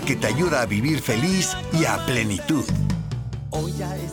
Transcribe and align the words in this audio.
Que 0.00 0.16
te 0.16 0.26
ayuda 0.26 0.62
a 0.62 0.66
vivir 0.66 1.00
feliz 1.00 1.56
y 1.72 1.84
a 1.84 2.04
plenitud. 2.06 2.64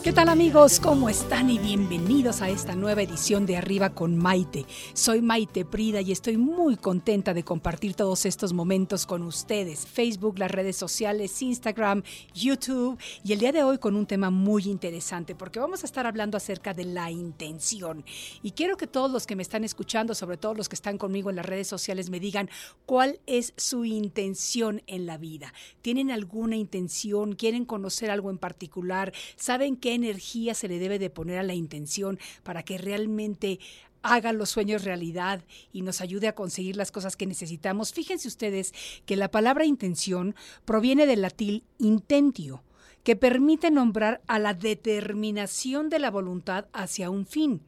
¿Qué 0.04 0.14
tal 0.14 0.30
amigos? 0.30 0.80
¿Cómo 0.80 1.10
están? 1.10 1.50
Y 1.50 1.58
bienvenidos 1.58 2.44
a 2.44 2.50
esta 2.50 2.76
nueva 2.76 3.02
edición 3.02 3.48
de 3.48 3.58
Arriba 3.58 3.90
con 3.90 4.16
Maite. 4.16 4.66
Soy 4.94 5.22
Maite 5.22 5.66
Prida 5.66 6.00
y 6.02 6.12
estoy 6.12 6.38
muy 6.38 6.76
contenta 6.76 7.34
de 7.34 7.44
compartir 7.44 7.96
todos 7.96 8.28
estos 8.28 8.54
momentos 8.54 9.08
con 9.08 9.24
ustedes. 9.24 9.88
Facebook, 9.88 10.38
las 10.38 10.52
redes 10.52 10.76
sociales, 10.76 11.42
Instagram, 11.42 12.04
YouTube 12.36 13.00
y 13.24 13.34
el 13.34 13.40
día 13.40 13.52
de 13.52 13.64
hoy 13.64 13.80
con 13.80 13.96
un 13.96 14.06
tema 14.06 14.30
muy 14.30 14.64
interesante 14.66 15.34
porque 15.34 15.60
vamos 15.60 15.82
a 15.82 15.86
estar 15.88 16.06
hablando 16.06 16.38
acerca 16.38 16.76
de 16.76 16.86
la 16.86 17.10
intención. 17.10 18.06
Y 18.44 18.52
quiero 18.52 18.78
que 18.78 18.86
todos 18.86 19.10
los 19.10 19.26
que 19.26 19.36
me 19.36 19.44
están 19.44 19.64
escuchando, 19.64 20.14
sobre 20.14 20.38
todo 20.38 20.54
los 20.54 20.70
que 20.70 20.76
están 20.76 21.00
conmigo 21.00 21.32
en 21.32 21.38
las 21.38 21.46
redes 21.48 21.68
sociales, 21.68 22.12
me 22.12 22.20
digan 22.20 22.50
cuál 22.86 23.20
es 23.26 23.54
su 23.58 23.86
intención 23.86 24.84
en 24.86 25.08
la 25.08 25.18
vida. 25.18 25.52
¿Tienen 25.82 26.12
alguna 26.12 26.58
intención? 26.58 27.34
¿Quieren 27.34 27.66
conocer 27.66 28.12
algo 28.12 28.30
en 28.30 28.38
particular? 28.38 29.12
¿Saben 29.36 29.76
qué 29.76 29.94
energía 29.94 30.54
se 30.54 30.68
le 30.68 30.80
debe 30.80 31.00
de 31.00 31.10
poner 31.10 31.40
a 31.40 31.44
la 31.44 31.54
intención 31.54 32.20
para 32.44 32.64
que 32.64 32.78
realmente 32.78 33.60
haga 34.04 34.34
los 34.34 34.50
sueños 34.50 34.84
realidad 34.84 35.44
y 35.72 35.82
nos 35.82 36.02
ayude 36.02 36.28
a 36.28 36.36
conseguir 36.36 36.76
las 36.76 36.92
cosas 36.92 37.16
que 37.16 37.28
necesitamos? 37.28 37.94
Fíjense 37.94 38.28
ustedes 38.28 38.74
que 39.06 39.16
la 39.16 39.32
palabra 39.32 39.66
intención 39.66 40.36
proviene 40.66 41.06
del 41.06 41.22
latín 41.22 41.64
intentio, 41.78 42.64
que 43.04 43.16
permite 43.16 43.72
nombrar 43.72 44.22
a 44.28 44.40
la 44.40 44.54
determinación 44.54 45.90
de 45.90 46.00
la 46.00 46.12
voluntad 46.12 46.68
hacia 46.74 47.10
un 47.10 47.26
fin. 47.26 47.62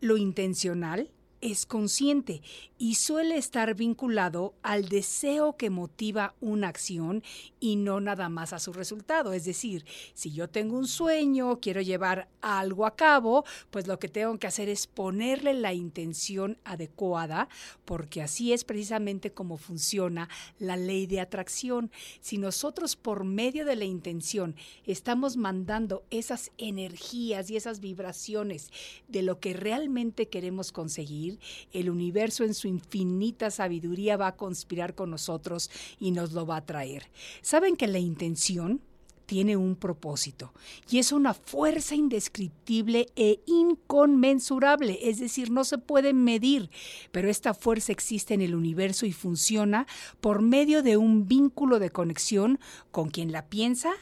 Lo 0.00 0.16
intencional 0.16 1.10
es 1.42 1.66
consciente 1.66 2.40
y 2.78 2.94
suele 2.94 3.36
estar 3.36 3.74
vinculado 3.74 4.54
al 4.62 4.88
deseo 4.88 5.56
que 5.56 5.70
motiva 5.70 6.34
una 6.40 6.68
acción 6.68 7.22
y 7.60 7.76
no 7.76 8.00
nada 8.00 8.28
más 8.28 8.52
a 8.52 8.58
su 8.58 8.72
resultado. 8.72 9.32
Es 9.32 9.44
decir, 9.44 9.84
si 10.14 10.32
yo 10.32 10.48
tengo 10.48 10.78
un 10.78 10.86
sueño, 10.86 11.60
quiero 11.60 11.80
llevar 11.80 12.28
algo 12.40 12.86
a 12.86 12.96
cabo, 12.96 13.44
pues 13.70 13.86
lo 13.86 13.98
que 13.98 14.08
tengo 14.08 14.38
que 14.38 14.46
hacer 14.46 14.68
es 14.68 14.86
ponerle 14.86 15.54
la 15.54 15.74
intención 15.74 16.58
adecuada, 16.64 17.48
porque 17.84 18.22
así 18.22 18.52
es 18.52 18.64
precisamente 18.64 19.32
como 19.32 19.56
funciona 19.56 20.28
la 20.58 20.76
ley 20.76 21.06
de 21.06 21.20
atracción. 21.20 21.90
Si 22.20 22.38
nosotros 22.38 22.94
por 22.96 23.24
medio 23.24 23.64
de 23.64 23.76
la 23.76 23.84
intención 23.84 24.54
estamos 24.86 25.36
mandando 25.36 26.04
esas 26.10 26.52
energías 26.56 27.50
y 27.50 27.56
esas 27.56 27.80
vibraciones 27.80 28.70
de 29.08 29.22
lo 29.22 29.40
que 29.40 29.54
realmente 29.54 30.28
queremos 30.28 30.70
conseguir, 30.70 31.31
el 31.72 31.90
universo 31.90 32.44
en 32.44 32.54
su 32.54 32.68
infinita 32.68 33.50
sabiduría 33.50 34.16
va 34.16 34.28
a 34.28 34.36
conspirar 34.36 34.94
con 34.94 35.10
nosotros 35.10 35.70
y 35.98 36.10
nos 36.10 36.32
lo 36.32 36.46
va 36.46 36.56
a 36.56 36.66
traer. 36.66 37.10
¿Saben 37.42 37.76
que 37.76 37.86
la 37.86 37.98
intención 37.98 38.80
tiene 39.26 39.56
un 39.56 39.76
propósito 39.76 40.52
y 40.90 40.98
es 40.98 41.10
una 41.10 41.32
fuerza 41.32 41.94
indescriptible 41.94 43.06
e 43.16 43.40
inconmensurable, 43.46 44.98
es 45.08 45.20
decir, 45.20 45.50
no 45.50 45.64
se 45.64 45.78
puede 45.78 46.12
medir, 46.12 46.70
pero 47.12 47.30
esta 47.30 47.54
fuerza 47.54 47.92
existe 47.92 48.34
en 48.34 48.42
el 48.42 48.54
universo 48.54 49.06
y 49.06 49.12
funciona 49.12 49.86
por 50.20 50.42
medio 50.42 50.82
de 50.82 50.96
un 50.96 51.28
vínculo 51.28 51.78
de 51.78 51.88
conexión 51.90 52.58
con 52.90 53.08
quien 53.08 53.32
la 53.32 53.46
piensa, 53.46 53.92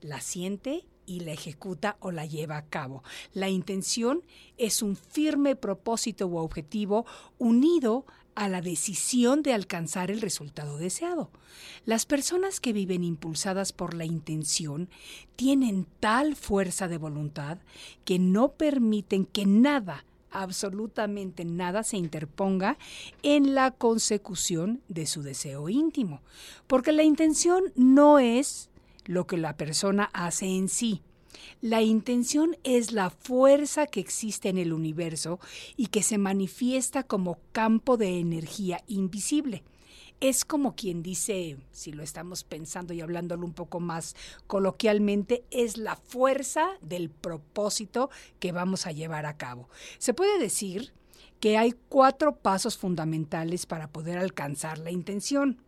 la 0.00 0.20
siente 0.20 0.84
y 1.06 1.20
la 1.20 1.32
ejecuta 1.32 1.96
o 2.00 2.10
la 2.10 2.26
lleva 2.26 2.56
a 2.56 2.66
cabo. 2.66 3.02
La 3.32 3.48
intención 3.48 4.22
es 4.58 4.82
un 4.82 4.96
firme 4.96 5.56
propósito 5.56 6.26
u 6.26 6.36
objetivo 6.36 7.06
unido 7.38 8.04
a 8.36 8.48
la 8.48 8.60
decisión 8.60 9.42
de 9.42 9.54
alcanzar 9.54 10.10
el 10.10 10.20
resultado 10.20 10.76
deseado. 10.76 11.30
Las 11.86 12.04
personas 12.04 12.60
que 12.60 12.74
viven 12.74 13.02
impulsadas 13.02 13.72
por 13.72 13.94
la 13.94 14.04
intención 14.04 14.90
tienen 15.36 15.86
tal 16.00 16.36
fuerza 16.36 16.86
de 16.86 16.98
voluntad 16.98 17.58
que 18.04 18.18
no 18.18 18.52
permiten 18.52 19.24
que 19.24 19.46
nada, 19.46 20.04
absolutamente 20.30 21.46
nada 21.46 21.82
se 21.82 21.96
interponga 21.96 22.76
en 23.22 23.54
la 23.54 23.70
consecución 23.70 24.82
de 24.88 25.06
su 25.06 25.22
deseo 25.22 25.70
íntimo, 25.70 26.20
porque 26.66 26.92
la 26.92 27.04
intención 27.04 27.72
no 27.74 28.18
es 28.18 28.68
lo 29.06 29.26
que 29.26 29.36
la 29.36 29.56
persona 29.56 30.10
hace 30.12 30.46
en 30.46 30.68
sí. 30.68 31.02
La 31.60 31.82
intención 31.82 32.56
es 32.64 32.92
la 32.92 33.10
fuerza 33.10 33.86
que 33.86 34.00
existe 34.00 34.48
en 34.48 34.58
el 34.58 34.72
universo 34.72 35.40
y 35.76 35.86
que 35.86 36.02
se 36.02 36.18
manifiesta 36.18 37.02
como 37.02 37.38
campo 37.52 37.96
de 37.96 38.18
energía 38.18 38.82
invisible. 38.86 39.62
Es 40.20 40.46
como 40.46 40.74
quien 40.74 41.02
dice, 41.02 41.58
si 41.72 41.92
lo 41.92 42.02
estamos 42.02 42.42
pensando 42.42 42.94
y 42.94 43.02
hablándolo 43.02 43.44
un 43.44 43.52
poco 43.52 43.80
más 43.80 44.16
coloquialmente, 44.46 45.44
es 45.50 45.76
la 45.76 45.96
fuerza 45.96 46.78
del 46.80 47.10
propósito 47.10 48.08
que 48.38 48.52
vamos 48.52 48.86
a 48.86 48.92
llevar 48.92 49.26
a 49.26 49.36
cabo. 49.36 49.68
Se 49.98 50.14
puede 50.14 50.38
decir 50.38 50.94
que 51.38 51.58
hay 51.58 51.74
cuatro 51.90 52.36
pasos 52.36 52.78
fundamentales 52.78 53.66
para 53.66 53.88
poder 53.88 54.16
alcanzar 54.16 54.78
la 54.78 54.90
intención. 54.90 55.60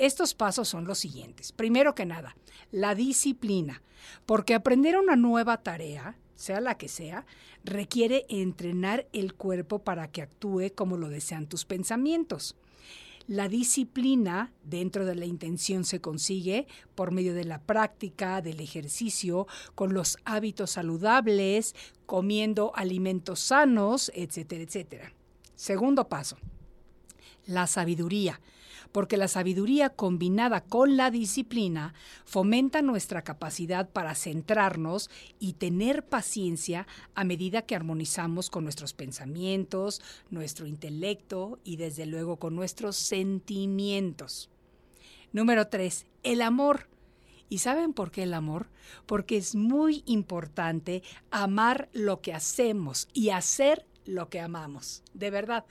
Estos 0.00 0.32
pasos 0.32 0.66
son 0.66 0.86
los 0.86 0.98
siguientes. 0.98 1.52
Primero 1.52 1.94
que 1.94 2.06
nada, 2.06 2.34
la 2.72 2.94
disciplina, 2.94 3.82
porque 4.24 4.54
aprender 4.54 4.96
una 4.96 5.14
nueva 5.14 5.58
tarea, 5.58 6.16
sea 6.36 6.62
la 6.62 6.78
que 6.78 6.88
sea, 6.88 7.26
requiere 7.64 8.24
entrenar 8.30 9.06
el 9.12 9.34
cuerpo 9.34 9.80
para 9.80 10.10
que 10.10 10.22
actúe 10.22 10.72
como 10.74 10.96
lo 10.96 11.10
desean 11.10 11.48
tus 11.48 11.66
pensamientos. 11.66 12.56
La 13.26 13.50
disciplina 13.50 14.54
dentro 14.64 15.04
de 15.04 15.16
la 15.16 15.26
intención 15.26 15.84
se 15.84 16.00
consigue 16.00 16.66
por 16.94 17.10
medio 17.12 17.34
de 17.34 17.44
la 17.44 17.60
práctica, 17.60 18.40
del 18.40 18.60
ejercicio, 18.60 19.46
con 19.74 19.92
los 19.92 20.16
hábitos 20.24 20.70
saludables, 20.70 21.74
comiendo 22.06 22.72
alimentos 22.74 23.38
sanos, 23.40 24.10
etcétera, 24.14 24.62
etcétera. 24.62 25.12
Segundo 25.56 26.08
paso, 26.08 26.38
la 27.44 27.66
sabiduría 27.66 28.40
porque 28.92 29.16
la 29.16 29.28
sabiduría 29.28 29.90
combinada 29.90 30.62
con 30.62 30.96
la 30.96 31.10
disciplina 31.10 31.94
fomenta 32.24 32.82
nuestra 32.82 33.22
capacidad 33.22 33.88
para 33.88 34.14
centrarnos 34.14 35.10
y 35.38 35.54
tener 35.54 36.04
paciencia 36.04 36.86
a 37.14 37.24
medida 37.24 37.62
que 37.62 37.76
armonizamos 37.76 38.50
con 38.50 38.64
nuestros 38.64 38.92
pensamientos, 38.92 40.02
nuestro 40.30 40.66
intelecto 40.66 41.58
y 41.64 41.76
desde 41.76 42.06
luego 42.06 42.36
con 42.36 42.54
nuestros 42.54 42.96
sentimientos. 42.96 44.50
Número 45.32 45.68
3. 45.68 46.06
El 46.22 46.42
amor. 46.42 46.88
¿Y 47.48 47.58
saben 47.58 47.92
por 47.92 48.10
qué 48.10 48.22
el 48.24 48.34
amor? 48.34 48.68
Porque 49.06 49.36
es 49.36 49.54
muy 49.54 50.04
importante 50.06 51.02
amar 51.30 51.88
lo 51.92 52.20
que 52.20 52.32
hacemos 52.32 53.08
y 53.12 53.30
hacer 53.30 53.86
lo 54.06 54.28
que 54.28 54.40
amamos. 54.40 55.02
De 55.14 55.30
verdad, 55.30 55.64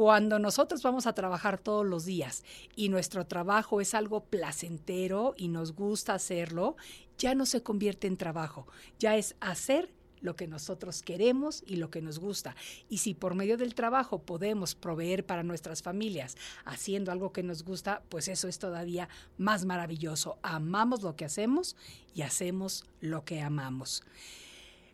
cuando 0.00 0.38
nosotros 0.38 0.82
vamos 0.82 1.06
a 1.06 1.12
trabajar 1.12 1.58
todos 1.58 1.84
los 1.84 2.06
días 2.06 2.42
y 2.74 2.88
nuestro 2.88 3.26
trabajo 3.26 3.82
es 3.82 3.92
algo 3.92 4.24
placentero 4.24 5.34
y 5.36 5.48
nos 5.48 5.74
gusta 5.74 6.14
hacerlo, 6.14 6.78
ya 7.18 7.34
no 7.34 7.44
se 7.44 7.62
convierte 7.62 8.06
en 8.06 8.16
trabajo, 8.16 8.66
ya 8.98 9.18
es 9.18 9.36
hacer 9.40 9.92
lo 10.22 10.36
que 10.36 10.46
nosotros 10.46 11.02
queremos 11.02 11.62
y 11.66 11.76
lo 11.76 11.90
que 11.90 12.00
nos 12.00 12.18
gusta. 12.18 12.56
Y 12.88 12.96
si 12.96 13.12
por 13.12 13.34
medio 13.34 13.58
del 13.58 13.74
trabajo 13.74 14.22
podemos 14.22 14.74
proveer 14.74 15.26
para 15.26 15.42
nuestras 15.42 15.82
familias 15.82 16.34
haciendo 16.64 17.12
algo 17.12 17.34
que 17.34 17.42
nos 17.42 17.62
gusta, 17.62 18.02
pues 18.08 18.28
eso 18.28 18.48
es 18.48 18.58
todavía 18.58 19.10
más 19.36 19.66
maravilloso. 19.66 20.38
Amamos 20.40 21.02
lo 21.02 21.14
que 21.14 21.26
hacemos 21.26 21.76
y 22.14 22.22
hacemos 22.22 22.86
lo 23.02 23.26
que 23.26 23.42
amamos. 23.42 24.02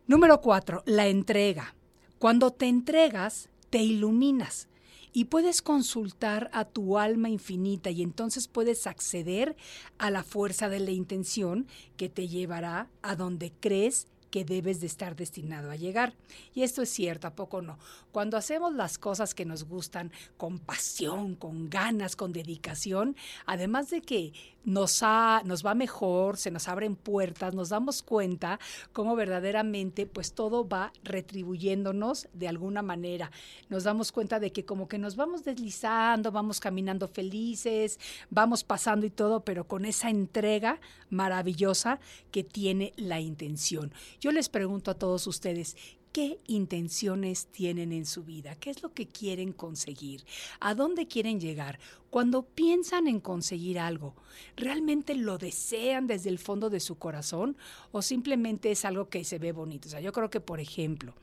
Número 0.05 0.41
cuatro, 0.41 0.83
la 0.85 1.07
entrega. 1.07 1.75
Cuando 2.19 2.51
te 2.51 2.67
entregas, 2.67 3.47
te 3.69 3.77
iluminas 3.77 4.67
y 5.13 5.25
puedes 5.25 5.61
consultar 5.61 6.49
a 6.53 6.65
tu 6.65 6.97
alma 6.97 7.29
infinita 7.29 7.89
y 7.89 8.01
entonces 8.01 8.47
puedes 8.47 8.87
acceder 8.87 9.55
a 9.97 10.11
la 10.11 10.23
fuerza 10.23 10.69
de 10.69 10.79
la 10.79 10.91
intención 10.91 11.67
que 11.95 12.09
te 12.09 12.27
llevará 12.27 12.89
a 13.01 13.15
donde 13.15 13.51
crees 13.59 14.07
que 14.29 14.43
debes 14.43 14.79
de 14.81 14.87
estar 14.87 15.15
destinado 15.15 15.71
a 15.71 15.75
llegar. 15.75 16.13
Y 16.53 16.63
esto 16.63 16.81
es 16.81 16.89
cierto, 16.89 17.27
¿a 17.27 17.35
poco 17.35 17.61
no? 17.61 17.79
Cuando 18.11 18.37
hacemos 18.37 18.73
las 18.73 18.97
cosas 18.97 19.33
que 19.33 19.45
nos 19.45 19.63
gustan 19.63 20.11
con 20.37 20.59
pasión, 20.59 21.35
con 21.35 21.69
ganas, 21.69 22.15
con 22.15 22.33
dedicación, 22.33 23.15
además 23.45 23.89
de 23.89 24.01
que 24.01 24.33
nos, 24.67 25.01
nos 25.45 25.65
va 25.65 25.75
mejor, 25.75 26.35
se 26.35 26.51
nos 26.51 26.67
abren 26.67 26.97
puertas, 26.97 27.55
nos 27.55 27.69
damos 27.69 28.03
cuenta 28.03 28.59
cómo 28.91 29.15
verdaderamente 29.15 30.05
pues 30.05 30.33
todo 30.33 30.67
va 30.67 30.91
retribuyéndonos 31.05 32.27
de 32.33 32.49
alguna 32.49 32.81
manera. 32.81 33.31
Nos 33.69 33.85
damos 33.85 34.11
cuenta 34.11 34.41
de 34.41 34.51
que 34.51 34.65
como 34.65 34.89
que 34.89 34.97
nos 34.97 35.15
vamos 35.15 35.45
deslizando, 35.45 36.33
vamos 36.33 36.59
caminando 36.59 37.07
felices, 37.07 37.97
vamos 38.29 38.65
pasando 38.65 39.05
y 39.05 39.09
todo, 39.09 39.39
pero 39.39 39.65
con 39.65 39.85
esa 39.85 40.09
entrega 40.09 40.81
maravillosa 41.09 42.01
que 42.31 42.43
tiene 42.43 42.91
la 42.97 43.21
intención. 43.21 43.93
Yo 44.19 44.33
les 44.33 44.49
pregunto 44.49 44.91
a 44.91 44.95
todos 44.95 45.27
ustedes, 45.27 45.77
¿Qué 46.17 46.39
intenciones 46.47 47.45
tienen 47.45 47.93
en 47.93 48.07
su 48.07 48.23
vida? 48.23 48.55
¿Qué 48.55 48.71
es 48.71 48.81
lo 48.81 48.91
que 48.91 49.07
quieren 49.07 49.53
conseguir? 49.53 50.25
¿A 50.59 50.73
dónde 50.73 51.07
quieren 51.07 51.39
llegar? 51.39 51.77
Cuando 52.09 52.41
piensan 52.41 53.05
en 53.05 53.19
conseguir 53.19 53.77
algo, 53.77 54.15
¿realmente 54.55 55.13
lo 55.13 55.37
desean 55.37 56.07
desde 56.07 56.29
el 56.29 56.39
fondo 56.39 56.71
de 56.71 56.79
su 56.79 56.97
corazón 56.97 57.55
o 57.91 58.01
simplemente 58.01 58.71
es 58.71 58.83
algo 58.83 59.09
que 59.09 59.23
se 59.23 59.37
ve 59.37 59.51
bonito? 59.51 59.89
O 59.89 59.91
sea, 59.91 60.01
yo 60.01 60.11
creo 60.11 60.31
que, 60.31 60.39
por 60.39 60.59
ejemplo, 60.59 61.13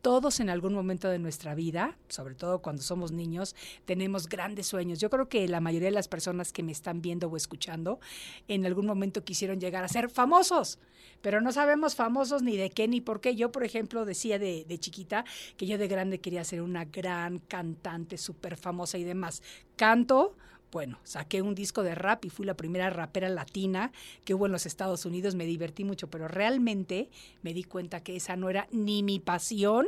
todos 0.00 0.40
en 0.40 0.50
algún 0.50 0.74
momento 0.74 1.08
de 1.08 1.18
nuestra 1.18 1.54
vida, 1.54 1.96
sobre 2.08 2.34
todo 2.34 2.60
cuando 2.60 2.82
somos 2.82 3.12
niños, 3.12 3.54
tenemos 3.84 4.28
grandes 4.28 4.66
sueños. 4.66 5.00
Yo 5.00 5.10
creo 5.10 5.28
que 5.28 5.46
la 5.48 5.60
mayoría 5.60 5.88
de 5.88 5.94
las 5.94 6.08
personas 6.08 6.52
que 6.52 6.62
me 6.62 6.72
están 6.72 7.02
viendo 7.02 7.28
o 7.28 7.36
escuchando 7.36 8.00
en 8.48 8.66
algún 8.66 8.86
momento 8.86 9.24
quisieron 9.24 9.60
llegar 9.60 9.84
a 9.84 9.88
ser 9.88 10.08
famosos, 10.08 10.78
pero 11.20 11.40
no 11.40 11.52
sabemos 11.52 11.94
famosos 11.94 12.42
ni 12.42 12.56
de 12.56 12.70
qué 12.70 12.88
ni 12.88 13.00
por 13.00 13.20
qué. 13.20 13.34
Yo, 13.34 13.52
por 13.52 13.64
ejemplo, 13.64 14.04
decía 14.04 14.38
de, 14.38 14.64
de 14.66 14.78
chiquita 14.78 15.24
que 15.56 15.66
yo 15.66 15.78
de 15.78 15.88
grande 15.88 16.20
quería 16.20 16.44
ser 16.44 16.62
una 16.62 16.84
gran 16.84 17.38
cantante 17.38 18.18
súper 18.18 18.56
famosa 18.56 18.98
y 18.98 19.04
demás. 19.04 19.42
Canto, 19.76 20.36
bueno, 20.70 20.98
saqué 21.02 21.42
un 21.42 21.54
disco 21.54 21.82
de 21.82 21.94
rap 21.94 22.24
y 22.24 22.30
fui 22.30 22.44
la 22.44 22.54
primera 22.54 22.90
rapera 22.90 23.28
latina 23.28 23.90
que 24.24 24.34
hubo 24.34 24.46
en 24.46 24.52
los 24.52 24.66
Estados 24.66 25.04
Unidos, 25.06 25.34
me 25.34 25.46
divertí 25.46 25.84
mucho, 25.84 26.08
pero 26.08 26.28
realmente 26.28 27.08
me 27.42 27.54
di 27.54 27.64
cuenta 27.64 28.02
que 28.02 28.16
esa 28.16 28.36
no 28.36 28.50
era 28.50 28.68
ni 28.70 29.02
mi 29.02 29.18
pasión, 29.18 29.86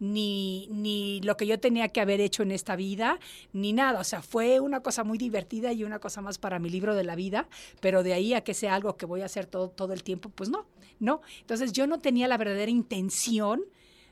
ni, 0.00 0.68
ni 0.70 1.20
lo 1.22 1.36
que 1.36 1.46
yo 1.46 1.58
tenía 1.58 1.88
que 1.88 2.00
haber 2.00 2.20
hecho 2.20 2.42
en 2.42 2.50
esta 2.50 2.76
vida, 2.76 3.18
ni 3.52 3.72
nada. 3.72 4.00
O 4.00 4.04
sea, 4.04 4.22
fue 4.22 4.60
una 4.60 4.80
cosa 4.80 5.04
muy 5.04 5.18
divertida 5.18 5.72
y 5.72 5.84
una 5.84 5.98
cosa 5.98 6.20
más 6.20 6.38
para 6.38 6.58
mi 6.58 6.68
libro 6.68 6.94
de 6.94 7.04
la 7.04 7.14
vida, 7.14 7.48
pero 7.80 8.02
de 8.02 8.12
ahí 8.12 8.34
a 8.34 8.42
que 8.42 8.54
sea 8.54 8.74
algo 8.74 8.96
que 8.96 9.06
voy 9.06 9.22
a 9.22 9.26
hacer 9.26 9.46
todo, 9.46 9.70
todo 9.70 9.92
el 9.92 10.02
tiempo, 10.02 10.28
pues 10.28 10.50
no, 10.50 10.66
no. 11.00 11.22
Entonces 11.40 11.72
yo 11.72 11.86
no 11.86 11.98
tenía 11.98 12.28
la 12.28 12.36
verdadera 12.36 12.70
intención 12.70 13.64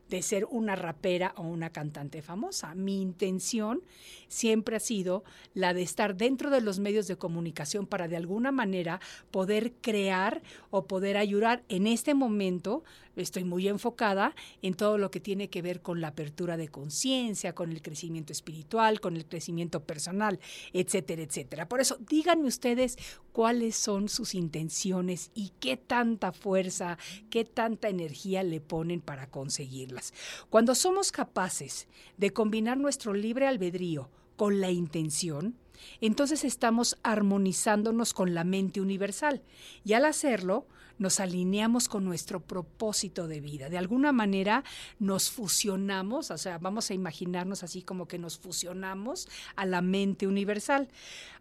de 0.09 0.23
ser 0.23 0.47
una 0.51 0.77
rapera 0.77 1.35
o 1.37 1.43
una 1.43 1.71
cantante 1.71 2.23
famosa. 2.23 2.75
Mi 2.75 3.01
intención 3.01 3.83
siempre 4.29 4.77
ha 4.77 4.81
sido 4.81 5.25
la 5.55 5.75
de 5.75 5.83
estar 5.83 6.17
dentro 6.17 6.51
de 6.51 6.61
los 6.61 6.79
medios 6.79 7.07
de 7.07 7.17
comunicación 7.17 7.87
para 7.87 8.09
de 8.09 8.17
alguna 8.17 8.53
manera 8.53 9.01
poder 9.31 9.73
crear 9.81 10.43
o 10.71 10.87
poder 10.87 11.17
ayudar. 11.17 11.63
En 11.69 11.87
este 11.87 12.15
momento 12.15 12.85
estoy 13.17 13.45
muy 13.45 13.67
enfocada 13.69 14.35
en 14.63 14.75
todo 14.75 14.99
lo 14.99 15.11
que 15.11 15.21
tiene 15.21 15.49
que 15.49 15.63
ver 15.63 15.81
con 15.81 16.01
la 16.01 16.09
apertura 16.09 16.57
de 16.57 16.69
conciencia, 16.69 17.55
con 17.55 17.73
el 17.73 17.83
crecimiento 17.83 18.33
espiritual, 18.33 19.01
con 19.01 19.17
el 19.17 19.25
crecimiento 19.27 19.83
personal, 19.85 20.39
etcétera, 20.73 21.23
etcétera. 21.23 21.69
Por 21.69 21.81
eso, 21.81 21.97
díganme 22.09 22.47
ustedes 22.47 22.99
cuáles 23.37 23.77
son 23.77 24.09
sus 24.09 24.35
intenciones 24.35 25.31
y 25.35 25.53
qué 25.61 25.77
tanta 25.77 26.33
fuerza, 26.33 26.97
qué 27.29 27.45
tanta 27.45 27.91
energía 27.91 28.43
le 28.43 28.63
ponen 28.63 29.03
para 29.03 29.27
conseguirlas. 29.27 30.15
Cuando 30.49 30.75
somos 30.75 31.13
capaces 31.13 31.87
de 32.17 32.33
combinar 32.33 32.79
nuestro 32.79 33.13
libre 33.13 33.47
albedrío 33.47 34.09
con 34.39 34.63
la 34.63 34.71
intención, 34.71 35.55
entonces 36.01 36.45
estamos 36.45 36.97
armonizándonos 37.03 38.15
con 38.15 38.33
la 38.33 38.43
mente 38.43 38.81
universal. 38.81 39.43
Y 39.85 39.93
al 39.93 40.07
hacerlo, 40.07 40.67
nos 40.99 41.21
alineamos 41.21 41.89
con 41.89 42.05
nuestro 42.05 42.41
propósito 42.41 43.29
de 43.29 43.41
vida. 43.41 43.69
De 43.69 43.79
alguna 43.79 44.13
manera 44.13 44.65
nos 44.99 45.31
fusionamos, 45.31 46.31
o 46.31 46.39
sea, 46.39 46.59
vamos 46.59 46.91
a 46.91 46.95
imaginarnos 46.95 47.63
así 47.63 47.83
como 47.83 48.09
que 48.09 48.19
nos 48.19 48.39
fusionamos 48.39 49.29
a 49.57 49.67
la 49.67 49.83
mente 49.83 50.27
universal. 50.27 50.89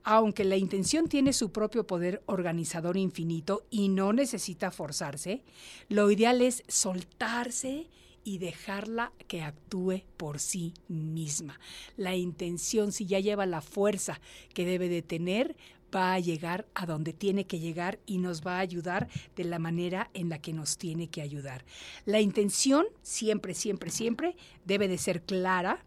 Aunque 0.03 0.43
la 0.43 0.57
intención 0.57 1.07
tiene 1.07 1.33
su 1.33 1.51
propio 1.51 1.87
poder 1.87 2.21
organizador 2.27 2.97
infinito 2.97 3.65
y 3.69 3.89
no 3.89 4.13
necesita 4.13 4.71
forzarse, 4.71 5.43
lo 5.89 6.11
ideal 6.11 6.41
es 6.41 6.63
soltarse 6.67 7.87
y 8.25 8.39
dejarla 8.39 9.13
que 9.27 9.43
actúe 9.43 10.01
por 10.17 10.39
sí 10.39 10.73
misma. 10.87 11.59
La 11.95 12.15
intención, 12.15 12.91
si 12.91 13.05
ya 13.05 13.19
lleva 13.19 13.45
la 13.45 13.61
fuerza 13.61 14.19
que 14.53 14.65
debe 14.65 14.89
de 14.89 15.03
tener, 15.03 15.55
va 15.95 16.13
a 16.13 16.19
llegar 16.19 16.67
a 16.73 16.85
donde 16.85 17.13
tiene 17.13 17.45
que 17.45 17.59
llegar 17.59 17.99
y 18.05 18.17
nos 18.17 18.45
va 18.45 18.57
a 18.57 18.59
ayudar 18.59 19.07
de 19.35 19.43
la 19.43 19.59
manera 19.59 20.09
en 20.13 20.29
la 20.29 20.39
que 20.39 20.53
nos 20.53 20.77
tiene 20.77 21.07
que 21.07 21.21
ayudar. 21.21 21.65
La 22.05 22.19
intención 22.19 22.85
siempre, 23.01 23.53
siempre, 23.53 23.91
siempre 23.91 24.35
debe 24.65 24.87
de 24.87 24.97
ser 24.97 25.21
clara, 25.21 25.85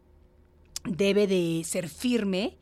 debe 0.85 1.27
de 1.27 1.63
ser 1.65 1.89
firme. 1.89 2.57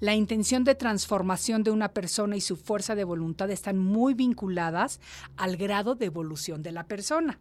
La 0.00 0.14
intención 0.14 0.64
de 0.64 0.74
transformación 0.74 1.62
de 1.62 1.70
una 1.70 1.88
persona 1.88 2.36
y 2.36 2.40
su 2.40 2.56
fuerza 2.56 2.94
de 2.94 3.04
voluntad 3.04 3.50
están 3.50 3.78
muy 3.78 4.12
vinculadas 4.12 5.00
al 5.36 5.56
grado 5.56 5.94
de 5.94 6.06
evolución 6.06 6.62
de 6.62 6.72
la 6.72 6.86
persona. 6.86 7.38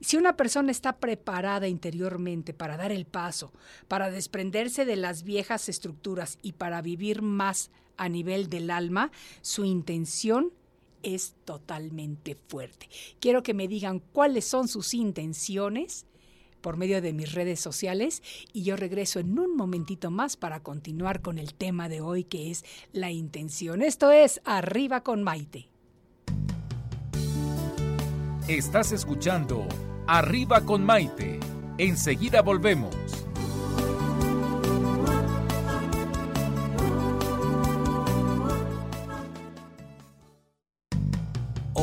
Si 0.00 0.16
una 0.16 0.36
persona 0.36 0.70
está 0.70 0.98
preparada 0.98 1.66
interiormente 1.66 2.54
para 2.54 2.76
dar 2.76 2.92
el 2.92 3.04
paso, 3.04 3.52
para 3.88 4.10
desprenderse 4.10 4.84
de 4.84 4.96
las 4.96 5.24
viejas 5.24 5.68
estructuras 5.68 6.38
y 6.40 6.52
para 6.52 6.80
vivir 6.82 7.22
más 7.22 7.70
a 7.98 8.08
nivel 8.08 8.48
del 8.48 8.70
alma, 8.70 9.10
su 9.42 9.64
intención 9.64 10.52
es 11.02 11.34
totalmente 11.44 12.36
fuerte. 12.48 12.88
Quiero 13.20 13.42
que 13.42 13.54
me 13.54 13.68
digan 13.68 14.00
cuáles 14.00 14.44
son 14.44 14.68
sus 14.68 14.94
intenciones 14.94 16.06
por 16.60 16.76
medio 16.76 17.00
de 17.00 17.12
mis 17.12 17.32
redes 17.32 17.60
sociales 17.60 18.22
y 18.52 18.62
yo 18.62 18.76
regreso 18.76 19.20
en 19.20 19.38
un 19.38 19.56
momentito 19.56 20.10
más 20.10 20.36
para 20.36 20.60
continuar 20.60 21.20
con 21.22 21.38
el 21.38 21.54
tema 21.54 21.88
de 21.88 22.00
hoy 22.00 22.24
que 22.24 22.50
es 22.50 22.64
la 22.92 23.10
intención. 23.10 23.82
Esto 23.82 24.10
es 24.10 24.40
Arriba 24.44 25.02
con 25.02 25.22
Maite. 25.22 25.68
Estás 28.48 28.92
escuchando 28.92 29.66
Arriba 30.06 30.62
con 30.62 30.84
Maite. 30.84 31.38
Enseguida 31.76 32.42
volvemos. 32.42 33.27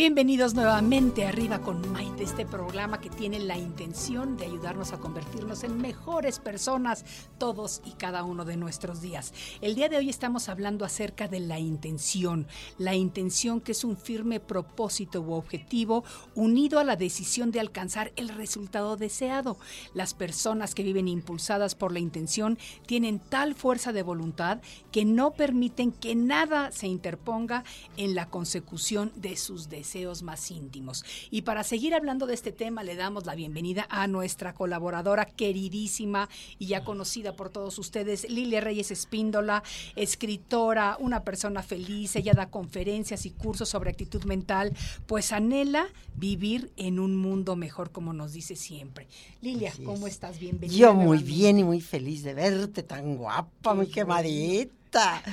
Bienvenidos 0.00 0.54
nuevamente 0.54 1.26
Arriba 1.26 1.60
con 1.60 1.92
Maite, 1.92 2.22
este 2.22 2.46
programa 2.46 3.02
que 3.02 3.10
tiene 3.10 3.38
la 3.38 3.58
intención 3.58 4.38
de 4.38 4.46
ayudarnos 4.46 4.94
a 4.94 4.98
convertirnos 4.98 5.62
en 5.62 5.76
mejores 5.76 6.38
personas 6.38 7.04
todos 7.36 7.82
y 7.84 7.90
cada 7.90 8.24
uno 8.24 8.46
de 8.46 8.56
nuestros 8.56 9.02
días. 9.02 9.34
El 9.60 9.74
día 9.74 9.90
de 9.90 9.98
hoy 9.98 10.08
estamos 10.08 10.48
hablando 10.48 10.86
acerca 10.86 11.28
de 11.28 11.40
la 11.40 11.58
intención, 11.58 12.46
la 12.78 12.94
intención 12.94 13.60
que 13.60 13.72
es 13.72 13.84
un 13.84 13.98
firme 13.98 14.40
propósito 14.40 15.20
u 15.20 15.34
objetivo 15.34 16.02
unido 16.34 16.78
a 16.78 16.84
la 16.84 16.96
decisión 16.96 17.50
de 17.50 17.60
alcanzar 17.60 18.10
el 18.16 18.30
resultado 18.30 18.96
deseado. 18.96 19.58
Las 19.92 20.14
personas 20.14 20.74
que 20.74 20.82
viven 20.82 21.08
impulsadas 21.08 21.74
por 21.74 21.92
la 21.92 21.98
intención 21.98 22.56
tienen 22.86 23.18
tal 23.18 23.54
fuerza 23.54 23.92
de 23.92 24.02
voluntad 24.02 24.62
que 24.92 25.04
no 25.04 25.32
permiten 25.32 25.92
que 25.92 26.14
nada 26.14 26.72
se 26.72 26.86
interponga 26.86 27.64
en 27.98 28.14
la 28.14 28.30
consecución 28.30 29.12
de 29.14 29.36
sus 29.36 29.68
deseos 29.68 29.89
deseos 29.90 30.22
más 30.22 30.48
íntimos. 30.52 31.04
Y 31.32 31.42
para 31.42 31.64
seguir 31.64 31.94
hablando 31.94 32.26
de 32.26 32.34
este 32.34 32.52
tema, 32.52 32.84
le 32.84 32.94
damos 32.94 33.26
la 33.26 33.34
bienvenida 33.34 33.88
a 33.90 34.06
nuestra 34.06 34.54
colaboradora 34.54 35.24
queridísima 35.24 36.28
y 36.60 36.66
ya 36.66 36.84
conocida 36.84 37.34
por 37.34 37.50
todos 37.50 37.76
ustedes, 37.76 38.30
Lilia 38.30 38.60
Reyes 38.60 38.92
Espíndola, 38.92 39.64
escritora, 39.96 40.96
una 41.00 41.24
persona 41.24 41.64
feliz, 41.64 42.14
ella 42.14 42.34
da 42.34 42.50
conferencias 42.50 43.26
y 43.26 43.30
cursos 43.30 43.68
sobre 43.68 43.90
actitud 43.90 44.22
mental, 44.24 44.72
pues 45.06 45.32
anhela 45.32 45.88
vivir 46.14 46.70
en 46.76 47.00
un 47.00 47.16
mundo 47.16 47.56
mejor, 47.56 47.90
como 47.90 48.12
nos 48.12 48.32
dice 48.32 48.54
siempre. 48.54 49.08
Lilia, 49.40 49.72
¿cómo 49.84 50.06
estás? 50.06 50.38
Bienvenida. 50.38 50.78
Yo 50.78 50.94
muy 50.94 51.18
bien 51.18 51.58
y 51.58 51.64
muy 51.64 51.80
feliz 51.80 52.22
de 52.22 52.34
verte, 52.34 52.84
tan 52.84 53.16
guapa, 53.16 53.74
muy 53.74 53.88
quemadita. 53.88 54.79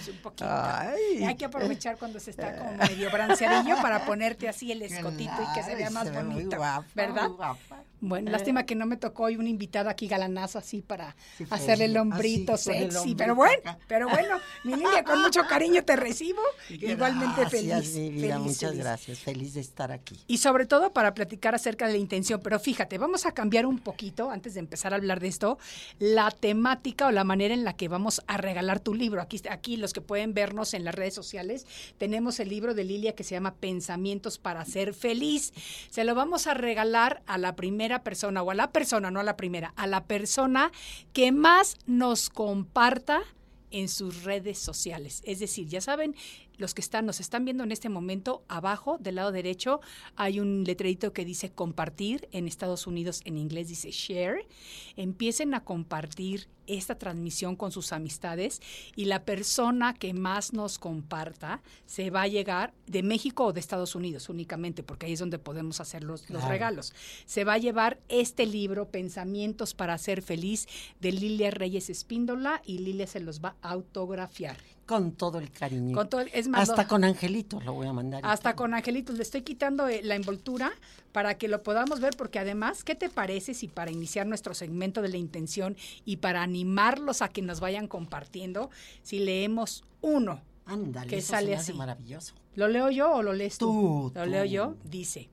Un 0.09 0.17
poquito. 0.21 0.45
Hay 1.25 1.35
que 1.35 1.45
aprovechar 1.45 1.97
cuando 1.97 2.19
se 2.19 2.31
está 2.31 2.55
como 2.57 2.73
medio 2.73 3.09
bronceadillo 3.11 3.75
para 3.81 4.05
ponerte 4.05 4.47
así 4.47 4.71
el 4.71 4.81
escotito 4.81 5.33
y 5.41 5.53
que 5.55 5.63
se 5.63 5.75
vea 5.75 5.89
más 5.89 6.13
bonito. 6.13 6.57
¿Verdad? 6.95 7.29
Bueno, 7.99 8.29
lástima 8.29 8.65
que 8.65 8.75
no 8.75 8.85
me 8.85 8.97
tocó 8.97 9.23
hoy 9.23 9.37
una 9.37 9.49
invitada 9.49 9.89
aquí 9.89 10.07
galanazo 10.07 10.59
así 10.59 10.83
para 10.83 11.15
hacerle 11.49 11.85
el 11.85 11.97
hombrito 11.97 12.55
sexy, 12.55 13.15
pero 13.15 13.33
bueno, 13.33 13.77
pero 13.87 14.07
bueno, 14.07 14.39
mi 14.63 14.75
Lilia, 14.75 15.03
con 15.03 15.21
mucho 15.21 15.41
cariño 15.47 15.83
te 15.83 15.95
recibo, 15.95 16.41
igualmente 16.69 17.49
feliz, 17.49 17.95
muchas 18.39 18.75
gracias, 18.75 19.19
feliz 19.19 19.55
de 19.55 19.61
estar 19.61 19.91
aquí. 19.91 20.15
Y 20.27 20.37
sobre 20.37 20.67
todo 20.67 20.93
para 20.93 21.15
platicar 21.15 21.55
acerca 21.55 21.87
de 21.87 21.93
la 21.93 21.97
intención, 21.97 22.39
pero 22.43 22.59
fíjate, 22.59 22.99
vamos 22.99 23.25
a 23.25 23.31
cambiar 23.31 23.65
un 23.65 23.79
poquito 23.79 24.29
antes 24.29 24.53
de 24.53 24.59
empezar 24.59 24.93
a 24.93 24.97
hablar 24.97 25.19
de 25.19 25.29
esto, 25.29 25.57
la 25.97 26.29
temática 26.29 27.07
o 27.07 27.11
la 27.11 27.23
manera 27.23 27.55
en 27.55 27.63
la 27.63 27.75
que 27.75 27.87
vamos 27.87 28.21
a 28.27 28.37
regalar 28.37 28.79
tu 28.79 28.93
libro. 28.93 29.21
Aquí 29.21 29.41
aquí 29.49 29.77
los 29.77 29.93
que 29.93 30.01
pueden 30.01 30.35
vernos 30.35 30.73
en 30.73 30.83
las 30.83 30.93
redes 30.93 31.15
sociales, 31.15 31.65
tenemos 31.97 32.39
el 32.39 32.49
libro 32.49 32.75
de 32.75 32.83
Lilia 32.83 33.15
que 33.15 33.23
se 33.23 33.31
llama 33.31 33.55
Pensamientos 33.55 34.37
para 34.37 34.63
ser 34.65 34.93
feliz. 34.93 35.51
Se 35.89 36.03
lo 36.03 36.13
vamos 36.13 36.45
a 36.45 36.53
regalar 36.53 37.23
a 37.25 37.37
la 37.37 37.55
primera 37.55 37.86
persona 38.03 38.41
o 38.43 38.51
a 38.51 38.55
la 38.55 38.71
persona, 38.71 39.11
no 39.11 39.19
a 39.19 39.23
la 39.23 39.37
primera, 39.37 39.73
a 39.75 39.87
la 39.87 40.05
persona 40.05 40.71
que 41.13 41.31
más 41.31 41.77
nos 41.85 42.29
comparta 42.29 43.21
en 43.71 43.89
sus 43.89 44.23
redes 44.23 44.57
sociales. 44.57 45.21
Es 45.25 45.39
decir, 45.39 45.67
ya 45.67 45.81
saben, 45.81 46.15
los 46.57 46.73
que 46.73 46.81
están, 46.81 47.05
nos 47.05 47.19
están 47.19 47.45
viendo 47.45 47.63
en 47.63 47.71
este 47.71 47.89
momento, 47.89 48.43
abajo 48.47 48.97
del 48.99 49.15
lado 49.15 49.31
derecho 49.31 49.79
hay 50.15 50.39
un 50.39 50.63
letrerito 50.63 51.13
que 51.13 51.25
dice 51.25 51.51
compartir, 51.51 52.27
en 52.31 52.47
Estados 52.47 52.87
Unidos 52.87 53.21
en 53.25 53.37
inglés 53.37 53.67
dice 53.67 53.91
share. 53.91 54.47
Empiecen 54.95 55.53
a 55.53 55.63
compartir 55.63 56.47
esta 56.67 56.97
transmisión 56.97 57.55
con 57.55 57.71
sus 57.71 57.93
amistades 57.93 58.61
y 58.95 59.05
la 59.05 59.23
persona 59.23 59.93
que 59.93 60.13
más 60.13 60.53
nos 60.53 60.77
comparta 60.79 61.61
se 61.85 62.09
va 62.09 62.23
a 62.23 62.27
llegar 62.27 62.73
de 62.85 63.03
México 63.03 63.45
o 63.45 63.53
de 63.53 63.59
Estados 63.59 63.95
Unidos 63.95 64.29
únicamente, 64.29 64.83
porque 64.83 65.05
ahí 65.05 65.13
es 65.13 65.19
donde 65.19 65.39
podemos 65.39 65.79
hacer 65.79 66.03
los, 66.03 66.29
los 66.29 66.43
regalos. 66.43 66.93
Se 67.25 67.43
va 67.43 67.53
a 67.53 67.57
llevar 67.57 67.99
este 68.09 68.45
libro, 68.45 68.89
Pensamientos 68.89 69.73
para 69.73 69.97
ser 69.97 70.21
feliz, 70.21 70.67
de 70.99 71.11
Lilia 71.11 71.51
Reyes 71.51 71.89
Espíndola 71.89 72.61
y 72.65 72.79
Lilia 72.79 73.07
se 73.07 73.19
los 73.19 73.41
va 73.41 73.55
a 73.61 73.71
autografiar. 73.71 74.57
Con 74.87 75.11
todo 75.11 75.37
el 75.39 75.51
cariño. 75.51 75.93
Con 75.93 76.09
todo, 76.09 76.21
es 76.21 76.49
hasta 76.53 76.87
con 76.87 77.03
angelitos 77.03 77.63
lo 77.65 77.73
voy 77.73 77.87
a 77.87 77.93
mandar. 77.93 78.21
Hasta 78.23 78.55
con 78.55 78.73
angelitos. 78.73 79.17
Le 79.17 79.23
estoy 79.23 79.41
quitando 79.41 79.87
eh, 79.89 80.01
la 80.01 80.15
envoltura 80.15 80.71
para 81.11 81.37
que 81.37 81.49
lo 81.49 81.61
podamos 81.61 81.99
ver, 81.99 82.15
porque 82.15 82.39
además, 82.39 82.85
¿qué 82.85 82.95
te 82.95 83.09
parece 83.09 83.53
si 83.53 83.67
para 83.67 83.91
iniciar 83.91 84.25
nuestro 84.27 84.53
segmento 84.53 85.01
de 85.01 85.09
la 85.09 85.17
intención 85.17 85.75
y 86.05 86.17
para 86.17 86.41
animarlos 86.41 87.21
a 87.21 87.27
que 87.27 87.41
nos 87.41 87.59
vayan 87.59 87.87
compartiendo, 87.87 88.69
si 89.03 89.19
leemos 89.19 89.83
uno 89.99 90.41
Ándale, 90.65 91.09
que 91.09 91.21
sale 91.21 91.53
así? 91.53 91.73
Maravilloso. 91.73 92.33
¿Lo 92.55 92.69
leo 92.69 92.89
yo 92.89 93.11
o 93.11 93.21
lo 93.21 93.33
lees 93.33 93.57
tú? 93.57 94.11
Lo 94.15 94.25
leo 94.25 94.45
yo. 94.45 94.75
Dice, 94.85 95.29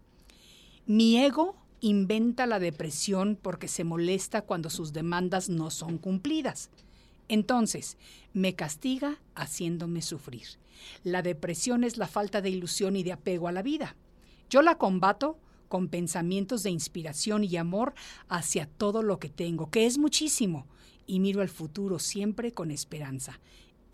mi 0.86 1.16
ego 1.18 1.54
inventa 1.80 2.46
la 2.46 2.58
depresión 2.58 3.38
porque 3.40 3.68
se 3.68 3.84
molesta 3.84 4.42
cuando 4.42 4.68
sus 4.68 4.92
demandas 4.92 5.48
no 5.48 5.70
son 5.70 5.98
cumplidas. 5.98 6.70
Entonces, 7.28 7.96
me 8.32 8.54
castiga 8.54 9.20
haciéndome 9.34 10.02
sufrir. 10.02 10.46
La 11.02 11.22
depresión 11.22 11.84
es 11.84 11.96
la 11.96 12.06
falta 12.06 12.40
de 12.40 12.50
ilusión 12.50 12.96
y 12.96 13.02
de 13.02 13.12
apego 13.12 13.48
a 13.48 13.52
la 13.52 13.62
vida. 13.62 13.96
Yo 14.50 14.62
la 14.62 14.76
combato 14.76 15.38
con 15.68 15.88
pensamientos 15.88 16.62
de 16.62 16.70
inspiración 16.70 17.44
y 17.44 17.56
amor 17.56 17.94
hacia 18.28 18.66
todo 18.66 19.02
lo 19.02 19.18
que 19.18 19.28
tengo, 19.28 19.70
que 19.70 19.86
es 19.86 19.98
muchísimo, 19.98 20.66
y 21.06 21.20
miro 21.20 21.40
al 21.40 21.48
futuro 21.48 21.98
siempre 21.98 22.52
con 22.52 22.70
esperanza. 22.70 23.40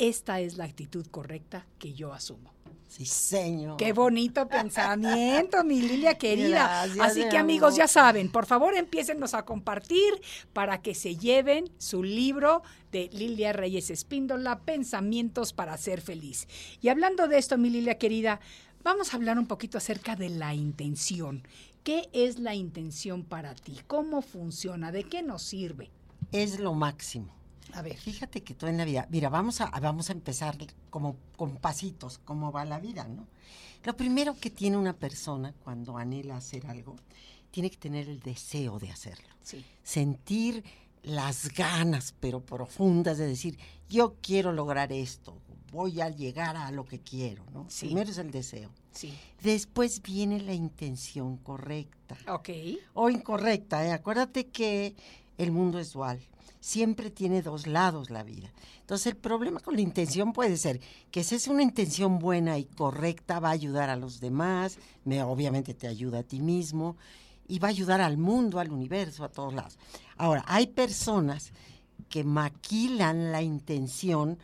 Esta 0.00 0.40
es 0.40 0.56
la 0.56 0.64
actitud 0.64 1.06
correcta 1.08 1.66
que 1.78 1.92
yo 1.92 2.14
asumo. 2.14 2.54
Sí, 2.88 3.04
señor. 3.04 3.76
Qué 3.76 3.92
bonito 3.92 4.48
pensamiento, 4.48 5.62
mi 5.62 5.82
Lilia 5.82 6.16
querida. 6.16 6.84
Así 7.02 7.28
que 7.28 7.36
amigos, 7.36 7.76
ya 7.76 7.86
saben, 7.86 8.32
por 8.32 8.46
favor 8.46 8.74
empiécennos 8.74 9.34
a 9.34 9.44
compartir 9.44 10.14
para 10.54 10.80
que 10.80 10.94
se 10.94 11.16
lleven 11.16 11.70
su 11.76 12.02
libro 12.02 12.62
de 12.90 13.10
Lilia 13.12 13.52
Reyes 13.52 13.90
Espíndola, 13.90 14.60
Pensamientos 14.60 15.52
para 15.52 15.76
ser 15.76 16.00
feliz. 16.00 16.48
Y 16.80 16.88
hablando 16.88 17.28
de 17.28 17.36
esto, 17.36 17.58
mi 17.58 17.68
Lilia 17.68 17.98
querida, 17.98 18.40
vamos 18.82 19.12
a 19.12 19.18
hablar 19.18 19.38
un 19.38 19.46
poquito 19.46 19.76
acerca 19.76 20.16
de 20.16 20.30
la 20.30 20.54
intención. 20.54 21.46
¿Qué 21.84 22.08
es 22.14 22.38
la 22.38 22.54
intención 22.54 23.22
para 23.22 23.54
ti? 23.54 23.78
¿Cómo 23.86 24.22
funciona? 24.22 24.92
¿De 24.92 25.04
qué 25.04 25.22
nos 25.22 25.42
sirve? 25.42 25.90
Es 26.32 26.58
lo 26.58 26.72
máximo 26.72 27.38
a 27.74 27.82
ver, 27.82 27.96
fíjate 27.96 28.42
que 28.42 28.54
tú 28.54 28.66
en 28.66 28.76
la 28.78 28.84
vida, 28.84 29.06
mira, 29.10 29.28
vamos 29.28 29.60
a, 29.60 29.70
vamos 29.80 30.10
a 30.10 30.12
empezar 30.12 30.56
como 30.90 31.16
con 31.36 31.56
pasitos, 31.56 32.18
cómo 32.24 32.52
va 32.52 32.64
la 32.64 32.78
vida, 32.80 33.06
¿no? 33.08 33.26
Lo 33.84 33.96
primero 33.96 34.36
que 34.38 34.50
tiene 34.50 34.76
una 34.76 34.92
persona 34.92 35.54
cuando 35.64 35.96
anhela 35.96 36.36
hacer 36.36 36.66
algo, 36.66 36.96
tiene 37.50 37.70
que 37.70 37.76
tener 37.76 38.08
el 38.08 38.20
deseo 38.20 38.78
de 38.78 38.90
hacerlo. 38.90 39.28
Sí. 39.42 39.64
Sentir 39.82 40.64
las 41.02 41.52
ganas, 41.54 42.14
pero 42.20 42.40
profundas, 42.40 43.18
de 43.18 43.26
decir, 43.26 43.58
yo 43.88 44.16
quiero 44.20 44.52
lograr 44.52 44.92
esto, 44.92 45.38
voy 45.72 46.00
a 46.00 46.10
llegar 46.10 46.56
a 46.56 46.70
lo 46.70 46.84
que 46.84 47.00
quiero, 47.00 47.44
¿no? 47.52 47.66
Primero 47.78 48.10
es 48.10 48.18
el 48.18 48.30
deseo. 48.30 48.70
Sí. 48.92 49.16
Después 49.42 50.02
viene 50.02 50.40
la 50.40 50.52
intención 50.52 51.36
correcta. 51.38 52.16
Ok. 52.28 52.50
O 52.94 53.08
incorrecta, 53.08 53.86
¿eh? 53.86 53.92
Acuérdate 53.92 54.48
que 54.48 54.94
el 55.38 55.52
mundo 55.52 55.78
es 55.78 55.92
dual 55.92 56.20
siempre 56.60 57.10
tiene 57.10 57.42
dos 57.42 57.66
lados 57.66 58.10
la 58.10 58.22
vida. 58.22 58.52
Entonces 58.80 59.06
el 59.06 59.16
problema 59.16 59.60
con 59.60 59.74
la 59.74 59.80
intención 59.80 60.32
puede 60.32 60.56
ser 60.56 60.80
que 61.10 61.24
si 61.24 61.34
es 61.34 61.48
una 61.48 61.62
intención 61.62 62.18
buena 62.18 62.58
y 62.58 62.64
correcta 62.64 63.40
va 63.40 63.48
a 63.48 63.52
ayudar 63.52 63.90
a 63.90 63.96
los 63.96 64.20
demás, 64.20 64.78
me, 65.04 65.22
obviamente 65.22 65.74
te 65.74 65.88
ayuda 65.88 66.20
a 66.20 66.22
ti 66.22 66.40
mismo 66.40 66.96
y 67.48 67.58
va 67.58 67.68
a 67.68 67.70
ayudar 67.70 68.00
al 68.00 68.18
mundo, 68.18 68.60
al 68.60 68.70
universo, 68.70 69.24
a 69.24 69.30
todos 69.30 69.54
lados. 69.54 69.78
Ahora, 70.16 70.44
hay 70.46 70.68
personas 70.68 71.52
que 72.08 72.22
maquilan 72.22 73.32
la 73.32 73.42
intención 73.42 74.38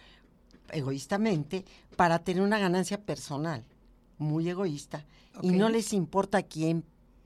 egoístamente 0.73 1.64
para 1.94 2.18
tener 2.18 2.42
una 2.42 2.58
ganancia 2.58 3.00
personal, 3.00 3.64
muy 4.18 4.49
egoísta, 4.49 5.06
y 5.42 5.50
no 5.50 5.68
les 5.68 5.92
importa 5.92 6.42
quién 6.42 6.85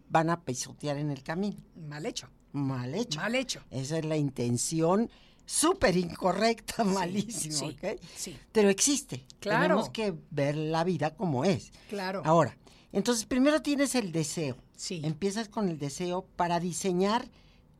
van 0.08 0.30
a 0.30 0.42
pisotear 0.42 0.98
en 0.98 1.10
el 1.10 1.22
camino. 1.22 1.56
Mal 1.76 2.04
hecho 2.04 2.28
mal 2.52 2.94
hecho. 2.94 3.20
Mal 3.20 3.34
hecho. 3.34 3.62
Esa 3.70 3.98
es 3.98 4.04
la 4.04 4.16
intención 4.16 5.10
súper 5.50 5.96
incorrecta, 5.96 6.84
malísima, 6.84 7.72
sí, 8.14 8.36
Pero 8.52 8.68
existe. 8.68 9.24
Claro. 9.40 9.62
Tenemos 9.62 9.88
que 9.90 10.14
ver 10.30 10.56
la 10.56 10.84
vida 10.84 11.14
como 11.14 11.44
es. 11.44 11.72
Claro. 11.88 12.22
Ahora, 12.24 12.56
entonces 12.92 13.26
primero 13.26 13.60
tienes 13.60 13.94
el 13.94 14.12
deseo. 14.12 14.56
Sí. 14.76 15.00
Empiezas 15.04 15.48
con 15.48 15.68
el 15.68 15.78
deseo 15.78 16.26
para 16.36 16.60
diseñar 16.60 17.28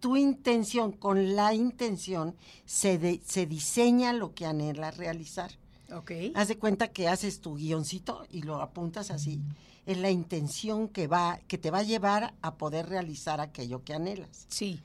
tu 0.01 0.17
intención. 0.17 0.93
Con 0.93 1.37
la 1.37 1.55
intención 1.55 2.37
se, 2.65 3.21
se 3.25 3.47
diseña 3.47 4.13
lo 4.13 4.35
que 4.35 4.47
anhelas 4.47 4.97
realizar. 4.97 5.53
Ok. 5.93 6.13
Haz 6.35 6.49
de 6.49 6.59
cuenta 6.59 6.89
que 6.89 7.09
haces 7.09 7.41
tu 7.41 7.57
guioncito 7.57 8.27
y 8.31 8.43
lo 8.43 8.61
apuntas 8.63 9.11
así 9.11 9.41
es 9.87 9.99
la 9.99 10.11
intención 10.11 10.89
que 10.89 11.07
va, 11.07 11.41
que 11.49 11.59
te 11.59 11.71
va 11.71 11.79
a 11.79 11.83
llevar 11.83 12.35
a 12.43 12.55
poder 12.55 12.89
realizar 12.89 13.41
aquello 13.41 13.83
que 13.85 13.95
anhelas. 13.95 14.47
Sí. 14.49 14.81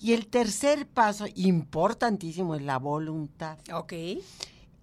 Y 0.00 0.12
el 0.12 0.26
tercer 0.28 0.86
paso, 0.86 1.26
importantísimo, 1.34 2.54
es 2.54 2.62
la 2.62 2.78
voluntad. 2.78 3.58
Ok. 3.72 3.92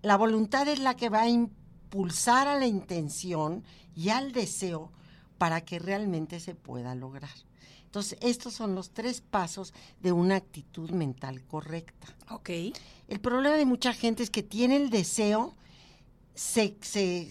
La 0.01 0.17
voluntad 0.17 0.67
es 0.67 0.79
la 0.79 0.95
que 0.95 1.09
va 1.09 1.21
a 1.21 1.29
impulsar 1.29 2.47
a 2.47 2.59
la 2.59 2.67
intención 2.67 3.63
y 3.95 4.09
al 4.09 4.33
deseo 4.33 4.91
para 5.37 5.61
que 5.61 5.79
realmente 5.79 6.39
se 6.39 6.55
pueda 6.55 6.95
lograr. 6.95 7.29
Entonces, 7.85 8.17
estos 8.21 8.53
son 8.53 8.75
los 8.75 8.91
tres 8.91 9.21
pasos 9.21 9.73
de 10.01 10.11
una 10.11 10.35
actitud 10.35 10.89
mental 10.91 11.41
correcta. 11.45 12.07
Ok. 12.29 12.49
El 13.07 13.21
problema 13.21 13.55
de 13.55 13.65
mucha 13.65 13.93
gente 13.93 14.21
es 14.21 14.29
que 14.29 14.43
tiene 14.43 14.75
el 14.75 14.89
deseo, 14.89 15.55
se, 16.33 16.77
se 16.81 17.29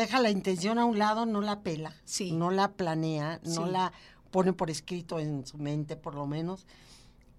deja 0.00 0.20
la 0.20 0.30
intención 0.30 0.78
a 0.78 0.84
un 0.84 0.98
lado, 0.98 1.26
no 1.26 1.40
la 1.40 1.60
pela, 1.60 1.94
no 2.32 2.50
la 2.50 2.72
planea, 2.72 3.40
no 3.44 3.66
la 3.66 3.92
pone 4.30 4.52
por 4.52 4.70
escrito 4.70 5.18
en 5.18 5.46
su 5.46 5.58
mente 5.58 5.96
por 5.96 6.14
lo 6.14 6.26
menos, 6.26 6.66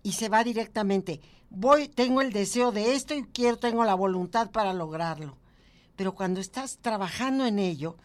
y 0.03 0.13
se 0.13 0.29
va 0.29 0.43
directamente, 0.43 1.21
voy, 1.49 1.87
tengo 1.87 2.21
el 2.21 2.31
deseo 2.31 2.71
de 2.71 2.95
esto 2.95 3.13
y 3.13 3.23
quiero, 3.23 3.57
tengo 3.57 3.83
la 3.83 3.93
voluntad 3.93 4.51
para 4.51 4.73
lograrlo. 4.73 5.37
Pero 5.95 6.15
cuando 6.15 6.39
estás 6.39 6.77
trabajando 6.77 7.45
en 7.45 7.59
ello, 7.59 7.97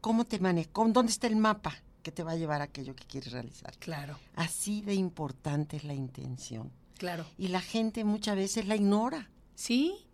¿cómo 0.00 0.24
te 0.24 0.38
manejas? 0.38 0.72
¿Dónde 0.74 1.12
está 1.12 1.26
el 1.26 1.36
mapa 1.36 1.74
que 2.02 2.12
te 2.12 2.22
va 2.22 2.32
a 2.32 2.36
llevar 2.36 2.60
a 2.60 2.64
aquello 2.64 2.94
que 2.94 3.04
quieres 3.04 3.32
realizar? 3.32 3.76
Claro. 3.78 4.18
Así 4.34 4.82
de 4.82 4.94
importante 4.94 5.76
es 5.76 5.84
la 5.84 5.94
intención. 5.94 6.70
Claro. 6.98 7.24
Y 7.38 7.48
la 7.48 7.60
gente 7.60 8.04
muchas 8.04 8.36
veces 8.36 8.66
la 8.66 8.76
ignora. 8.76 9.30
Sí, 9.54 10.05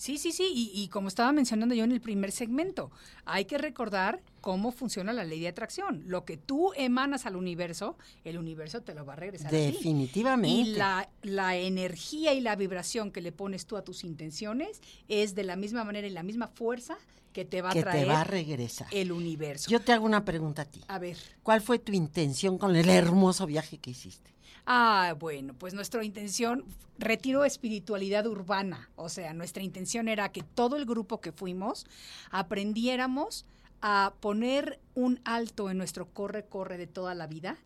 Sí, 0.00 0.16
sí, 0.16 0.32
sí, 0.32 0.50
y, 0.54 0.72
y, 0.72 0.88
como 0.88 1.08
estaba 1.08 1.30
mencionando 1.30 1.74
yo 1.74 1.84
en 1.84 1.92
el 1.92 2.00
primer 2.00 2.32
segmento, 2.32 2.90
hay 3.26 3.44
que 3.44 3.58
recordar 3.58 4.22
cómo 4.40 4.72
funciona 4.72 5.12
la 5.12 5.24
ley 5.24 5.40
de 5.40 5.48
atracción. 5.48 6.04
Lo 6.06 6.24
que 6.24 6.38
tú 6.38 6.72
emanas 6.74 7.26
al 7.26 7.36
universo, 7.36 7.98
el 8.24 8.38
universo 8.38 8.80
te 8.80 8.94
lo 8.94 9.04
va 9.04 9.12
a 9.12 9.16
regresar. 9.16 9.50
Definitivamente. 9.50 10.62
A 10.62 10.64
ti. 10.64 10.70
Y 10.70 10.74
la, 10.74 11.10
la 11.20 11.56
energía 11.58 12.32
y 12.32 12.40
la 12.40 12.56
vibración 12.56 13.10
que 13.10 13.20
le 13.20 13.30
pones 13.30 13.66
tú 13.66 13.76
a 13.76 13.84
tus 13.84 14.02
intenciones 14.02 14.80
es 15.08 15.34
de 15.34 15.44
la 15.44 15.56
misma 15.56 15.84
manera 15.84 16.06
y 16.06 16.10
la 16.10 16.22
misma 16.22 16.46
fuerza 16.46 16.96
que 17.34 17.44
te 17.44 17.60
va 17.60 17.68
a 17.68 17.74
traer 17.74 18.06
te 18.06 18.10
va 18.10 18.22
a 18.22 18.24
regresar. 18.24 18.88
el 18.92 19.12
universo. 19.12 19.70
Yo 19.70 19.80
te 19.80 19.92
hago 19.92 20.06
una 20.06 20.24
pregunta 20.24 20.62
a 20.62 20.64
ti. 20.64 20.80
A 20.88 20.98
ver. 20.98 21.18
¿Cuál 21.42 21.60
fue 21.60 21.78
tu 21.78 21.92
intención 21.92 22.56
con 22.56 22.74
el 22.74 22.88
hermoso 22.88 23.44
viaje 23.44 23.76
que 23.76 23.90
hiciste? 23.90 24.30
Ah, 24.72 25.16
bueno, 25.18 25.52
pues 25.54 25.74
nuestra 25.74 26.04
intención, 26.04 26.64
retiro 26.96 27.44
espiritualidad 27.44 28.24
urbana, 28.28 28.88
o 28.94 29.08
sea, 29.08 29.34
nuestra 29.34 29.64
intención 29.64 30.06
era 30.06 30.30
que 30.30 30.44
todo 30.44 30.76
el 30.76 30.86
grupo 30.86 31.20
que 31.20 31.32
fuimos 31.32 31.86
aprendiéramos 32.30 33.46
a 33.80 34.14
poner 34.20 34.78
un 34.94 35.18
alto 35.24 35.70
en 35.70 35.78
nuestro 35.78 36.06
corre-corre 36.06 36.78
de 36.78 36.86
toda 36.86 37.16
la 37.16 37.26
vida 37.26 37.58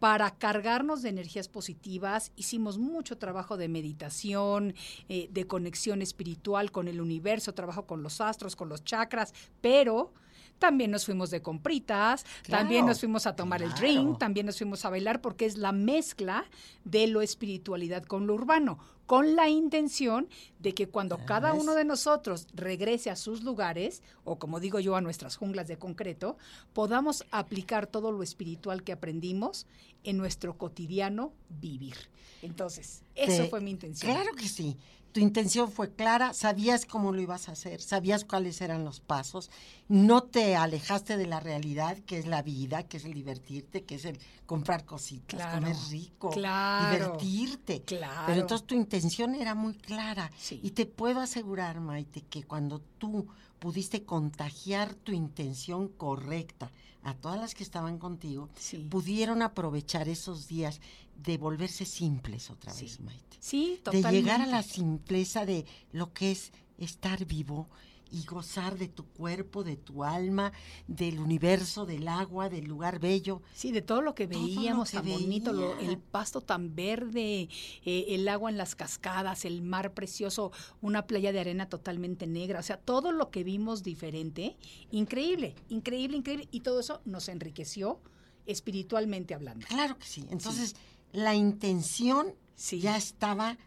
para 0.00 0.32
cargarnos 0.32 1.02
de 1.02 1.10
energías 1.10 1.46
positivas. 1.46 2.32
Hicimos 2.34 2.76
mucho 2.76 3.18
trabajo 3.18 3.56
de 3.56 3.68
meditación, 3.68 4.74
eh, 5.08 5.28
de 5.30 5.46
conexión 5.46 6.02
espiritual 6.02 6.72
con 6.72 6.88
el 6.88 7.00
universo, 7.00 7.54
trabajo 7.54 7.86
con 7.86 8.02
los 8.02 8.20
astros, 8.20 8.56
con 8.56 8.68
los 8.68 8.82
chakras, 8.82 9.32
pero 9.60 10.12
también 10.58 10.90
nos 10.90 11.04
fuimos 11.04 11.30
de 11.30 11.42
compritas, 11.42 12.24
también 12.48 12.86
nos 12.86 13.00
fuimos 13.00 13.26
a 13.26 13.36
tomar 13.36 13.62
el 13.62 13.72
drink, 13.74 14.18
también 14.18 14.46
nos 14.46 14.58
fuimos 14.58 14.84
a 14.84 14.90
bailar 14.90 15.20
porque 15.20 15.46
es 15.46 15.56
la 15.56 15.72
mezcla 15.72 16.44
de 16.84 17.06
lo 17.06 17.22
espiritualidad 17.22 18.04
con 18.04 18.26
lo 18.26 18.34
urbano, 18.34 18.78
con 19.06 19.36
la 19.36 19.48
intención 19.48 20.28
de 20.58 20.74
que 20.74 20.88
cuando 20.88 21.24
cada 21.24 21.54
uno 21.54 21.74
de 21.74 21.84
nosotros 21.84 22.46
regrese 22.52 23.10
a 23.10 23.16
sus 23.16 23.42
lugares, 23.42 24.02
o 24.24 24.38
como 24.38 24.60
digo 24.60 24.80
yo, 24.80 24.96
a 24.96 25.00
nuestras 25.00 25.36
junglas 25.36 25.66
de 25.68 25.78
concreto, 25.78 26.36
podamos 26.72 27.24
aplicar 27.30 27.86
todo 27.86 28.12
lo 28.12 28.22
espiritual 28.22 28.82
que 28.82 28.92
aprendimos 28.92 29.66
en 30.04 30.18
nuestro 30.18 30.58
cotidiano 30.58 31.32
vivir. 31.48 31.96
Entonces, 32.42 33.02
eso 33.14 33.48
fue 33.48 33.60
mi 33.60 33.70
intención. 33.70 34.12
Claro 34.12 34.36
que 34.36 34.48
sí 34.48 34.76
tu 35.12 35.20
intención 35.20 35.70
fue 35.70 35.90
clara, 35.94 36.32
sabías 36.34 36.84
cómo 36.86 37.12
lo 37.12 37.20
ibas 37.20 37.48
a 37.48 37.52
hacer, 37.52 37.80
sabías 37.80 38.24
cuáles 38.24 38.60
eran 38.60 38.84
los 38.84 39.00
pasos, 39.00 39.50
no 39.88 40.22
te 40.22 40.56
alejaste 40.56 41.16
de 41.16 41.26
la 41.26 41.40
realidad, 41.40 41.98
que 41.98 42.18
es 42.18 42.26
la 42.26 42.42
vida, 42.42 42.82
que 42.82 42.98
es 42.98 43.04
el 43.04 43.14
divertirte, 43.14 43.84
que 43.84 43.96
es 43.96 44.04
el 44.04 44.18
comprar 44.46 44.84
cositas, 44.84 45.54
comer 45.54 45.76
rico, 45.90 46.30
divertirte. 46.34 47.82
Claro. 47.82 48.24
Pero 48.26 48.40
entonces 48.40 48.66
tu 48.66 48.74
intención 48.74 49.34
era 49.34 49.54
muy 49.54 49.74
clara. 49.74 50.30
Y 50.50 50.70
te 50.70 50.86
puedo 50.86 51.20
asegurar, 51.20 51.80
Maite, 51.80 52.22
que 52.22 52.42
cuando 52.42 52.80
tú 52.98 53.26
pudiste 53.58 54.04
contagiar 54.04 54.94
tu 54.94 55.12
intención 55.12 55.88
correcta 55.88 56.70
a 57.08 57.14
todas 57.14 57.40
las 57.40 57.54
que 57.54 57.62
estaban 57.62 57.98
contigo, 57.98 58.48
pudieron 58.88 59.42
aprovechar 59.42 60.08
esos 60.08 60.48
días 60.48 60.80
de 61.16 61.36
volverse 61.38 61.84
simples 61.84 62.50
otra 62.50 62.72
vez, 62.74 63.00
Maite. 63.00 63.36
Sí, 63.40 63.80
totalmente. 63.82 64.08
De 64.08 64.20
llegar 64.20 64.40
a 64.40 64.46
la 64.46 64.62
simpleza 64.62 65.46
de 65.46 65.64
lo 65.92 66.12
que 66.12 66.32
es 66.32 66.52
estar 66.78 67.24
vivo 67.24 67.68
y 68.10 68.24
gozar 68.24 68.78
de 68.78 68.88
tu 68.88 69.04
cuerpo, 69.04 69.64
de 69.64 69.76
tu 69.76 70.04
alma, 70.04 70.52
del 70.86 71.18
universo, 71.18 71.86
del 71.86 72.08
agua, 72.08 72.48
del 72.48 72.66
lugar 72.66 72.98
bello. 72.98 73.42
Sí, 73.54 73.72
de 73.72 73.82
todo 73.82 74.02
lo 74.02 74.14
que 74.14 74.26
veíamos 74.26 74.90
tan 74.90 75.06
bonito, 75.06 75.78
el 75.78 75.98
pasto 75.98 76.40
tan 76.40 76.74
verde, 76.74 77.48
eh, 77.84 78.04
el 78.08 78.28
agua 78.28 78.50
en 78.50 78.58
las 78.58 78.74
cascadas, 78.74 79.44
el 79.44 79.62
mar 79.62 79.94
precioso, 79.94 80.52
una 80.80 81.06
playa 81.06 81.32
de 81.32 81.40
arena 81.40 81.68
totalmente 81.68 82.26
negra, 82.26 82.60
o 82.60 82.62
sea, 82.62 82.76
todo 82.78 83.12
lo 83.12 83.30
que 83.30 83.44
vimos 83.44 83.82
diferente, 83.82 84.56
increíble, 84.90 85.54
increíble, 85.68 86.16
increíble, 86.16 86.48
y 86.50 86.60
todo 86.60 86.80
eso 86.80 87.00
nos 87.04 87.28
enriqueció 87.28 88.00
espiritualmente 88.46 89.34
hablando. 89.34 89.66
Claro 89.66 89.98
que 89.98 90.06
sí. 90.06 90.26
Entonces, 90.30 90.74
la 91.12 91.34
intención 91.34 92.34
ya 92.56 92.96
estaba 92.96 93.58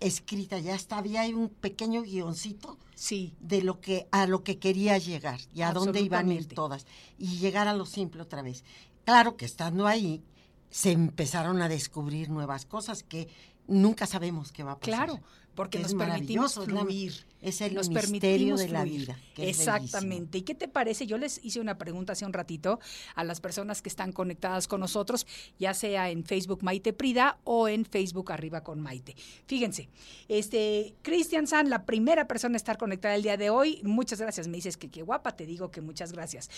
escrita, 0.00 0.58
ya 0.58 0.74
estaba, 0.74 1.00
había 1.00 1.22
un 1.36 1.48
pequeño 1.48 2.02
guioncito 2.02 2.78
sí. 2.94 3.34
de 3.40 3.62
lo 3.62 3.80
que 3.80 4.06
a 4.10 4.26
lo 4.26 4.42
que 4.42 4.58
quería 4.58 4.98
llegar 4.98 5.40
y 5.54 5.62
a 5.62 5.72
dónde 5.72 6.00
iban 6.00 6.30
a 6.30 6.34
ir 6.34 6.46
todas 6.48 6.86
y 7.18 7.38
llegar 7.38 7.68
a 7.68 7.74
lo 7.74 7.86
simple 7.86 8.22
otra 8.22 8.42
vez. 8.42 8.64
Claro 9.04 9.36
que 9.36 9.44
estando 9.44 9.86
ahí 9.86 10.22
se 10.70 10.92
empezaron 10.92 11.62
a 11.62 11.68
descubrir 11.68 12.30
nuevas 12.30 12.66
cosas 12.66 13.02
que 13.02 13.28
nunca 13.66 14.06
sabemos 14.06 14.52
qué 14.52 14.64
va 14.64 14.72
a 14.72 14.78
pasar. 14.78 15.06
Claro, 15.06 15.20
porque 15.54 15.78
nos 15.78 15.94
permitimos 15.94 16.54
fluir. 16.54 17.26
Es 17.44 17.60
el 17.60 17.74
nos 17.74 17.90
misterio 17.90 18.56
de 18.56 18.68
la 18.68 18.84
vida. 18.84 19.18
Exactamente. 19.36 20.38
¿Y 20.38 20.42
qué 20.42 20.54
te 20.54 20.66
parece? 20.66 21.06
Yo 21.06 21.18
les 21.18 21.44
hice 21.44 21.60
una 21.60 21.76
pregunta 21.76 22.14
hace 22.14 22.24
un 22.24 22.32
ratito 22.32 22.80
a 23.14 23.22
las 23.22 23.40
personas 23.40 23.82
que 23.82 23.90
están 23.90 24.12
conectadas 24.12 24.66
con 24.66 24.80
nosotros, 24.80 25.26
ya 25.58 25.74
sea 25.74 26.08
en 26.08 26.24
Facebook 26.24 26.62
Maite 26.62 26.94
Prida 26.94 27.38
o 27.44 27.68
en 27.68 27.84
Facebook 27.84 28.32
Arriba 28.32 28.62
con 28.62 28.80
Maite. 28.80 29.14
Fíjense, 29.46 29.90
este 30.28 30.94
Cristian 31.02 31.46
San, 31.46 31.68
la 31.68 31.84
primera 31.84 32.26
persona 32.26 32.54
a 32.54 32.56
estar 32.56 32.78
conectada 32.78 33.14
el 33.14 33.22
día 33.22 33.36
de 33.36 33.50
hoy, 33.50 33.80
muchas 33.84 34.20
gracias. 34.20 34.48
Me 34.48 34.56
dices 34.56 34.78
que 34.78 34.88
qué 34.88 35.02
guapa, 35.02 35.36
te 35.36 35.44
digo 35.44 35.70
que 35.70 35.82
muchas 35.82 36.12
gracias. 36.12 36.48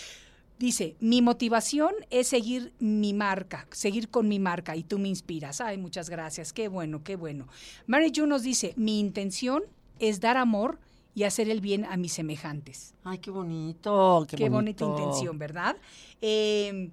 Dice, 0.59 0.95
mi 0.99 1.21
motivación 1.21 1.93
es 2.09 2.29
seguir 2.29 2.73
mi 2.79 3.13
marca, 3.13 3.67
seguir 3.71 4.09
con 4.09 4.27
mi 4.27 4.39
marca 4.39 4.75
y 4.75 4.83
tú 4.83 4.97
me 4.97 5.07
inspiras. 5.07 5.61
Ay, 5.61 5.77
muchas 5.77 6.09
gracias, 6.09 6.51
qué 6.51 6.67
bueno, 6.67 7.03
qué 7.03 7.15
bueno. 7.15 7.47
Mary 7.85 8.11
Ju 8.15 8.25
nos 8.25 8.41
dice, 8.41 8.73
mi 8.75 8.99
intención 8.99 9.63
es 9.99 10.19
dar 10.19 10.37
amor 10.37 10.79
y 11.15 11.23
hacer 11.23 11.49
el 11.49 11.61
bien 11.61 11.85
a 11.85 11.97
mis 11.97 12.13
semejantes. 12.13 12.93
Ay, 13.03 13.17
qué 13.17 13.31
bonito, 13.31 14.25
qué, 14.29 14.49
bonita 14.49 14.85
intención, 14.85 15.39
¿verdad? 15.39 15.75
Eh, 16.21 16.91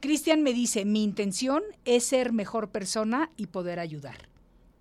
Cristian 0.00 0.42
me 0.42 0.52
dice, 0.52 0.84
mi 0.84 1.02
intención 1.02 1.62
es 1.84 2.04
ser 2.04 2.32
mejor 2.32 2.68
persona 2.68 3.30
y 3.36 3.46
poder 3.46 3.78
ayudar. 3.80 4.28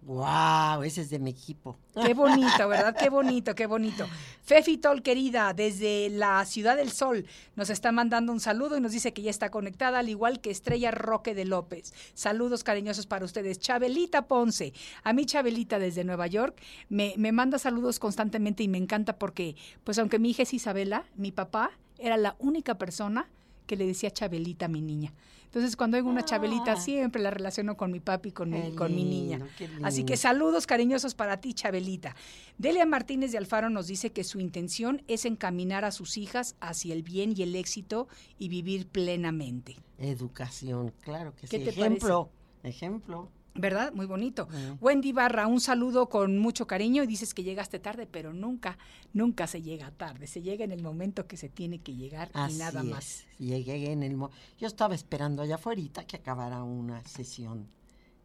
¡Wow! 0.05 0.83
Ese 0.83 1.01
es 1.01 1.09
de 1.09 1.19
mi 1.19 1.29
equipo. 1.29 1.77
Qué 1.93 2.13
bonito, 2.13 2.67
¿verdad? 2.67 2.95
Qué 2.97 3.09
bonito, 3.09 3.55
qué 3.55 3.67
bonito. 3.67 4.05
Fefi 4.43 4.77
Tol, 4.77 5.01
querida, 5.01 5.53
desde 5.53 6.09
la 6.09 6.43
Ciudad 6.45 6.75
del 6.75 6.91
Sol, 6.91 7.25
nos 7.55 7.69
está 7.69 7.93
mandando 7.93 8.33
un 8.33 8.41
saludo 8.41 8.75
y 8.75 8.81
nos 8.81 8.91
dice 8.91 9.13
que 9.13 9.21
ya 9.21 9.29
está 9.29 9.49
conectada, 9.49 9.99
al 9.99 10.09
igual 10.09 10.41
que 10.41 10.51
Estrella 10.51 10.91
Roque 10.91 11.33
de 11.33 11.45
López. 11.45 11.93
Saludos 12.15 12.65
cariñosos 12.65 13.05
para 13.07 13.23
ustedes. 13.23 13.59
Chabelita 13.59 14.27
Ponce. 14.27 14.73
A 15.03 15.13
mí, 15.13 15.25
Chabelita, 15.25 15.79
desde 15.79 16.03
Nueva 16.03 16.27
York, 16.27 16.61
me, 16.89 17.13
me 17.17 17.31
manda 17.31 17.57
saludos 17.57 17.99
constantemente 17.99 18.63
y 18.63 18.67
me 18.67 18.77
encanta 18.77 19.17
porque, 19.17 19.55
pues 19.85 19.99
aunque 19.99 20.19
mi 20.19 20.31
hija 20.31 20.43
es 20.43 20.53
Isabela, 20.53 21.05
mi 21.15 21.31
papá 21.31 21.71
era 21.97 22.17
la 22.17 22.35
única 22.39 22.77
persona 22.77 23.29
que 23.65 23.75
le 23.75 23.85
decía 23.85 24.11
Chabelita 24.11 24.65
a 24.65 24.69
mi 24.69 24.81
niña. 24.81 25.13
Entonces, 25.45 25.75
cuando 25.75 25.97
hay 25.97 26.01
una 26.01 26.25
Chabelita, 26.25 26.71
ah. 26.71 26.77
siempre 26.77 27.21
la 27.21 27.29
relaciono 27.29 27.77
con 27.77 27.91
mi 27.91 27.99
papi 27.99 28.29
y 28.29 28.31
con, 28.31 28.49
mi, 28.49 28.73
con 28.75 28.95
mi 28.95 29.03
niña. 29.03 29.39
Así 29.83 30.03
que 30.03 30.17
saludos 30.17 30.65
cariñosos 30.65 31.13
para 31.13 31.39
ti, 31.41 31.53
Chabelita. 31.53 32.15
Delia 32.57 32.87
Martínez 32.87 33.31
de 33.31 33.37
Alfaro 33.37 33.69
nos 33.69 33.85
dice 33.85 34.11
que 34.11 34.23
su 34.23 34.39
intención 34.39 35.03
es 35.07 35.25
encaminar 35.25 35.85
a 35.85 35.91
sus 35.91 36.17
hijas 36.17 36.55
hacia 36.59 36.95
el 36.95 37.03
bien 37.03 37.35
y 37.37 37.43
el 37.43 37.55
éxito 37.55 38.07
y 38.39 38.49
vivir 38.49 38.87
plenamente. 38.87 39.75
Educación, 39.99 40.91
claro 41.01 41.35
que 41.35 41.45
sí. 41.45 41.59
Te 41.59 41.69
ejemplo, 41.69 42.31
ejemplo. 42.63 43.29
¿Verdad? 43.55 43.93
Muy 43.93 44.05
bonito. 44.05 44.47
Wendy 44.81 45.11
Barra, 45.11 45.45
un 45.47 45.61
saludo 45.61 46.09
con 46.09 46.39
mucho 46.39 46.65
cariño 46.65 47.03
y 47.03 47.07
dices 47.07 47.33
que 47.33 47.43
llegaste 47.43 47.77
tarde, 47.79 48.07
pero 48.09 48.33
nunca, 48.33 48.77
nunca 49.13 49.45
se 49.45 49.61
llega 49.61 49.91
tarde. 49.91 50.25
Se 50.27 50.41
llega 50.41 50.63
en 50.63 50.71
el 50.71 50.81
momento 50.81 51.27
que 51.27 51.37
se 51.37 51.49
tiene 51.49 51.79
que 51.79 51.93
llegar 51.93 52.31
y 52.49 52.53
nada 52.53 52.83
más. 52.83 53.25
Llegué 53.37 53.91
en 53.91 54.03
el 54.03 54.17
Yo 54.17 54.67
estaba 54.67 54.95
esperando 54.95 55.41
allá 55.41 55.55
afuera 55.55 55.73
que 56.07 56.17
acabara 56.17 56.63
una 56.63 57.03
sesión. 57.05 57.67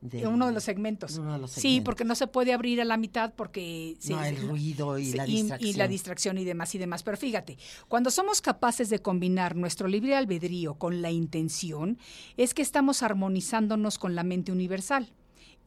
De, 0.01 0.29
uno 0.29 0.47
de 0.47 0.53
los 0.53 0.63
segmentos. 0.63 1.21
Sí, 1.49 1.81
porque 1.81 2.05
no 2.05 2.15
se 2.15 2.29
puede 2.29 2.53
abrir 2.53 2.81
a 2.81 2.85
la 2.85 2.97
mitad 2.97 3.35
porque 3.35 3.97
no, 4.09 4.23
el 4.23 4.37
ruido 4.37 4.97
y 4.97 5.13
la 5.13 5.25
distracción. 5.25 5.71
Y 5.71 5.73
la 5.73 5.89
distracción 5.89 6.39
y 6.39 6.45
demás 6.45 6.73
y 6.77 6.79
demás. 6.79 7.03
Pero 7.03 7.17
fíjate, 7.17 7.59
cuando 7.89 8.13
somos 8.13 8.41
capaces 8.41 8.91
de 8.91 9.01
combinar 9.01 9.57
nuestro 9.57 9.89
libre 9.89 10.15
albedrío 10.15 10.75
con 10.75 11.03
la 11.03 11.11
intención, 11.11 11.99
es 12.37 12.55
que 12.55 12.63
estamos 12.63 13.03
armonizándonos 13.03 13.99
con 13.99 14.15
la 14.15 14.23
mente 14.23 14.53
universal. 14.53 15.13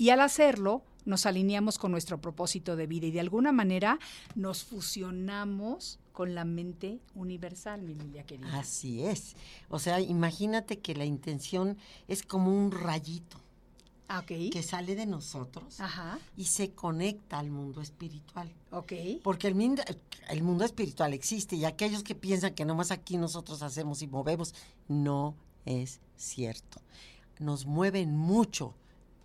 Y 0.02 0.10
al 0.10 0.22
hacerlo, 0.22 0.82
nos 1.06 1.28
alineamos 1.28 1.78
con 1.78 1.92
nuestro 1.92 2.20
propósito 2.20 2.76
de 2.76 2.88
vida 2.88 3.06
y 3.06 3.12
de 3.12 3.20
alguna 3.20 3.52
manera 3.52 4.00
nos 4.34 4.64
fusionamos 4.64 6.00
con 6.12 6.34
la 6.34 6.44
mente 6.44 7.00
universal, 7.14 7.84
mi 7.84 7.94
Lilia 7.94 8.24
querida. 8.24 8.58
Así 8.58 9.04
es. 9.04 9.36
O 9.70 9.78
sea, 9.78 10.00
imagínate 10.00 10.80
que 10.80 10.96
la 10.96 11.06
intención 11.06 11.78
es 12.08 12.24
como 12.24 12.50
un 12.52 12.72
rayito. 12.72 13.38
Ah, 14.08 14.22
ok. 14.22 14.52
que 14.52 14.64
sale 14.64 14.96
de 14.96 15.06
nosotros 15.06 15.80
Ajá. 15.80 16.18
y 16.36 16.46
se 16.46 16.72
conecta 16.72 17.38
al 17.38 17.52
mundo 17.52 17.80
espiritual. 17.80 18.52
Ok. 18.72 18.94
Porque 19.22 19.48
el 19.48 19.54
mundo, 19.54 19.84
el 20.30 20.42
mundo 20.42 20.66
espiritual 20.66 21.14
existe 21.14 21.56
y 21.58 21.64
aquellos 21.66 22.02
que 22.02 22.16
piensan 22.16 22.56
que 22.56 22.66
nomás 22.66 22.90
aquí 22.90 23.18
nosotros 23.18 23.62
hacemos 23.62 24.02
y 24.02 24.08
movemos, 24.08 24.56
no 24.88 25.36
es 25.66 26.00
cierto. 26.18 26.82
Nos 27.38 27.68
mueven 27.68 28.18
mucho 28.18 28.74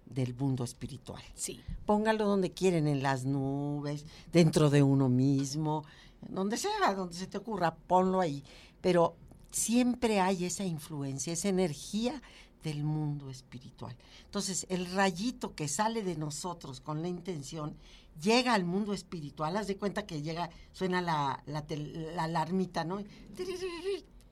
del 0.07 0.35
mundo 0.35 0.65
espiritual. 0.65 1.23
Sí. 1.35 1.61
Póngalo 1.85 2.27
donde 2.27 2.53
quieren, 2.53 2.87
en 2.87 3.03
las 3.03 3.25
nubes, 3.25 4.07
dentro 4.33 4.71
de 4.71 4.83
uno 4.83 5.09
mismo, 5.09 5.85
donde 6.29 6.57
sea, 6.57 6.95
donde 6.95 7.15
se 7.15 7.27
te 7.27 7.39
ocurra, 7.39 7.75
ponlo 7.75 8.21
ahí. 8.21 8.43
Pero 8.81 9.17
siempre 9.51 10.21
hay 10.21 10.45
esa 10.45 10.65
influencia, 10.65 11.33
esa 11.33 11.49
energía 11.49 12.23
del 12.63 12.83
mundo 12.83 13.31
espiritual. 13.31 13.97
Entonces, 14.25 14.67
el 14.71 14.91
rayito 14.93 15.55
que 15.55 15.69
sale 15.69 16.03
de 16.03 16.17
nosotros 16.17 16.81
con 16.81 17.03
la 17.03 17.09
intención 17.09 17.77
llega 18.21 18.55
al 18.55 18.65
mundo 18.65 18.93
espiritual. 18.93 19.57
Haz 19.57 19.67
de 19.67 19.77
cuenta 19.77 20.07
que 20.07 20.23
llega, 20.23 20.51
suena 20.73 21.01
la, 21.01 21.43
la, 21.47 21.65
la 21.69 22.25
alarmita, 22.25 22.85
¿no? 22.85 22.99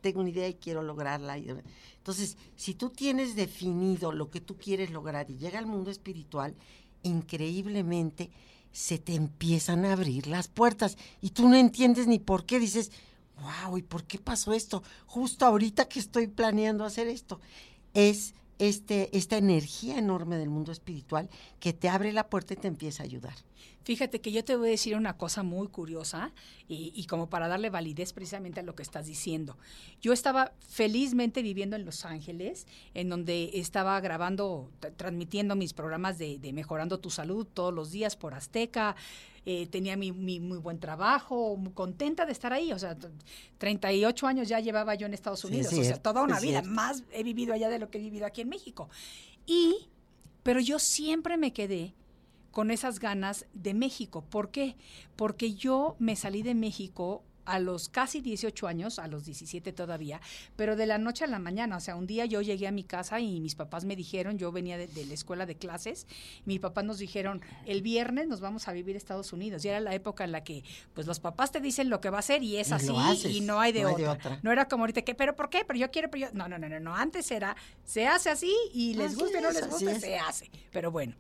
Tengo 0.05 0.21
una 0.21 0.29
idea 0.29 0.47
y 0.47 0.57
quiero 0.57 0.83
lograrla. 0.83 1.39
Entonces, 1.39 2.37
si 2.57 2.75
tú 2.75 2.91
tienes 2.91 3.37
definido 3.37 4.13
lo 4.13 4.29
que 4.29 4.43
tú 4.43 4.59
quieres 4.59 4.91
lograr 4.91 5.31
y 5.31 5.39
llega 5.39 5.59
al 5.59 5.65
mundo 5.65 5.91
espiritual, 5.91 6.55
increíblemente 7.03 8.29
se 8.71 8.99
te 8.99 9.15
empiezan 9.15 9.87
a 9.87 9.95
abrir 9.95 10.27
las 10.27 10.49
puertas 10.49 10.99
y 11.23 11.31
tú 11.31 11.49
no 11.49 11.57
entiendes 11.57 12.07
ni 12.07 12.19
por 12.19 12.45
qué. 12.45 12.61
Dices, 12.61 12.93
wow, 13.41 13.79
¿y 13.79 13.83
por 13.83 14.05
qué 14.05 14.19
pasó 14.19 14.53
esto? 14.53 14.83
Justo 15.07 15.47
ahorita 15.47 15.89
que 15.89 16.01
estoy 16.01 16.27
planeando 16.27 16.85
hacer 16.85 17.09
esto. 17.09 17.41
Es 17.95 18.35
este, 18.59 19.17
esta 19.17 19.39
energía 19.39 19.97
enorme 19.97 20.37
del 20.37 20.51
mundo 20.51 20.71
espiritual 20.71 21.31
que 21.61 21.73
te 21.73 21.89
abre 21.89 22.13
la 22.13 22.29
puerta 22.29 22.53
y 22.53 22.59
te 22.59 22.69
empieza 22.69 23.05
a 23.05 23.07
ayudar. 23.07 23.37
Fíjate 23.85 24.21
que 24.21 24.33
yo 24.33 24.45
te 24.45 24.57
voy 24.57 24.69
a 24.69 24.71
decir 24.71 24.97
una 24.97 25.17
cosa 25.19 25.43
muy 25.43 25.69
curiosa 25.69 26.33
y, 26.69 26.93
y 26.97 27.05
como 27.07 27.29
para 27.29 27.49
darle 27.49 27.69
validez 27.71 28.13
precisamente 28.15 28.61
a 28.61 28.63
lo 28.63 28.75
que 28.75 28.83
estás 28.83 29.07
diciendo. 29.07 29.59
Yo 30.01 30.13
estaba 30.13 30.53
felizmente 30.67 31.43
viviendo 31.43 31.77
en 31.77 31.85
Los 31.85 32.05
Ángeles, 32.07 32.67
en 32.95 33.11
donde 33.11 33.51
estaba 33.55 34.01
grabando, 34.01 34.71
transmitiendo 34.97 35.55
mis 35.55 35.75
programas 35.75 36.17
de, 36.19 36.39
de 36.39 36.53
Mejorando 36.55 36.99
tu 36.99 37.11
Salud 37.11 37.47
todos 37.47 37.75
los 37.75 37.91
días 37.91 38.17
por 38.17 38.33
Azteca. 38.35 38.97
eh, 39.47 39.67
tenía 39.67 39.95
mi, 39.99 40.11
mi 40.13 40.41
muy 40.41 40.57
buen 40.57 40.81
trabajo, 40.81 41.55
muy 41.59 41.73
contenta 41.75 42.25
de 42.25 42.33
estar 42.33 42.55
ahí. 42.55 42.73
O 42.73 42.79
sea, 42.79 42.95
t- 42.99 43.09
38 43.59 44.27
años 44.27 44.49
ya 44.49 44.61
llevaba 44.61 44.95
yo 44.95 45.07
en 45.07 45.13
Estados 45.13 45.41
Sí, 45.41 45.49
Unidos. 45.49 45.71
es 45.75 45.79
o 45.81 45.85
sea, 45.85 45.97
toda 46.03 46.23
una 46.23 46.41
vida. 46.41 46.61
cierto. 46.61 46.71
Más 46.71 47.05
he 47.13 47.23
vivido 47.23 47.53
allá 47.53 47.69
de 47.69 47.79
lo 47.79 47.91
que 47.91 47.99
he 47.99 48.01
vivido 48.01 48.25
aquí 48.25 48.41
en 48.41 48.49
México. 48.49 48.89
Y, 49.47 49.89
pero 50.43 50.61
yo 50.61 50.79
siempre 50.79 51.37
me 51.37 51.53
quedé 51.53 51.93
con 52.55 52.71
esas 52.71 53.01
ganas 53.01 53.47
de 53.53 53.75
México. 53.75 54.25
¿Por 54.31 54.53
qué? 54.53 54.77
Porque 55.17 55.55
yo 55.55 55.97
me 55.99 56.15
salí 56.15 56.43
de 56.43 56.55
México 56.55 57.25
a 57.45 57.59
los 57.59 57.89
casi 57.89 58.21
18 58.21 58.67
años, 58.67 58.99
a 58.99 59.09
los 59.09 59.25
17 59.25 59.73
todavía, 59.73 60.21
pero 60.57 60.77
de 60.77 60.87
la 60.87 60.99
noche 60.99 61.25
a 61.25 61.27
la 61.27 61.39
mañana, 61.39 61.77
o 61.77 61.81
sea, 61.81 61.97
un 61.97 62.07
día 62.07 62.25
yo 62.27 62.41
llegué 62.43 62.67
a 62.67 62.73
mi 62.73 62.85
casa 62.85 63.21
y 63.21 63.41
mis 63.41 63.55
papás 63.55 63.85
me 63.85 63.97
dijeron, 63.97 64.39
yo 64.39 64.53
venía 64.53 64.77
de, 64.79 64.87
de 64.87 65.05
la 65.07 65.15
escuela 65.15 65.47
de 65.47 65.57
clases, 65.57 66.07
mis 66.45 66.61
papás 66.61 66.85
nos 66.85 66.99
dijeron, 66.99 67.43
el 67.67 67.83
viernes 67.83 68.29
nos 68.29 68.41
vamos 68.41 68.69
a 68.69 68.73
vivir 68.73 68.95
a 68.97 68.99
Estados 68.99 69.33
Unidos, 69.33 69.65
y 69.65 69.69
era 69.69 69.81
la 69.81 69.95
época 69.95 70.25
en 70.25 70.33
la 70.33 70.45
que, 70.45 70.65
pues 70.95 71.07
los 71.07 71.21
papás 71.21 71.53
te 71.53 71.61
dicen 71.61 71.91
lo 71.91 72.01
que 72.01 72.11
va 72.11 72.19
a 72.19 72.23
ser 72.23 72.43
y 72.43 72.57
es 72.57 72.71
Y 72.71 72.73
así 72.73 72.93
haces, 72.97 73.31
y 73.35 73.41
no 73.41 73.61
hay 73.61 73.73
de, 73.73 73.83
no 73.83 73.89
hay 73.89 73.95
otra. 73.95 74.05
de 74.05 74.11
otra. 74.11 74.41
No 74.43 74.53
era 74.53 74.69
como 74.69 74.85
ahorita 74.85 75.03
que, 75.03 75.15
pero 75.15 75.37
¿por 75.37 75.51
qué? 75.51 75.65
Pero 75.67 75.79
yo 75.79 75.91
quiero, 75.91 76.11
pero 76.11 76.27
yo, 76.27 76.33
no, 76.33 76.49
no, 76.49 76.59
no, 76.59 76.69
no, 76.69 76.81
no, 76.81 76.95
antes 76.95 77.31
era, 77.31 77.57
se 77.85 78.07
hace 78.07 78.31
así 78.31 78.55
y 78.73 78.95
les 78.95 79.13
Así 79.13 79.21
guste 79.21 79.39
o 79.39 79.41
no 79.41 79.49
es, 79.51 79.83
les 79.83 79.97
es. 79.97 80.01
se 80.01 80.19
hace, 80.19 80.51
pero 80.73 80.91
bueno. 80.91 81.15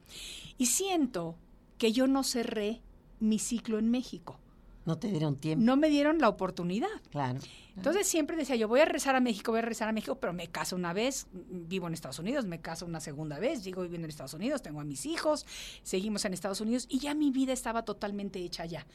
Y 0.59 0.67
siento 0.67 1.37
que 1.79 1.93
yo 1.93 2.07
no 2.07 2.23
cerré 2.23 2.81
mi 3.21 3.39
ciclo 3.39 3.79
en 3.79 3.91
México. 3.91 4.39
No 4.87 4.99
te 4.99 5.09
dieron 5.09 5.37
tiempo. 5.37 5.64
No 5.64 5.77
me 5.77 5.88
dieron 5.88 6.18
la 6.18 6.29
oportunidad. 6.29 6.88
Claro. 7.11 7.38
Entonces 7.77 8.07
siempre 8.07 8.37
decía, 8.37 8.55
yo 8.57 8.68
voy 8.68 8.81
a 8.81 8.85
regresar 8.85 9.16
a 9.16 9.20
México, 9.20 9.51
voy 9.51 9.59
a 9.59 9.62
regresar 9.62 9.88
a 9.88 9.92
México, 9.92 10.16
pero 10.16 10.33
me 10.33 10.49
caso 10.49 10.77
una 10.77 10.92
vez, 10.92 11.27
vivo 11.33 11.87
en 11.88 11.94
Estados 11.94 12.18
Unidos, 12.18 12.44
me 12.44 12.61
caso 12.61 12.85
una 12.87 13.01
segunda 13.01 13.38
vez, 13.38 13.62
sigo 13.62 13.83
viviendo 13.83 14.05
en 14.07 14.11
Estados 14.11 14.35
Unidos, 14.35 14.62
tengo 14.62 14.81
a 14.81 14.85
mis 14.85 15.07
hijos, 15.07 15.47
seguimos 15.83 16.25
en 16.27 16.35
Estados 16.35 16.61
Unidos 16.61 16.87
y 16.88 16.99
ya 16.99 17.14
mi 17.14 17.31
vida 17.31 17.53
estaba 17.53 17.85
totalmente 17.85 18.38
hecha 18.40 18.64
allá. 18.64 18.87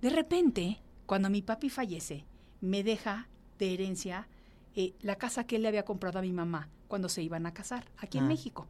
De 0.00 0.10
repente, 0.10 0.78
cuando 1.06 1.28
mi 1.30 1.42
papi 1.42 1.68
fallece, 1.68 2.24
me 2.60 2.82
deja 2.84 3.28
de 3.58 3.74
herencia 3.74 4.28
eh, 4.76 4.94
la 5.00 5.16
casa 5.16 5.44
que 5.46 5.56
él 5.56 5.62
le 5.62 5.68
había 5.68 5.84
comprado 5.84 6.18
a 6.18 6.22
mi 6.22 6.32
mamá 6.32 6.68
cuando 6.88 7.08
se 7.08 7.22
iban 7.22 7.44
a 7.46 7.52
casar 7.52 7.84
aquí 7.98 8.18
en 8.18 8.24
Ah. 8.24 8.28
México. 8.28 8.66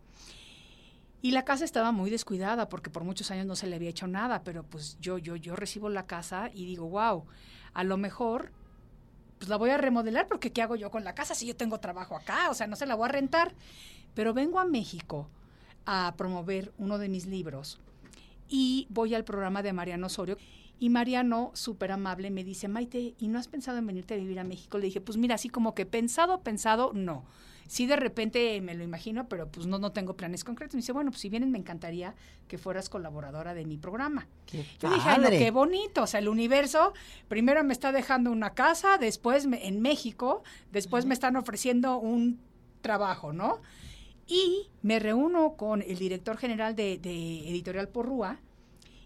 Y 1.25 1.31
la 1.31 1.47
casa 1.47 1.65
estaba 1.65 1.91
muy 1.91 2.11
descuidada 2.11 2.69
porque 2.69 2.91
por 2.91 3.03
muchos 3.03 3.31
años 3.31 3.47
no 3.47 3.57
se 3.57 3.67
le 3.67 3.77
había 3.77 3.89
hecho 3.89 4.07
nada, 4.07 4.45
pero 4.45 4.63
pues 4.63 4.99
yo, 5.01 5.17
yo, 5.17 5.37
yo 5.37 5.57
recibo 5.57 5.89
la 5.89 6.07
casa 6.07 6.51
y 6.53 6.67
digo, 6.67 6.87
wow, 6.87 7.25
a 7.73 7.83
lo 7.83 7.97
mejor 7.97 8.53
pues 9.39 9.49
la 9.49 9.57
voy 9.57 9.71
a 9.71 9.79
remodelar 9.79 10.29
porque 10.29 10.53
¿qué 10.53 10.61
hago 10.61 10.77
yo 10.77 10.91
con 10.91 11.03
la 11.03 11.15
casa 11.15 11.35
si 11.35 11.47
yo 11.47 11.57
tengo 11.57 11.81
trabajo 11.81 12.15
acá? 12.15 12.51
O 12.51 12.55
sea, 12.55 12.67
no 12.67 12.77
se 12.77 12.85
la 12.85 12.95
voy 12.95 13.07
a 13.07 13.13
rentar. 13.13 13.55
Pero 14.13 14.35
vengo 14.35 14.61
a 14.61 14.67
México 14.67 15.31
a 15.87 16.13
promover 16.19 16.75
uno 16.77 16.99
de 16.99 17.09
mis 17.09 17.25
libros 17.25 17.81
y 18.51 18.87
voy 18.91 19.15
al 19.15 19.25
programa 19.25 19.63
de 19.63 19.73
Mariano 19.73 20.09
Osorio. 20.09 20.37
Y 20.79 20.91
Mariano, 20.91 21.53
súper 21.55 21.93
amable, 21.93 22.31
me 22.31 22.45
dice, 22.45 22.69
Maite, 22.69 23.15
¿y 23.19 23.29
no 23.29 23.39
has 23.39 23.49
pensado 23.49 23.79
en 23.79 23.87
venirte 23.87 24.13
a 24.13 24.19
vivir 24.19 24.41
a 24.41 24.45
México? 24.45 24.77
Le 24.77 24.85
dije, 24.85 25.01
pues 25.01 25.17
mira, 25.17 25.37
así 25.37 25.49
como 25.49 25.75
que 25.75 25.87
pensado, 25.87 26.43
pensado, 26.43 26.93
no. 26.93 27.25
Sí, 27.67 27.87
de 27.87 27.97
repente 27.97 28.61
me 28.61 28.75
lo 28.75 28.85
imagino, 28.85 29.29
pero 29.29 29.49
pues 29.49 29.67
no, 29.67 29.79
no 29.79 29.93
tengo 29.93 30.17
planes 30.17 30.45
concretos. 30.45 30.75
Me 30.75 30.81
dice, 30.81 30.93
bueno, 30.93 31.11
pues 31.11 31.21
si 31.21 31.29
vienes, 31.29 31.49
me 31.49 31.59
encantaría 31.59 32.15
que 32.49 32.59
fueras 32.59 32.89
colaboradora 32.89 33.55
de 33.55 33.65
mi 33.65 33.77
programa. 33.79 34.27
Qué 34.47 34.65
Yo 34.81 34.89
dije, 34.93 35.09
ay, 35.09 35.19
no, 35.19 35.29
qué 35.39 35.51
bonito. 35.51 36.03
O 36.03 36.07
sea, 36.07 36.21
el 36.21 36.29
universo 36.29 36.93
primero 37.29 37.65
me 37.65 37.73
está 37.73 37.91
dejando 37.93 38.31
una 38.31 38.51
casa, 38.55 38.99
después 38.99 39.47
me- 39.47 39.67
en 39.67 39.81
México, 39.81 40.43
después 40.73 41.07
me 41.07 41.15
están 41.15 41.37
ofreciendo 41.37 41.99
un 41.99 42.39
trabajo, 42.83 43.33
¿no? 43.33 43.61
Y 44.27 44.69
me 44.83 44.99
reúno 44.99 45.55
con 45.57 45.83
el 45.83 45.99
director 45.99 46.37
general 46.39 46.75
de, 46.77 46.99
de 46.99 47.49
Editorial 47.51 47.89
Porrúa 47.89 48.39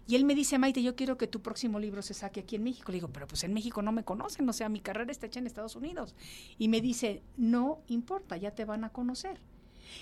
y 0.09 0.15
él 0.15 0.25
me 0.25 0.33
dice, 0.33 0.57
Maite, 0.57 0.81
yo 0.81 0.95
quiero 0.95 1.19
que 1.19 1.27
tu 1.27 1.43
próximo 1.43 1.79
libro 1.79 2.01
se 2.01 2.15
saque 2.15 2.39
aquí 2.39 2.55
en 2.55 2.63
México. 2.63 2.91
Le 2.91 2.95
digo, 2.95 3.09
pero 3.13 3.27
pues 3.27 3.43
en 3.43 3.53
México 3.53 3.83
no 3.83 3.91
me 3.91 4.03
conocen, 4.03 4.49
o 4.49 4.53
sea, 4.53 4.67
mi 4.67 4.79
carrera 4.79 5.11
está 5.11 5.27
hecha 5.27 5.39
en 5.39 5.45
Estados 5.45 5.75
Unidos. 5.75 6.15
Y 6.57 6.67
me 6.67 6.81
dice, 6.81 7.21
no 7.37 7.83
importa, 7.85 8.35
ya 8.35 8.49
te 8.49 8.65
van 8.65 8.83
a 8.83 8.89
conocer. 8.89 9.39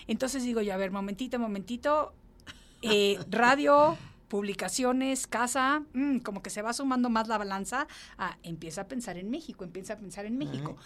Entonces 0.07 0.43
digo 0.43 0.61
yo, 0.61 0.73
a 0.73 0.77
ver, 0.77 0.91
momentito, 0.91 1.37
momentito, 1.39 2.13
eh, 2.83 3.19
radio, 3.29 3.97
publicaciones, 4.29 5.27
casa, 5.27 5.83
mm, 5.91 6.19
como 6.19 6.41
que 6.41 6.51
se 6.51 6.61
va 6.61 6.71
sumando 6.71 7.09
más 7.09 7.27
la 7.27 7.37
balanza, 7.37 7.85
ah, 8.17 8.37
empieza 8.43 8.83
a 8.83 8.87
pensar 8.87 9.17
en 9.17 9.29
México, 9.29 9.65
empieza 9.65 9.95
a 9.95 9.97
pensar 9.97 10.25
en 10.25 10.37
México. 10.37 10.77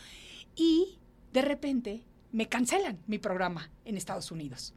Y 0.56 0.98
de 1.32 1.44
repente 1.44 2.08
me 2.32 2.50
cancelan 2.50 2.98
mi 3.06 3.20
programa 3.20 3.70
en 3.86 3.98
Estados 3.98 4.32
Unidos. 4.32 4.74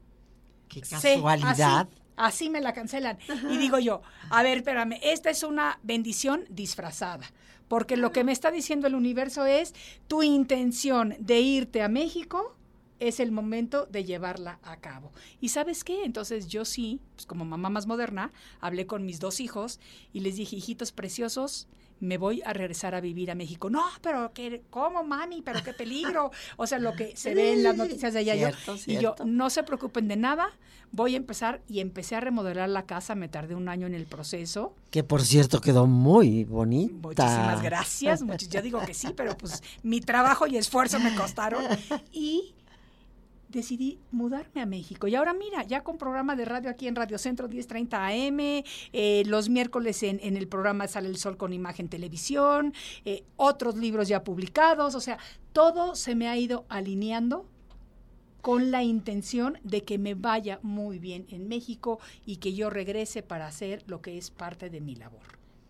Qué 0.68 0.83
casualidad. 0.83 1.88
así, 1.88 2.03
así 2.16 2.50
me 2.50 2.61
la 2.61 2.72
cancelan. 2.72 3.18
Y 3.50 3.57
digo 3.59 3.79
yo, 3.79 4.03
a 4.31 4.42
ver, 4.42 4.59
espérame, 4.59 4.98
esta 5.03 5.31
es 5.31 5.42
una 5.42 5.79
bendición 5.83 6.44
disfrazada. 6.48 7.24
Porque 7.68 7.96
lo 7.96 8.12
que 8.12 8.24
me 8.24 8.33
está 8.33 8.50
diciendo 8.50 8.87
el 8.87 8.94
universo 8.94 9.46
es 9.46 9.74
tu 10.07 10.22
intención 10.22 11.16
de 11.18 11.40
irte 11.40 11.83
a 11.83 11.88
México 11.88 12.57
es 13.00 13.20
el 13.20 13.33
momento 13.33 13.87
de 13.87 14.05
llevarla 14.05 14.59
a 14.62 14.77
cabo. 14.77 15.12
¿Y 15.40 15.48
sabes 15.50 15.85
qué? 15.85 16.05
Entonces 16.05 16.48
yo 16.48 16.64
sí, 16.64 17.00
pues 17.16 17.27
como 17.27 17.44
mamá 17.44 17.68
más 17.68 17.87
moderna, 17.87 18.33
hablé 18.61 18.87
con 18.87 19.05
mis 19.05 19.20
dos 19.20 19.40
hijos 19.40 19.81
y 20.12 20.20
les 20.20 20.37
dije, 20.37 20.57
hijitos 20.57 20.92
preciosos, 20.92 21.68
me 22.00 22.18
voy 22.18 22.42
a 22.44 22.52
regresar 22.52 22.94
a 22.94 23.00
vivir 23.00 23.30
a 23.30 23.35
México. 23.35 23.70
No, 23.70 23.83
pero 24.02 24.33
qué, 24.35 24.62
¿cómo, 24.70 25.04
mami? 25.04 25.42
Pero 25.42 25.62
qué 25.62 25.72
peligro. 25.72 26.30
O 26.57 26.66
sea, 26.66 26.78
lo 26.78 26.94
que 26.94 27.16
se 27.16 27.35
ve 27.35 27.52
en 27.52 27.62
las 27.62 27.76
noticias 27.76 28.12
de 28.12 28.18
allá. 28.20 28.35
yo- 28.35 28.48
Cierto, 28.48 28.76
y 28.90 28.98
yo, 29.02 29.14
no 29.24 29.48
se 29.50 29.62
preocupen 29.62 30.09
de 30.09 30.16
nada, 30.16 30.48
voy 30.92 31.14
a 31.14 31.16
empezar 31.16 31.62
y 31.68 31.80
empecé 31.80 32.14
a 32.16 32.20
remodelar 32.20 32.68
la 32.68 32.85
casa, 32.85 33.14
me 33.14 33.28
tardé 33.28 33.54
un 33.54 33.68
año 33.68 33.87
en 33.87 33.94
el 33.94 34.07
proceso. 34.07 34.74
Que 34.90 35.02
por 35.02 35.22
cierto 35.22 35.61
quedó 35.61 35.87
muy 35.87 36.44
bonita. 36.44 36.94
Muchísimas 37.24 37.62
gracias, 37.62 38.22
muchis- 38.22 38.48
yo 38.48 38.61
digo 38.62 38.80
que 38.85 38.94
sí, 38.94 39.09
pero 39.16 39.37
pues 39.37 39.62
mi 39.83 40.00
trabajo 40.00 40.46
y 40.46 40.57
esfuerzo 40.57 40.98
me 41.00 41.14
costaron 41.14 41.64
y 42.12 42.54
decidí 43.54 43.98
mudarme 44.10 44.60
a 44.60 44.66
México. 44.66 45.06
Y 45.08 45.14
ahora 45.14 45.32
mira, 45.32 45.62
ya 45.64 45.82
con 45.82 45.96
programa 45.96 46.36
de 46.36 46.44
radio 46.44 46.70
aquí 46.70 46.86
en 46.86 46.96
Radio 46.96 47.16
Centro 47.18 47.48
1030 47.48 48.06
AM, 48.06 48.62
eh, 48.92 49.22
los 49.26 49.48
miércoles 49.48 50.02
en, 50.02 50.20
en 50.22 50.36
el 50.36 50.48
programa 50.48 50.86
Sale 50.88 51.08
el 51.08 51.16
Sol 51.16 51.36
con 51.36 51.52
Imagen 51.52 51.88
Televisión, 51.88 52.74
eh, 53.04 53.24
otros 53.36 53.76
libros 53.76 54.08
ya 54.08 54.24
publicados, 54.24 54.94
o 54.94 55.00
sea, 55.00 55.18
todo 55.52 55.94
se 55.94 56.14
me 56.14 56.28
ha 56.28 56.36
ido 56.36 56.66
alineando 56.68 57.46
con 58.42 58.70
la 58.70 58.82
intención 58.82 59.58
de 59.62 59.84
que 59.84 59.96
me 59.96 60.14
vaya 60.14 60.58
muy 60.62 60.98
bien 60.98 61.26
en 61.30 61.48
México 61.48 61.98
y 62.26 62.36
que 62.36 62.52
yo 62.52 62.68
regrese 62.68 63.22
para 63.22 63.46
hacer 63.46 63.82
lo 63.86 64.02
que 64.02 64.18
es 64.18 64.30
parte 64.30 64.68
de 64.68 64.82
mi 64.82 64.96
labor. 64.96 65.22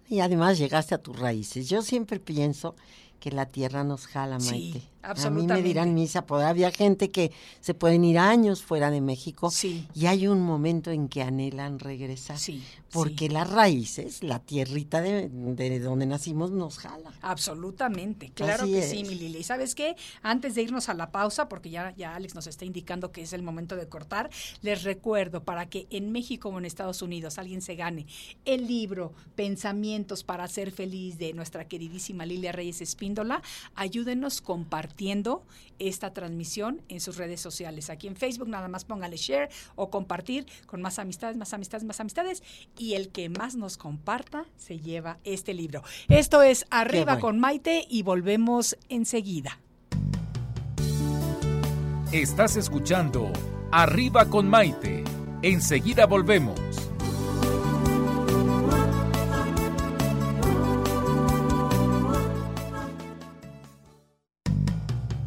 Y 0.08 0.18
además 0.20 0.58
llegaste 0.58 0.94
a 0.94 0.98
tus 0.98 1.16
raíces. 1.16 1.68
Yo 1.68 1.82
siempre 1.82 2.18
pienso 2.18 2.74
que 3.20 3.30
la 3.30 3.46
tierra 3.46 3.84
nos 3.84 4.06
jala, 4.06 4.40
Sí, 4.40 4.82
Maite. 5.06 5.20
A 5.20 5.30
mí 5.30 5.40
absolutamente. 5.40 5.54
me 5.62 5.68
dirán 5.68 5.94
misa, 5.94 6.24
había 6.28 6.70
gente 6.70 7.10
que 7.10 7.32
se 7.60 7.74
pueden 7.74 8.04
ir 8.04 8.18
años 8.18 8.62
fuera 8.62 8.90
de 8.90 9.00
México 9.00 9.50
Sí. 9.50 9.86
y 9.94 10.06
hay 10.06 10.26
un 10.26 10.40
momento 10.40 10.90
en 10.90 11.08
que 11.08 11.22
anhelan 11.22 11.78
regresar. 11.78 12.38
Sí, 12.38 12.62
Porque 12.92 13.26
sí. 13.26 13.28
las 13.28 13.50
raíces, 13.50 14.22
la 14.22 14.38
tierrita 14.38 15.00
de, 15.00 15.28
de 15.28 15.80
donde 15.80 16.06
nacimos 16.06 16.50
nos 16.52 16.78
jala. 16.78 17.12
Absolutamente, 17.22 18.30
claro 18.30 18.62
Así 18.64 18.72
que 18.72 18.78
es. 18.78 18.90
sí, 18.90 19.02
mi 19.04 19.14
Lili. 19.16 19.38
¿Y 19.38 19.42
sabes 19.42 19.74
qué? 19.74 19.96
Antes 20.22 20.54
de 20.54 20.62
irnos 20.62 20.88
a 20.88 20.94
la 20.94 21.10
pausa, 21.10 21.48
porque 21.48 21.70
ya, 21.70 21.92
ya 21.96 22.14
Alex 22.14 22.34
nos 22.34 22.46
está 22.46 22.64
indicando 22.64 23.10
que 23.12 23.22
es 23.22 23.32
el 23.32 23.42
momento 23.42 23.74
de 23.76 23.88
cortar, 23.88 24.30
les 24.62 24.84
recuerdo 24.84 25.42
para 25.44 25.66
que 25.68 25.86
en 25.90 26.12
México 26.12 26.48
o 26.50 26.58
en 26.58 26.64
Estados 26.64 27.02
Unidos 27.02 27.38
alguien 27.38 27.60
se 27.62 27.74
gane 27.74 28.06
el 28.44 28.66
libro 28.66 29.12
Pensamientos 29.34 30.24
para 30.24 30.46
ser 30.48 30.70
feliz 30.70 31.18
de 31.18 31.32
nuestra 31.32 31.66
queridísima 31.66 32.24
Lilia 32.26 32.52
Reyes 32.52 32.80
Espíndola, 32.80 33.42
ayúdenos 33.74 34.40
compartiendo 34.40 34.93
esta 35.78 36.12
transmisión 36.12 36.82
en 36.88 37.00
sus 37.00 37.16
redes 37.16 37.40
sociales. 37.40 37.90
Aquí 37.90 38.06
en 38.06 38.16
Facebook 38.16 38.48
nada 38.48 38.68
más 38.68 38.84
póngale 38.84 39.16
share 39.16 39.48
o 39.74 39.90
compartir 39.90 40.46
con 40.66 40.80
más 40.82 40.98
amistades, 40.98 41.36
más 41.36 41.52
amistades, 41.52 41.84
más 41.84 42.00
amistades 42.00 42.42
y 42.78 42.94
el 42.94 43.10
que 43.10 43.28
más 43.28 43.56
nos 43.56 43.76
comparta 43.76 44.46
se 44.56 44.78
lleva 44.78 45.18
este 45.24 45.54
libro. 45.54 45.82
Esto 46.08 46.42
es 46.42 46.66
Arriba 46.70 47.14
bueno. 47.14 47.20
con 47.20 47.40
Maite 47.40 47.86
y 47.88 48.02
volvemos 48.02 48.76
enseguida. 48.88 49.58
Estás 52.12 52.56
escuchando 52.56 53.32
Arriba 53.72 54.26
con 54.26 54.48
Maite. 54.48 55.02
Enseguida 55.42 56.06
volvemos. 56.06 56.60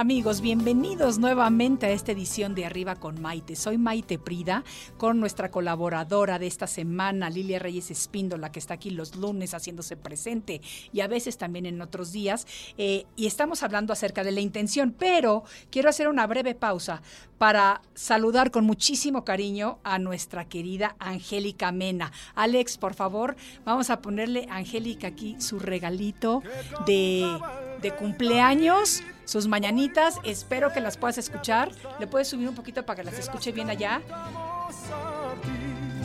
Amigos, 0.00 0.40
bienvenidos 0.40 1.18
nuevamente 1.18 1.84
a 1.84 1.90
esta 1.90 2.12
edición 2.12 2.54
de 2.54 2.64
Arriba 2.64 2.96
con 2.96 3.20
Maite. 3.20 3.54
Soy 3.54 3.76
Maite 3.76 4.18
Prida 4.18 4.64
con 4.96 5.20
nuestra 5.20 5.50
colaboradora 5.50 6.38
de 6.38 6.46
esta 6.46 6.66
semana, 6.66 7.28
Lilia 7.28 7.58
Reyes 7.58 7.90
Espíndola, 7.90 8.50
que 8.50 8.60
está 8.60 8.72
aquí 8.72 8.88
los 8.88 9.14
lunes 9.14 9.52
haciéndose 9.52 9.98
presente 9.98 10.62
y 10.90 11.02
a 11.02 11.06
veces 11.06 11.36
también 11.36 11.66
en 11.66 11.82
otros 11.82 12.12
días. 12.12 12.46
Eh, 12.78 13.04
y 13.14 13.26
estamos 13.26 13.62
hablando 13.62 13.92
acerca 13.92 14.24
de 14.24 14.32
la 14.32 14.40
intención, 14.40 14.96
pero 14.98 15.44
quiero 15.70 15.90
hacer 15.90 16.08
una 16.08 16.26
breve 16.26 16.54
pausa 16.54 17.02
para 17.36 17.82
saludar 17.92 18.50
con 18.50 18.64
muchísimo 18.64 19.22
cariño 19.26 19.80
a 19.84 19.98
nuestra 19.98 20.48
querida 20.48 20.96
Angélica 20.98 21.72
Mena. 21.72 22.10
Alex, 22.34 22.78
por 22.78 22.94
favor, 22.94 23.36
vamos 23.66 23.90
a 23.90 24.00
ponerle 24.00 24.46
a 24.48 24.56
Angélica 24.56 25.08
aquí 25.08 25.36
su 25.40 25.58
regalito 25.58 26.42
de, 26.86 27.38
de 27.80 27.92
cumpleaños, 27.92 29.02
sus 29.24 29.46
mañanitas. 29.46 30.16
Espero 30.24 30.72
que 30.72 30.80
las 30.80 30.96
puedas 30.96 31.18
escuchar. 31.18 31.70
¿Le 31.98 32.06
puedes 32.06 32.28
subir 32.28 32.48
un 32.48 32.54
poquito 32.54 32.84
para 32.84 32.96
que 32.96 33.04
las 33.04 33.18
escuche 33.18 33.52
bien 33.52 33.70
allá? 33.70 34.00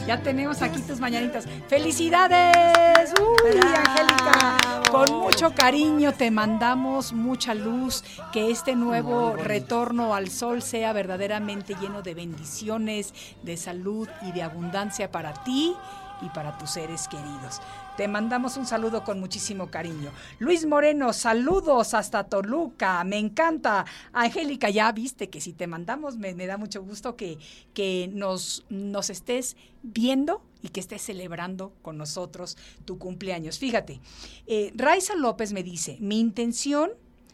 Ya 0.07 0.21
tenemos 0.21 0.61
aquí 0.61 0.81
tus 0.81 0.99
mañanitas. 0.99 1.45
¡Felicidades! 1.67 3.11
¡Uy, 3.19 3.59
Angélica! 3.59 4.57
Con 4.91 5.11
mucho 5.19 5.53
cariño 5.55 6.13
te 6.13 6.29
mandamos 6.29 7.11
mucha 7.11 7.55
luz, 7.55 8.03
que 8.31 8.51
este 8.51 8.75
nuevo 8.75 9.35
retorno 9.35 10.13
al 10.13 10.29
sol 10.29 10.61
sea 10.61 10.93
verdaderamente 10.93 11.75
lleno 11.81 12.03
de 12.03 12.13
bendiciones, 12.13 13.13
de 13.41 13.57
salud 13.57 14.07
y 14.21 14.31
de 14.31 14.43
abundancia 14.43 15.11
para 15.11 15.33
ti 15.43 15.75
y 16.21 16.29
para 16.29 16.57
tus 16.57 16.69
seres 16.69 17.07
queridos. 17.07 17.59
Te 17.97 18.09
mandamos 18.09 18.57
un 18.57 18.65
saludo 18.65 19.05
con 19.05 19.21
muchísimo 19.21 19.71
cariño. 19.71 20.11
Luis 20.39 20.65
Moreno, 20.65 21.13
saludos 21.13 21.93
hasta 21.93 22.25
Toluca. 22.25 23.01
Me 23.05 23.17
encanta. 23.17 23.85
Angélica, 24.11 24.69
ya 24.69 24.91
viste 24.91 25.29
que 25.29 25.39
si 25.39 25.53
te 25.53 25.65
mandamos, 25.65 26.17
me, 26.17 26.33
da 26.45 26.57
mucho 26.57 26.83
gusto 26.83 27.15
que, 27.15 27.37
que 27.73 28.09
nos, 28.11 28.65
nos 28.69 29.09
estés 29.09 29.55
viendo 29.81 30.43
y 30.61 30.69
que 30.69 30.81
estés 30.81 31.03
celebrando 31.03 31.71
con 31.81 31.97
nosotros 31.97 32.57
tu 32.83 32.97
cumpleaños. 32.97 33.59
Fíjate, 33.59 34.01
eh, 34.45 34.73
Raiza 34.75 35.15
López 35.15 35.53
me 35.53 35.63
dice, 35.63 35.97
mi 36.01 36.19
intención 36.19 36.91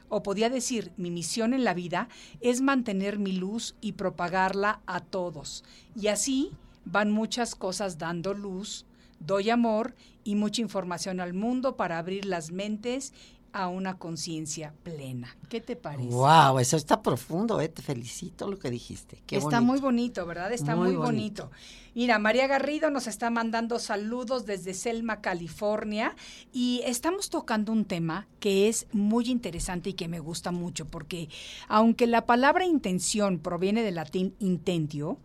o 0.09 0.21
podía 0.21 0.51
decir, 0.51 0.91
mi 0.95 1.09
misión 1.09 1.55
en 1.55 1.63
la 1.63 1.73
vida 1.73 2.07
es 2.39 2.61
mantener 2.61 3.17
mi 3.17 3.31
luz 3.31 3.75
y 3.81 3.93
propagarla 3.93 4.81
a 4.85 4.99
todos. 4.99 5.63
Y 5.95 6.07
así 6.07 6.51
van 6.85 7.09
muchas 7.09 7.55
cosas 7.55 7.97
dando 7.97 8.33
luz, 8.33 8.85
doy 9.25 9.49
amor 9.49 9.95
y 10.23 10.35
mucha 10.35 10.61
información 10.61 11.19
al 11.19 11.33
mundo 11.33 11.75
para 11.75 11.97
abrir 11.97 12.25
las 12.25 12.51
mentes 12.51 13.13
a 13.53 13.67
una 13.67 13.97
conciencia 13.97 14.73
plena. 14.83 15.35
¿Qué 15.49 15.59
te 15.59 15.75
parece? 15.75 16.09
Wow, 16.09 16.59
eso 16.59 16.77
está 16.77 17.01
profundo, 17.01 17.59
eh. 17.59 17.67
Te 17.67 17.81
felicito 17.81 18.49
lo 18.49 18.57
que 18.57 18.69
dijiste. 18.69 19.21
Qué 19.27 19.35
está 19.35 19.59
bonito. 19.59 19.63
muy 19.63 19.79
bonito, 19.81 20.25
¿verdad? 20.25 20.53
Está 20.53 20.75
muy, 20.75 20.89
Muy 20.89 20.95
bonito. 20.95 21.49
bonito. 21.49 21.57
Mira, 21.93 22.17
María 22.17 22.47
Garrido 22.47 22.89
nos 22.89 23.07
está 23.07 23.29
mandando 23.29 23.77
saludos 23.79 24.45
desde 24.45 24.73
Selma, 24.73 25.19
California, 25.19 26.15
y 26.53 26.81
estamos 26.85 27.29
tocando 27.29 27.73
un 27.73 27.83
tema 27.83 28.27
que 28.39 28.69
es 28.69 28.87
muy 28.93 29.29
interesante 29.29 29.89
y 29.89 29.93
que 29.93 30.07
me 30.07 30.21
gusta 30.21 30.51
mucho, 30.51 30.85
porque 30.85 31.27
aunque 31.67 32.07
la 32.07 32.25
palabra 32.25 32.65
intención 32.65 33.39
proviene 33.39 33.83
del 33.83 33.95
latín 33.95 34.33
intentio, 34.39 35.17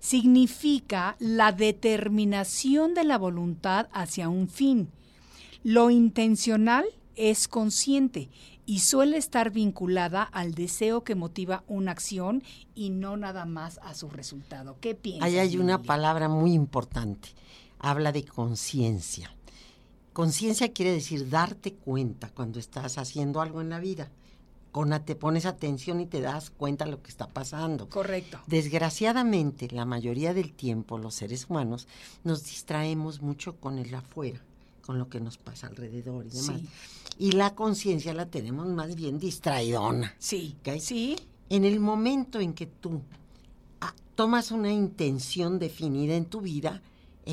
significa 0.00 1.16
la 1.18 1.52
determinación 1.52 2.94
de 2.94 3.04
la 3.04 3.18
voluntad 3.18 3.88
hacia 3.92 4.28
un 4.28 4.48
fin. 4.48 4.88
Lo 5.62 5.90
intencional 5.90 6.86
es 7.16 7.48
consciente 7.48 8.30
y 8.66 8.78
suele 8.80 9.18
estar 9.18 9.50
vinculada 9.50 10.22
al 10.22 10.54
deseo 10.54 11.04
que 11.04 11.14
motiva 11.14 11.64
una 11.66 11.92
acción 11.92 12.42
y 12.74 12.90
no 12.90 13.16
nada 13.16 13.44
más 13.44 13.78
a 13.82 13.94
su 13.94 14.08
resultado. 14.08 14.76
¿Qué 14.80 14.94
piensas? 14.94 15.24
Ahí 15.26 15.38
hay 15.38 15.56
una 15.56 15.76
Lili? 15.76 15.86
palabra 15.86 16.28
muy 16.28 16.52
importante. 16.54 17.30
Habla 17.78 18.12
de 18.12 18.24
conciencia. 18.24 19.34
Conciencia 20.12 20.72
quiere 20.72 20.92
decir 20.92 21.28
darte 21.28 21.74
cuenta 21.74 22.30
cuando 22.30 22.58
estás 22.58 22.96
haciendo 22.98 23.40
algo 23.40 23.60
en 23.60 23.70
la 23.70 23.80
vida. 23.80 24.10
Con 24.72 24.90
te 25.04 25.16
pones 25.16 25.46
atención 25.46 26.00
y 26.00 26.06
te 26.06 26.20
das 26.20 26.50
cuenta 26.50 26.84
de 26.84 26.92
lo 26.92 27.02
que 27.02 27.10
está 27.10 27.26
pasando. 27.26 27.88
Correcto. 27.88 28.38
Desgraciadamente, 28.46 29.68
la 29.72 29.84
mayoría 29.84 30.32
del 30.32 30.52
tiempo 30.52 30.98
los 30.98 31.14
seres 31.14 31.46
humanos 31.48 31.88
nos 32.22 32.44
distraemos 32.44 33.20
mucho 33.20 33.56
con 33.56 33.78
el 33.78 33.92
afuera, 33.94 34.40
con 34.86 34.98
lo 34.98 35.08
que 35.08 35.20
nos 35.20 35.38
pasa 35.38 35.66
alrededor 35.66 36.26
y 36.26 36.30
demás. 36.30 36.60
Sí. 36.60 36.68
Y 37.18 37.32
la 37.32 37.54
conciencia 37.54 38.14
la 38.14 38.26
tenemos 38.26 38.68
más 38.68 38.94
bien 38.94 39.18
distraidona. 39.18 40.14
Sí. 40.18 40.56
¿ok? 40.60 40.78
Sí. 40.80 41.16
En 41.48 41.64
el 41.64 41.80
momento 41.80 42.38
en 42.38 42.54
que 42.54 42.66
tú 42.66 43.02
ah, 43.80 43.94
tomas 44.14 44.52
una 44.52 44.72
intención 44.72 45.58
definida 45.58 46.14
en 46.14 46.26
tu 46.26 46.40
vida, 46.40 46.80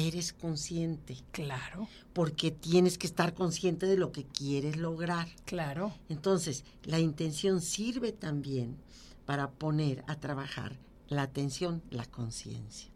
eres 0.05 0.33
consciente, 0.33 1.17
Claro. 1.31 1.87
porque 2.13 2.51
tienes 2.51 2.97
que 2.97 3.07
estar 3.07 3.33
consciente 3.33 3.85
de 3.85 3.97
lo 3.97 4.11
que 4.11 4.23
quieres 4.25 4.77
lograr. 4.77 5.27
Claro. 5.45 5.93
Entonces, 6.09 6.63
la 6.83 6.99
intención 6.99 7.61
sirve 7.61 8.11
también 8.11 8.77
para 9.25 9.49
poner 9.51 10.03
a 10.07 10.19
trabajar 10.19 10.77
la 11.09 11.23
atención, 11.23 11.81
la 11.89 12.05
conciencia. 12.05 12.89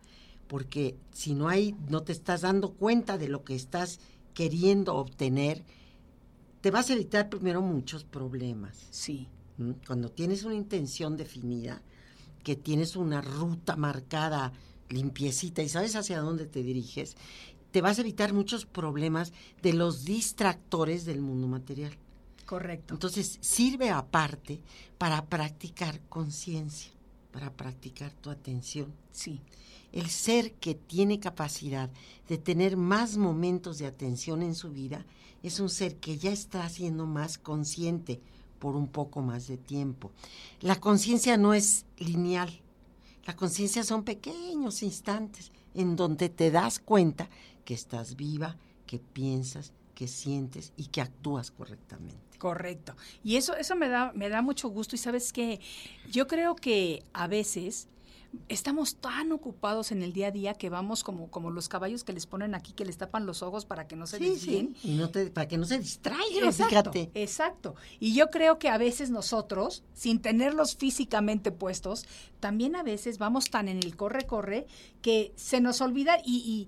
Porque 0.47 0.95
si 1.11 1.33
no 1.33 1.47
hay, 1.47 1.75
no 1.89 2.03
te 2.03 2.11
estás 2.11 2.41
dando 2.41 2.71
cuenta 2.73 3.17
de 3.17 3.29
lo 3.29 3.43
que 3.43 3.55
estás 3.55 3.99
queriendo 4.33 4.95
obtener, 4.95 5.63
te 6.61 6.71
vas 6.71 6.89
a 6.89 6.93
evitar 6.93 7.29
primero 7.29 7.61
muchos 7.61 8.03
problemas. 8.03 8.87
Sí. 8.91 9.27
¿m? 9.57 9.75
Cuando 9.85 10.09
tienes 10.09 10.43
una 10.43 10.55
intención 10.55 11.17
definida, 11.17 11.81
que 12.43 12.55
tienes 12.55 12.95
una 12.95 13.21
ruta 13.21 13.75
marcada, 13.75 14.51
limpiecita, 14.91 15.61
y 15.61 15.69
sabes 15.69 15.95
hacia 15.95 16.19
dónde 16.19 16.45
te 16.45 16.63
diriges, 16.63 17.15
te 17.71 17.81
vas 17.81 17.97
a 17.97 18.01
evitar 18.01 18.33
muchos 18.33 18.65
problemas 18.65 19.31
de 19.61 19.73
los 19.73 20.05
distractores 20.05 21.05
del 21.05 21.21
mundo 21.21 21.47
material. 21.47 21.97
Correcto. 22.45 22.93
Entonces, 22.95 23.37
sirve 23.39 23.89
aparte 23.89 24.61
para 24.97 25.25
practicar 25.25 26.01
conciencia, 26.09 26.91
para 27.31 27.53
practicar 27.53 28.11
tu 28.13 28.29
atención. 28.29 28.93
Sí. 29.11 29.41
El 29.93 30.09
ser 30.09 30.53
que 30.53 30.75
tiene 30.75 31.19
capacidad 31.19 31.89
de 32.27 32.37
tener 32.37 32.77
más 32.77 33.17
momentos 33.17 33.77
de 33.77 33.87
atención 33.87 34.41
en 34.41 34.55
su 34.55 34.71
vida 34.71 35.05
es 35.43 35.59
un 35.59 35.69
ser 35.69 35.97
que 35.97 36.17
ya 36.17 36.31
está 36.31 36.67
siendo 36.69 37.05
más 37.05 37.37
consciente 37.37 38.21
por 38.59 38.75
un 38.75 38.87
poco 38.87 39.21
más 39.21 39.47
de 39.47 39.57
tiempo. 39.57 40.11
La 40.59 40.79
conciencia 40.79 41.35
no 41.35 41.53
es 41.53 41.85
lineal. 41.97 42.61
La 43.25 43.35
conciencia 43.35 43.83
son 43.83 44.03
pequeños 44.03 44.83
instantes 44.83 45.51
en 45.73 45.95
donde 45.95 46.29
te 46.29 46.51
das 46.51 46.79
cuenta 46.79 47.29
que 47.65 47.73
estás 47.73 48.15
viva, 48.15 48.57
que 48.85 48.99
piensas, 48.99 49.73
que 49.93 50.07
sientes 50.07 50.73
y 50.75 50.87
que 50.87 51.01
actúas 51.01 51.51
correctamente. 51.51 52.37
Correcto. 52.39 52.95
Y 53.23 53.35
eso, 53.35 53.55
eso 53.55 53.75
me 53.75 53.87
da, 53.87 54.11
me 54.13 54.29
da 54.29 54.41
mucho 54.41 54.67
gusto. 54.69 54.95
Y 54.95 54.99
sabes 54.99 55.31
que 55.31 55.59
yo 56.09 56.27
creo 56.27 56.55
que 56.55 57.03
a 57.13 57.27
veces 57.27 57.87
estamos 58.47 58.95
tan 58.95 59.31
ocupados 59.31 59.91
en 59.91 60.03
el 60.03 60.13
día 60.13 60.27
a 60.27 60.31
día 60.31 60.53
que 60.53 60.69
vamos 60.69 61.03
como, 61.03 61.29
como 61.29 61.51
los 61.51 61.67
caballos 61.67 62.03
que 62.03 62.13
les 62.13 62.25
ponen 62.25 62.55
aquí, 62.55 62.73
que 62.73 62.85
les 62.85 62.97
tapan 62.97 63.25
los 63.25 63.43
ojos 63.43 63.65
para 63.65 63.87
que 63.87 63.95
no 63.95 64.07
se 64.07 64.19
desvíen. 64.19 64.75
Y 64.83 64.93
no 64.93 65.09
te, 65.09 65.29
para 65.29 65.47
que 65.47 65.57
no 65.57 65.65
se 65.65 65.79
distraigan, 65.79 66.45
Exacto, 66.45 66.91
fíjate. 66.91 67.11
exacto. 67.13 67.75
Y 67.99 68.13
yo 68.13 68.29
creo 68.29 68.57
que 68.59 68.69
a 68.69 68.77
veces 68.77 69.09
nosotros, 69.09 69.83
sin 69.93 70.21
tenerlos 70.21 70.75
físicamente 70.75 71.51
puestos, 71.51 72.05
también 72.39 72.75
a 72.75 72.83
veces 72.83 73.17
vamos 73.17 73.49
tan 73.49 73.67
en 73.67 73.77
el 73.77 73.95
corre-corre 73.95 74.65
que 75.01 75.33
se 75.35 75.59
nos 75.61 75.81
olvida 75.81 76.17
y, 76.23 76.67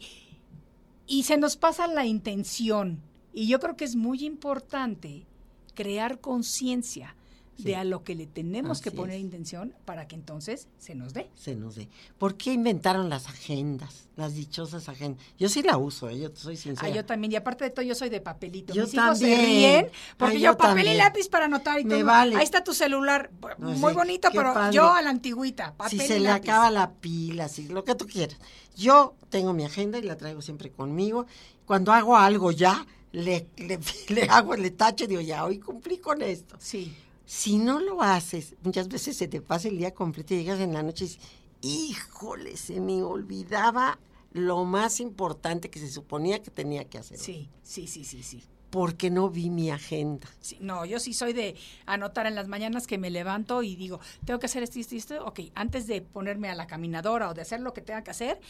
y, 1.07 1.17
y 1.19 1.23
se 1.23 1.37
nos 1.37 1.55
pasa 1.57 1.87
la 1.87 2.05
intención. 2.05 3.01
Y 3.33 3.47
yo 3.47 3.59
creo 3.59 3.75
que 3.75 3.85
es 3.85 3.95
muy 3.95 4.25
importante 4.25 5.25
crear 5.73 6.19
conciencia 6.19 7.15
Sí. 7.57 7.63
de 7.65 7.75
a 7.75 7.83
lo 7.83 8.03
que 8.03 8.15
le 8.15 8.25
tenemos 8.25 8.81
que 8.81 8.89
poner 8.91 9.17
es. 9.17 9.21
intención 9.21 9.73
para 9.85 10.07
que 10.07 10.15
entonces 10.15 10.67
se 10.79 10.95
nos 10.95 11.13
dé. 11.13 11.29
Se 11.35 11.55
nos 11.55 11.75
dé. 11.75 11.87
¿Por 12.17 12.35
qué 12.35 12.51
inventaron 12.53 13.09
las 13.09 13.27
agendas, 13.27 14.09
las 14.15 14.33
dichosas 14.33 14.89
agendas? 14.89 15.23
Yo 15.37 15.49
sí 15.49 15.61
la 15.61 15.77
uso, 15.77 16.09
¿eh? 16.09 16.19
yo 16.19 16.29
soy 16.33 16.57
sincera. 16.57 16.87
Ah, 16.87 16.89
yo 16.95 17.05
también, 17.05 17.31
y 17.31 17.35
aparte 17.35 17.63
de 17.65 17.69
todo, 17.69 17.85
yo 17.85 17.93
soy 17.95 18.09
de 18.09 18.21
papelito. 18.21 18.73
Yo 18.73 18.83
Mis 18.85 18.93
hijos 18.95 19.19
también. 19.19 19.39
se 19.39 19.45
ríen 19.45 19.87
porque 20.17 20.35
Ay, 20.37 20.41
yo, 20.41 20.51
yo 20.53 20.57
papel 20.57 20.87
y 20.87 20.93
lápiz 20.95 21.29
para 21.29 21.45
anotar 21.45 21.79
y 21.79 21.83
Me 21.85 21.95
todo. 21.97 22.05
vale. 22.05 22.35
Ahí 22.37 22.43
está 22.43 22.63
tu 22.63 22.73
celular, 22.73 23.29
No, 23.59 23.69
muy 23.71 23.93
bonito, 23.93 24.29
pero 24.33 24.53
padre. 24.53 24.75
yo 24.75 24.91
a 24.91 25.01
la 25.03 25.11
antigüita, 25.11 25.73
papel 25.75 25.99
si 25.99 26.03
y 26.05 26.07
se 26.07 26.19
le 26.19 26.29
lápiz. 26.29 26.49
acaba 26.49 26.71
la 26.71 26.91
pila, 26.91 27.47
si 27.49 27.67
lo 27.67 27.83
que 27.83 27.93
tú 27.95 28.07
quieras. 28.07 28.37
Yo 28.75 29.15
tengo 29.29 29.53
mi 29.53 29.63
agenda 29.63 29.99
y 29.99 30.01
la 30.01 30.17
traigo 30.17 30.41
siempre 30.41 30.71
conmigo. 30.71 31.27
Cuando 31.65 31.91
hago 31.93 32.17
algo 32.17 32.51
ya, 32.51 32.85
le, 33.11 33.47
le, 33.57 33.79
le 34.09 34.23
hago, 34.23 34.55
le 34.55 34.71
tacho 34.71 35.03
y 35.03 35.07
digo, 35.07 35.21
ya, 35.21 35.45
hoy 35.45 35.59
cumplí 35.59 35.99
con 35.99 36.21
esto. 36.23 36.55
Sí, 36.59 36.95
Si 37.25 37.57
no 37.57 37.79
lo 37.79 38.01
haces, 38.01 38.55
muchas 38.63 38.87
veces 38.89 39.15
se 39.17 39.27
te 39.27 39.41
pasa 39.41 39.67
el 39.67 39.77
día 39.77 39.93
completo 39.93 40.33
y 40.33 40.37
llegas 40.37 40.59
en 40.59 40.73
la 40.73 40.83
noche 40.83 41.05
y 41.05 41.07
dices, 41.07 41.23
híjole, 41.61 42.57
se 42.57 42.79
me 42.79 43.01
olvidaba 43.01 43.97
lo 44.33 44.65
más 44.65 44.99
importante 44.99 45.69
que 45.69 45.79
se 45.79 45.89
suponía 45.89 46.41
que 46.41 46.51
tenía 46.51 46.85
que 46.85 46.97
hacer. 46.97 47.17
hoy", 47.17 47.23
sí, 47.23 47.49
sí, 47.63 47.87
sí, 47.87 48.03
sí, 48.03 48.23
sí. 48.23 48.43
Porque 48.69 49.11
no 49.11 49.29
vi 49.29 49.51
mi 49.51 49.69
agenda. 49.69 50.27
Sí, 50.41 50.57
no, 50.59 50.83
yo 50.83 50.99
sí 50.99 51.13
soy 51.13 51.31
de 51.33 51.55
anotar 51.85 52.25
en 52.25 52.33
las 52.33 52.47
mañanas 52.47 52.87
que 52.87 52.97
me 52.97 53.11
levanto 53.11 53.61
y 53.61 53.75
digo, 53.75 53.99
tengo 54.25 54.39
que 54.39 54.47
hacer 54.47 54.63
esto 54.63 54.79
y 54.79 54.81
esto 54.81 54.95
esto. 54.95 55.25
Ok, 55.25 55.41
antes 55.53 55.85
de 55.85 56.01
ponerme 56.01 56.49
a 56.49 56.55
la 56.55 56.65
caminadora 56.65 57.29
o 57.29 57.35
de 57.35 57.43
hacer 57.43 57.59
lo 57.59 57.73
que 57.73 57.81
tenga 57.81 58.03
que 58.03 58.09
hacer, 58.09 58.41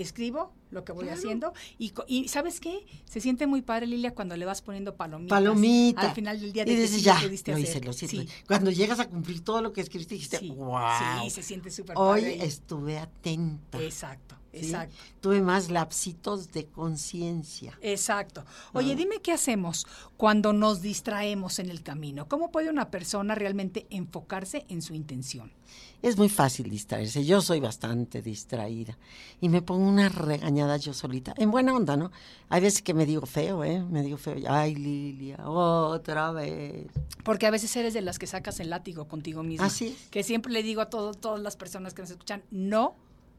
escribo 0.00 0.52
lo 0.70 0.84
que 0.84 0.92
voy 0.92 1.08
haciendo. 1.08 1.52
Y, 1.78 1.92
y 2.06 2.28
¿sabes 2.28 2.60
qué? 2.60 2.86
Se 3.04 3.20
siente 3.20 3.46
muy 3.46 3.62
padre, 3.62 3.86
Lilia, 3.86 4.14
cuando 4.14 4.36
le 4.36 4.44
vas 4.44 4.62
poniendo 4.62 4.96
palomitas. 4.96 5.36
Palomita. 5.36 6.00
Al 6.08 6.14
final 6.14 6.40
del 6.40 6.52
día 6.52 6.64
de 6.64 6.72
y 6.72 6.76
dices, 6.76 7.02
ya, 7.02 7.18
pudiste 7.20 7.50
lo 7.52 7.56
hacer". 7.56 7.68
hice, 7.68 7.80
lo 7.80 7.90
hice. 7.92 8.06
Sí, 8.08 8.28
Cuando 8.46 8.70
llegas 8.70 9.00
a 9.00 9.08
cumplir 9.08 9.42
todo 9.42 9.62
lo 9.62 9.72
que 9.72 9.80
escribiste, 9.80 10.14
dijiste, 10.14 10.38
sí, 10.38 10.50
wow. 10.50 10.80
sí, 11.24 11.30
se 11.30 11.42
siente 11.42 11.70
súper 11.70 11.96
Hoy 11.98 12.20
padre. 12.20 12.44
estuve 12.44 12.98
atenta. 12.98 13.82
Exacto, 13.82 14.36
¿sí? 14.60 14.66
exacto. 14.66 14.94
Tuve 15.20 15.40
más 15.40 15.70
lapsitos 15.70 16.52
de 16.52 16.66
conciencia. 16.66 17.76
Exacto. 17.82 18.44
Oye, 18.72 18.94
dime 18.94 19.20
qué 19.22 19.32
hacemos 19.32 19.86
cuando 20.16 20.52
nos 20.52 20.80
distraemos 20.82 21.58
en 21.58 21.70
el 21.70 21.82
camino. 21.82 22.28
¿Cómo 22.28 22.50
puede 22.50 22.70
una 22.70 22.90
persona 22.90 23.34
realmente 23.34 23.86
enfocarse 23.90 24.64
en 24.68 24.82
su 24.82 24.94
intención? 24.94 25.52
Es 26.00 26.16
muy 26.16 26.28
fácil 26.28 26.70
distraerse. 26.70 27.24
Yo 27.24 27.40
soy 27.40 27.58
bastante 27.60 28.22
distraída. 28.22 28.96
Y 29.40 29.48
me 29.48 29.60
pongo 29.62 29.86
una 29.88 30.08
regañada 30.08 30.76
yo 30.76 30.94
solita. 30.94 31.34
En 31.36 31.50
buena 31.50 31.74
onda, 31.74 31.96
¿no? 31.96 32.12
Hay 32.48 32.60
veces 32.60 32.82
que 32.82 32.94
me 32.94 33.04
digo 33.04 33.26
feo, 33.26 33.64
¿eh? 33.64 33.82
Me 33.82 34.02
digo 34.02 34.16
feo. 34.16 34.36
Ay, 34.48 34.76
Lilia, 34.76 35.38
otra 35.48 36.30
vez. 36.30 36.86
Porque 37.24 37.46
a 37.46 37.50
veces 37.50 37.74
eres 37.76 37.94
de 37.94 38.00
las 38.02 38.18
que 38.18 38.26
sacas 38.28 38.60
el 38.60 38.70
látigo 38.70 39.08
contigo 39.08 39.42
misma. 39.42 39.66
Así 39.66 39.88
es. 39.88 40.08
Que 40.10 40.22
siempre 40.22 40.52
le 40.52 40.62
digo 40.62 40.80
a 40.80 40.88
todo- 40.88 41.14
todas 41.14 41.40
las 41.40 41.56
personas 41.56 41.94
que 41.94 42.02
nos 42.02 42.10
escuchan, 42.12 42.44
no 42.50 42.94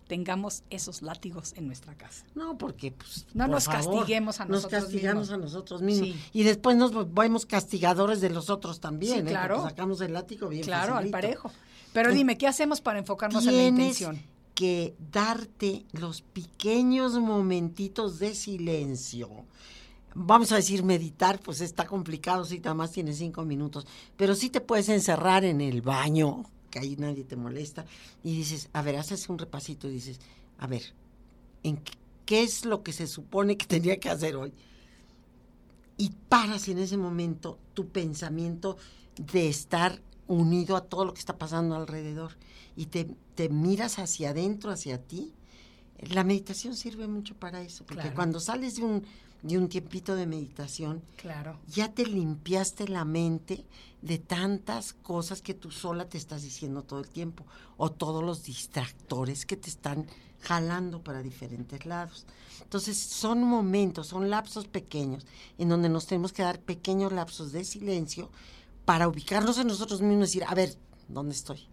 tengamos 0.09 0.63
esos 0.71 1.03
látigos 1.03 1.53
en 1.55 1.67
nuestra 1.67 1.93
casa. 1.95 2.25
No, 2.33 2.57
porque 2.57 2.91
pues, 2.91 3.27
No 3.35 3.45
por 3.45 3.51
nos 3.51 3.65
favor, 3.65 3.99
castiguemos 3.99 4.39
a 4.41 4.45
nosotros 4.45 4.71
Nos 4.73 4.81
castigamos 4.83 5.21
mismos. 5.29 5.33
a 5.33 5.37
nosotros 5.37 5.81
mismos. 5.83 6.07
Sí. 6.09 6.19
Y 6.33 6.43
después 6.43 6.75
nos 6.75 6.91
volvemos 6.91 7.45
castigadores 7.45 8.19
de 8.19 8.31
los 8.31 8.49
otros 8.49 8.79
también, 8.79 9.13
Sí, 9.13 9.19
¿eh? 9.19 9.25
claro. 9.25 9.57
Porque 9.57 9.69
sacamos 9.69 10.01
el 10.01 10.13
látigo 10.13 10.49
bien 10.49 10.63
claro, 10.63 10.95
facilito. 10.95 11.15
al 11.17 11.21
parejo. 11.21 11.51
Pero 11.93 12.11
dime, 12.11 12.37
¿qué 12.39 12.47
hacemos 12.47 12.81
para 12.81 12.99
enfocarnos 12.99 13.45
en 13.45 13.55
la 13.55 13.63
intención? 13.67 14.21
que 14.55 14.93
darte 15.13 15.85
los 15.93 16.21
pequeños 16.21 17.13
momentitos 17.17 18.19
de 18.19 18.35
silencio. 18.35 19.29
Vamos 20.15 20.51
a 20.51 20.55
decir 20.57 20.83
meditar, 20.83 21.39
pues 21.39 21.61
está 21.61 21.85
complicado 21.85 22.43
si 22.43 22.57
nada 22.59 22.73
más 22.73 22.91
tienes 22.91 23.19
cinco 23.19 23.45
minutos, 23.45 23.85
pero 24.17 24.35
sí 24.35 24.49
te 24.49 24.59
puedes 24.59 24.89
encerrar 24.89 25.45
en 25.45 25.61
el 25.61 25.81
baño, 25.81 26.43
que 26.69 26.79
ahí 26.79 26.95
nadie 26.97 27.23
te 27.23 27.35
molesta, 27.35 27.85
y 28.23 28.35
dices, 28.37 28.69
a 28.73 28.81
ver, 28.81 28.95
haces 28.97 29.27
un 29.29 29.37
repasito 29.37 29.87
y 29.87 29.91
dices, 29.93 30.19
a 30.57 30.67
ver, 30.67 30.83
¿en 31.63 31.77
qué, 31.77 31.93
qué 32.25 32.43
es 32.43 32.65
lo 32.65 32.83
que 32.83 32.93
se 32.93 33.07
supone 33.07 33.57
que 33.57 33.65
tenía 33.75 33.99
que 33.99 34.09
hacer 34.09 34.35
hoy? 34.35 34.53
Y 35.97 36.11
paras 36.29 36.67
en 36.69 36.79
ese 36.79 36.97
momento 36.97 37.59
tu 37.73 37.87
pensamiento 37.87 38.77
de 39.17 39.49
estar 39.49 40.01
unido 40.27 40.75
a 40.77 40.85
todo 40.85 41.03
lo 41.05 41.13
que 41.13 41.19
está 41.19 41.37
pasando 41.37 41.75
alrededor 41.75 42.31
y 42.77 42.85
te, 42.85 43.07
te 43.35 43.49
miras 43.49 43.99
hacia 43.99 44.29
adentro, 44.29 44.71
hacia 44.71 45.01
ti. 45.01 45.33
La 46.11 46.23
meditación 46.23 46.75
sirve 46.77 47.07
mucho 47.07 47.35
para 47.35 47.61
eso, 47.61 47.83
porque 47.85 48.03
Claro. 48.03 48.15
cuando 48.15 48.39
sales 48.39 48.77
de 48.77 48.83
un, 48.83 49.03
de 49.41 49.57
un 49.57 49.67
tiempito 49.67 50.15
de 50.15 50.25
meditación, 50.25 51.01
Claro. 51.17 51.59
ya 51.67 51.91
te 51.93 52.05
limpiaste 52.05 52.87
la 52.87 53.03
mente 53.03 53.65
de 54.01 54.17
tantas 54.17 54.93
cosas 54.93 55.41
que 55.41 55.53
tú 55.53 55.71
sola 55.71 56.07
te 56.07 56.17
estás 56.17 56.43
diciendo 56.43 56.83
todo 56.83 56.99
el 56.99 57.09
tiempo, 57.09 57.45
o 57.77 57.91
todos 57.91 58.23
los 58.23 58.43
distractores 58.43 59.45
que 59.45 59.57
te 59.57 59.69
están 59.69 60.07
jalando 60.41 61.03
para 61.03 61.21
diferentes 61.21 61.85
lados. 61.85 62.25
Entonces 62.61 62.97
son 62.97 63.43
momentos, 63.43 64.07
son 64.07 64.29
lapsos 64.29 64.67
pequeños, 64.67 65.25
en 65.57 65.69
donde 65.69 65.89
nos 65.89 66.05
tenemos 66.05 66.33
que 66.33 66.43
dar 66.43 66.61
pequeños 66.61 67.11
lapsos 67.11 67.51
de 67.51 67.63
silencio 67.63 68.29
para 68.85 69.07
ubicarnos 69.07 69.57
en 69.57 69.67
nosotros 69.67 70.01
mismos 70.01 70.29
y 70.29 70.39
decir, 70.39 70.43
a 70.47 70.55
ver, 70.55 70.75
¿dónde 71.07 71.35
estoy? 71.35 71.67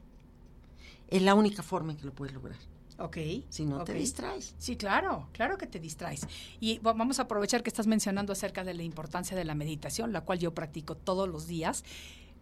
Es 1.09 1.23
la 1.23 1.35
única 1.35 1.63
forma 1.63 1.93
en 1.93 1.99
que 1.99 2.07
lo 2.07 2.13
puedes 2.13 2.35
lograr, 2.35 2.59
Ok. 2.99 3.17
si 3.51 3.65
no 3.67 3.85
te 3.85 3.93
ok. 3.93 3.99
distraes. 3.99 4.55
Sí, 4.59 4.77
claro, 4.77 5.29
claro 5.33 5.59
que 5.59 5.67
te 5.67 5.79
distraes. 5.81 6.27
Y 6.61 6.79
va- 6.79 6.93
vamos 6.95 7.19
a 7.19 7.23
aprovechar 7.23 7.63
que 7.63 7.69
estás 7.71 7.87
mencionando 7.87 8.33
acerca 8.33 8.65
de 8.65 8.75
la 8.75 8.83
importancia 8.83 9.37
de 9.37 9.45
la 9.45 9.55
meditación, 9.55 10.13
la 10.13 10.23
cual 10.23 10.39
yo 10.39 10.55
practico 10.55 10.97
todos 10.97 11.29
los 11.29 11.47
días, 11.47 11.85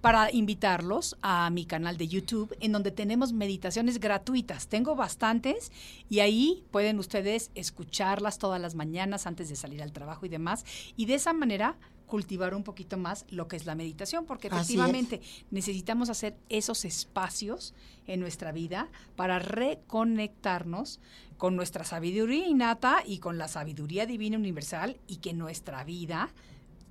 para 0.00 0.30
invitarlos 0.30 1.16
a 1.22 1.48
mi 1.48 1.64
canal 1.64 1.96
de 1.96 2.06
YouTube, 2.08 2.54
en 2.60 2.72
donde 2.72 2.90
tenemos 2.90 3.32
meditaciones 3.32 3.98
gratuitas. 3.98 4.68
Tengo 4.68 4.94
bastantes 4.94 5.72
y 6.10 6.20
ahí 6.20 6.62
pueden 6.70 6.98
ustedes 6.98 7.50
escucharlas 7.54 8.38
todas 8.38 8.60
las 8.60 8.74
mañanas 8.74 9.26
antes 9.26 9.48
de 9.48 9.56
salir 9.56 9.82
al 9.82 9.92
trabajo 9.92 10.26
y 10.26 10.28
demás. 10.28 10.66
Y 10.98 11.06
de 11.06 11.14
esa 11.14 11.32
manera 11.32 11.78
cultivar 12.06 12.54
un 12.54 12.62
poquito 12.64 12.96
más 12.98 13.24
lo 13.30 13.48
que 13.48 13.56
es 13.56 13.66
la 13.66 13.74
meditación, 13.74 14.26
porque 14.26 14.48
efectivamente 14.48 15.20
necesitamos 15.50 16.10
hacer 16.10 16.36
esos 16.48 16.84
espacios 16.84 17.74
en 18.06 18.20
nuestra 18.20 18.52
vida 18.52 18.88
para 19.16 19.38
reconectarnos 19.38 21.00
con 21.36 21.56
nuestra 21.56 21.84
sabiduría 21.84 22.46
innata 22.46 23.02
y 23.04 23.18
con 23.18 23.38
la 23.38 23.48
sabiduría 23.48 24.06
divina 24.06 24.36
universal 24.36 24.98
y 25.06 25.16
que 25.16 25.32
nuestra 25.32 25.84
vida 25.84 26.30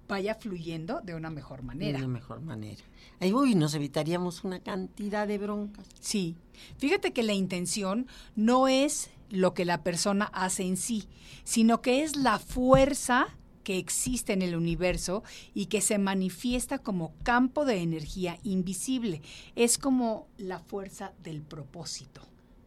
vaya 0.07 0.35
fluyendo 0.35 1.01
de 1.01 1.15
una 1.15 1.29
mejor 1.29 1.59
De 1.61 1.65
manera. 1.65 1.97
una 1.99 2.07
mejor 2.07 2.41
manera. 2.41 2.81
Ahí 3.19 3.31
uy, 3.33 3.55
nos 3.55 3.73
evitaríamos 3.73 4.43
una 4.43 4.59
cantidad 4.59 5.27
de 5.27 5.37
broncas. 5.37 5.87
Sí. 5.99 6.35
Fíjate 6.77 7.13
que 7.13 7.23
la 7.23 7.33
intención 7.33 8.07
no 8.35 8.67
es 8.67 9.09
lo 9.29 9.53
que 9.53 9.65
la 9.65 9.81
persona 9.81 10.25
hace 10.25 10.63
en 10.63 10.77
sí, 10.77 11.07
sino 11.43 11.81
que 11.81 12.03
es 12.03 12.15
la 12.15 12.37
fuerza 12.37 13.27
que 13.63 13.77
existe 13.77 14.33
en 14.33 14.41
el 14.41 14.55
universo 14.55 15.23
y 15.53 15.67
que 15.67 15.81
se 15.81 15.97
manifiesta 15.97 16.79
como 16.79 17.13
campo 17.23 17.65
de 17.65 17.77
energía 17.81 18.37
invisible. 18.43 19.21
Es 19.55 19.77
como 19.77 20.27
la 20.37 20.59
fuerza 20.59 21.13
del 21.23 21.41
propósito. 21.41 22.21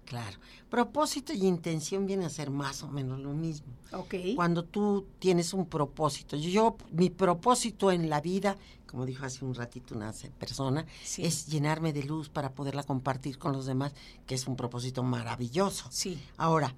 Claro. 0.06 0.38
Propósito 0.70 1.32
y 1.32 1.44
intención 1.46 2.06
vienen 2.06 2.26
a 2.26 2.30
ser 2.30 2.50
más 2.50 2.84
o 2.84 2.88
menos 2.88 3.18
lo 3.18 3.32
mismo. 3.32 3.66
Ok. 3.92 4.14
Cuando 4.36 4.64
tú 4.64 5.04
tienes 5.18 5.52
un 5.52 5.66
propósito, 5.66 6.36
yo, 6.36 6.76
mi 6.92 7.10
propósito 7.10 7.90
en 7.90 8.08
la 8.08 8.20
vida, 8.20 8.56
como 8.86 9.04
dijo 9.04 9.24
hace 9.26 9.44
un 9.44 9.54
ratito 9.56 9.96
una 9.96 10.12
persona, 10.38 10.86
Sí. 11.02 11.24
es 11.24 11.48
llenarme 11.48 11.92
de 11.92 12.04
luz 12.04 12.28
para 12.28 12.52
poderla 12.52 12.84
compartir 12.84 13.36
con 13.36 13.52
los 13.52 13.66
demás, 13.66 13.94
que 14.26 14.36
es 14.36 14.46
un 14.46 14.54
propósito 14.54 15.02
maravilloso. 15.02 15.88
Sí. 15.90 16.16
Ahora, 16.36 16.72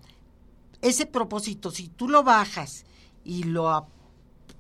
ese 0.81 1.05
propósito, 1.05 1.71
si 1.71 1.89
tú 1.89 2.09
lo 2.09 2.23
bajas 2.25 2.87
y 3.25 3.43
lo, 3.43 3.89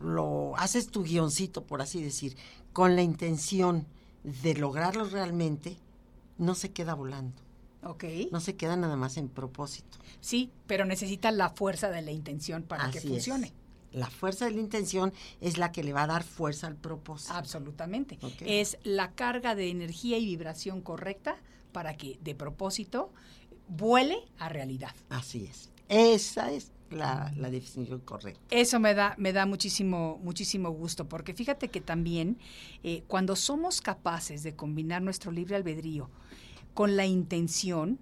lo 0.01 0.57
haces 0.57 0.89
tu 0.89 1.03
guioncito, 1.05 1.65
por 1.65 1.83
así 1.83 2.03
decir, 2.03 2.37
con 2.73 2.97
la 2.97 3.03
intención 3.03 3.87
de 4.25 4.55
lograrlo 4.55 5.05
realmente, 5.05 5.77
no 6.37 6.55
se 6.55 6.73
queda 6.73 6.95
volando. 6.95 7.43
Ok. 7.83 8.05
No 8.33 8.41
se 8.41 8.57
queda 8.57 8.77
nada 8.77 8.97
más 8.97 9.17
en 9.17 9.29
propósito. 9.29 9.99
Sí, 10.21 10.51
pero 10.67 10.85
necesita 10.85 11.31
la 11.31 11.51
fuerza 11.51 11.91
de 11.91 12.03
la 12.03 12.11
intención 12.11 12.63
para 12.63 12.91
que 12.91 12.99
es. 12.99 13.05
funcione. 13.05 13.53
La 13.93 14.11
fuerza 14.11 14.45
de 14.45 14.51
la 14.51 14.61
intención 14.61 15.15
es 15.41 15.57
la 15.57 15.73
que 15.73 15.83
le 15.83 15.93
va 15.93 16.03
a 16.03 16.07
dar 16.07 16.23
fuerza 16.23 16.67
al 16.67 16.77
propósito. 16.77 17.33
Absolutamente. 17.33 18.19
Es 18.41 18.79
la 18.83 19.13
carga 19.13 19.55
de 19.55 19.71
energía 19.71 20.19
y 20.19 20.27
vibración 20.27 20.83
correcta 20.83 21.37
para 21.73 21.97
que 21.97 22.19
de 22.23 22.35
propósito 22.35 23.13
vuele 23.69 24.19
a 24.39 24.49
realidad. 24.49 24.95
Así 25.09 25.47
es. 25.47 25.71
Esa 25.89 26.53
es 26.53 26.71
la, 26.91 27.31
definición 27.51 28.01
correcta. 28.01 28.41
Eso 28.51 28.81
me 28.81 28.95
da, 28.95 29.15
me 29.19 29.33
da 29.33 29.47
muchísimo, 29.47 30.19
muchísimo 30.23 30.71
gusto, 30.71 31.09
porque 31.09 31.35
fíjate 31.35 31.69
que 31.69 31.81
también 31.81 32.39
eh, 32.83 33.03
cuando 33.07 33.37
somos 33.37 33.81
capaces 33.81 34.43
de 34.43 34.55
combinar 34.55 35.03
nuestro 35.03 35.31
libre 35.31 35.57
albedrío 35.57 36.11
con 36.75 36.97
la 36.97 37.07
intención, 37.07 37.99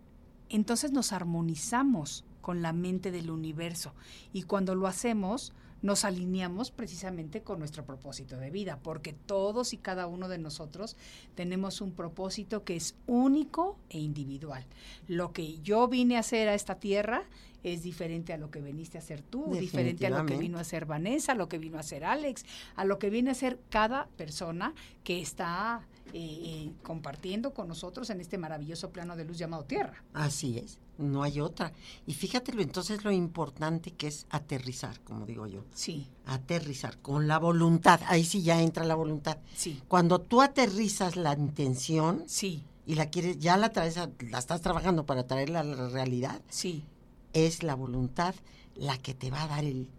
entonces 0.48 0.92
nos 0.92 1.12
armonizamos 1.12 2.24
con 2.40 2.62
la 2.62 2.72
mente 2.72 3.10
del 3.10 3.30
universo. 3.30 3.92
Y 4.32 4.42
cuando 4.42 4.74
lo 4.74 4.86
hacemos, 4.86 5.52
nos 5.86 6.04
alineamos 6.04 6.72
precisamente 6.72 7.42
con 7.42 7.60
nuestro 7.60 7.84
propósito 7.84 8.36
de 8.36 8.50
vida, 8.50 8.80
porque 8.82 9.12
todos 9.12 9.72
y 9.72 9.78
cada 9.78 10.08
uno 10.08 10.28
de 10.28 10.38
nosotros 10.38 10.96
tenemos 11.36 11.80
un 11.80 11.92
propósito 11.92 12.64
que 12.64 12.74
es 12.74 12.96
único 13.06 13.78
e 13.88 14.00
individual. 14.00 14.64
Lo 15.06 15.32
que 15.32 15.60
yo 15.60 15.86
vine 15.86 16.16
a 16.16 16.20
hacer 16.20 16.48
a 16.48 16.54
esta 16.54 16.80
tierra 16.80 17.22
es 17.62 17.82
diferente 17.82 18.32
a 18.32 18.36
lo 18.36 18.50
que 18.50 18.60
viniste 18.60 18.98
a 18.98 19.00
hacer 19.00 19.22
tú, 19.22 19.56
diferente 19.58 20.06
a 20.06 20.10
lo 20.10 20.26
que 20.26 20.36
vino 20.36 20.58
a 20.58 20.62
hacer 20.62 20.86
Vanessa, 20.86 21.32
a 21.32 21.34
lo 21.36 21.48
que 21.48 21.58
vino 21.58 21.78
a 21.78 21.80
hacer 21.80 22.04
Alex, 22.04 22.44
a 22.74 22.84
lo 22.84 22.98
que 22.98 23.08
viene 23.08 23.30
a 23.30 23.32
hacer 23.32 23.58
cada 23.70 24.06
persona 24.16 24.74
que 25.04 25.20
está 25.20 25.86
eh, 26.12 26.18
eh, 26.18 26.72
compartiendo 26.82 27.54
con 27.54 27.68
nosotros 27.68 28.10
en 28.10 28.20
este 28.20 28.38
maravilloso 28.38 28.90
plano 28.90 29.16
de 29.16 29.24
luz 29.24 29.38
llamado 29.38 29.64
Tierra. 29.64 30.02
Así 30.12 30.58
es. 30.58 30.78
No 30.98 31.22
hay 31.22 31.40
otra. 31.40 31.72
Y 32.06 32.14
fíjatelo 32.14 32.62
entonces 32.62 33.04
lo 33.04 33.12
importante 33.12 33.90
que 33.92 34.06
es 34.06 34.26
aterrizar, 34.30 34.98
como 35.00 35.26
digo 35.26 35.46
yo. 35.46 35.64
Sí, 35.74 36.08
Aterrizar 36.24 36.98
con 36.98 37.28
la 37.28 37.38
voluntad. 37.38 38.00
Ahí 38.08 38.24
sí 38.24 38.42
ya 38.42 38.60
entra 38.62 38.84
la 38.84 38.94
voluntad. 38.94 39.38
sí, 39.54 39.82
Cuando 39.88 40.20
tú 40.20 40.40
aterrizas 40.42 41.16
la 41.16 41.34
intención 41.34 42.24
sí, 42.26 42.64
y 42.86 42.94
la 42.94 43.10
quieres, 43.10 43.38
ya 43.38 43.56
la 43.56 43.72
traes, 43.72 43.96
a- 43.98 44.10
la 44.30 44.38
estás 44.38 44.60
trabajando 44.62 45.04
para 45.06 45.26
traerla 45.26 45.60
a 45.60 45.64
la 45.64 45.88
realidad, 45.88 46.40
sí. 46.48 46.84
es 47.32 47.62
la 47.62 47.74
voluntad 47.74 48.34
la 48.74 48.96
que 48.98 49.12
te 49.14 49.30
va 49.30 49.42
a 49.42 49.48
dar 49.48 49.64
el, 49.64 49.90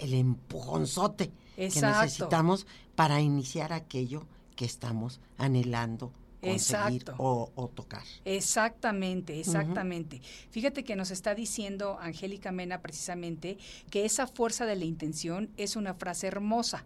el 0.00 0.14
empujonzote 0.14 1.32
que 1.56 1.68
necesitamos 2.02 2.66
para 2.94 3.20
iniciar 3.20 3.72
aquello 3.72 4.26
que 4.56 4.64
estamos 4.64 5.20
anhelando 5.38 6.12
conseguir 6.40 7.02
Exacto. 7.02 7.14
o, 7.18 7.52
o 7.54 7.68
tocar. 7.68 8.02
Exactamente, 8.24 9.38
exactamente. 9.38 10.20
Fíjate 10.50 10.84
que 10.84 10.96
nos 10.96 11.10
está 11.10 11.34
diciendo 11.34 11.98
Angélica 12.00 12.50
Mena 12.52 12.80
precisamente 12.80 13.58
que 13.90 14.04
esa 14.04 14.26
fuerza 14.26 14.66
de 14.66 14.76
la 14.76 14.84
intención 14.84 15.50
es 15.56 15.76
una 15.76 15.94
frase 15.94 16.26
hermosa. 16.26 16.84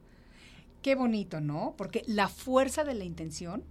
Qué 0.83 0.95
bonito, 0.95 1.41
¿no? 1.41 1.75
Porque 1.79 2.03
la 2.07 2.29
fuerza 2.29 2.85
de 2.85 2.95
la 2.95 3.05
intención, 3.05 3.65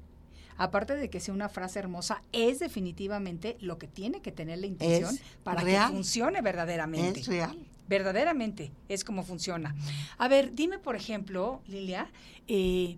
aparte 0.58 0.96
de 0.96 1.10
que 1.10 1.20
sea 1.20 1.34
una 1.34 1.48
frase 1.50 1.78
hermosa, 1.80 2.24
es 2.32 2.60
definitivamente 2.60 3.56
lo 3.60 3.78
que 3.78 3.88
tiene 3.88 4.22
que 4.22 4.32
tener 4.32 4.60
la 4.60 4.68
intención 4.68 5.14
Es 5.14 5.22
para 5.44 5.62
real. 5.62 5.90
que 5.90 5.96
funcione 5.96 6.42
verdaderamente. 6.42 7.20
Es 7.20 7.28
real. 7.28 7.58
Verdaderamente 7.88 8.72
es 8.90 9.04
como 9.04 9.24
funciona. 9.24 9.76
A 10.18 10.28
ver, 10.28 10.56
dime, 10.56 10.80
por 10.80 10.96
ejemplo, 10.96 11.62
Lilia, 11.68 12.10
eh, 12.48 12.98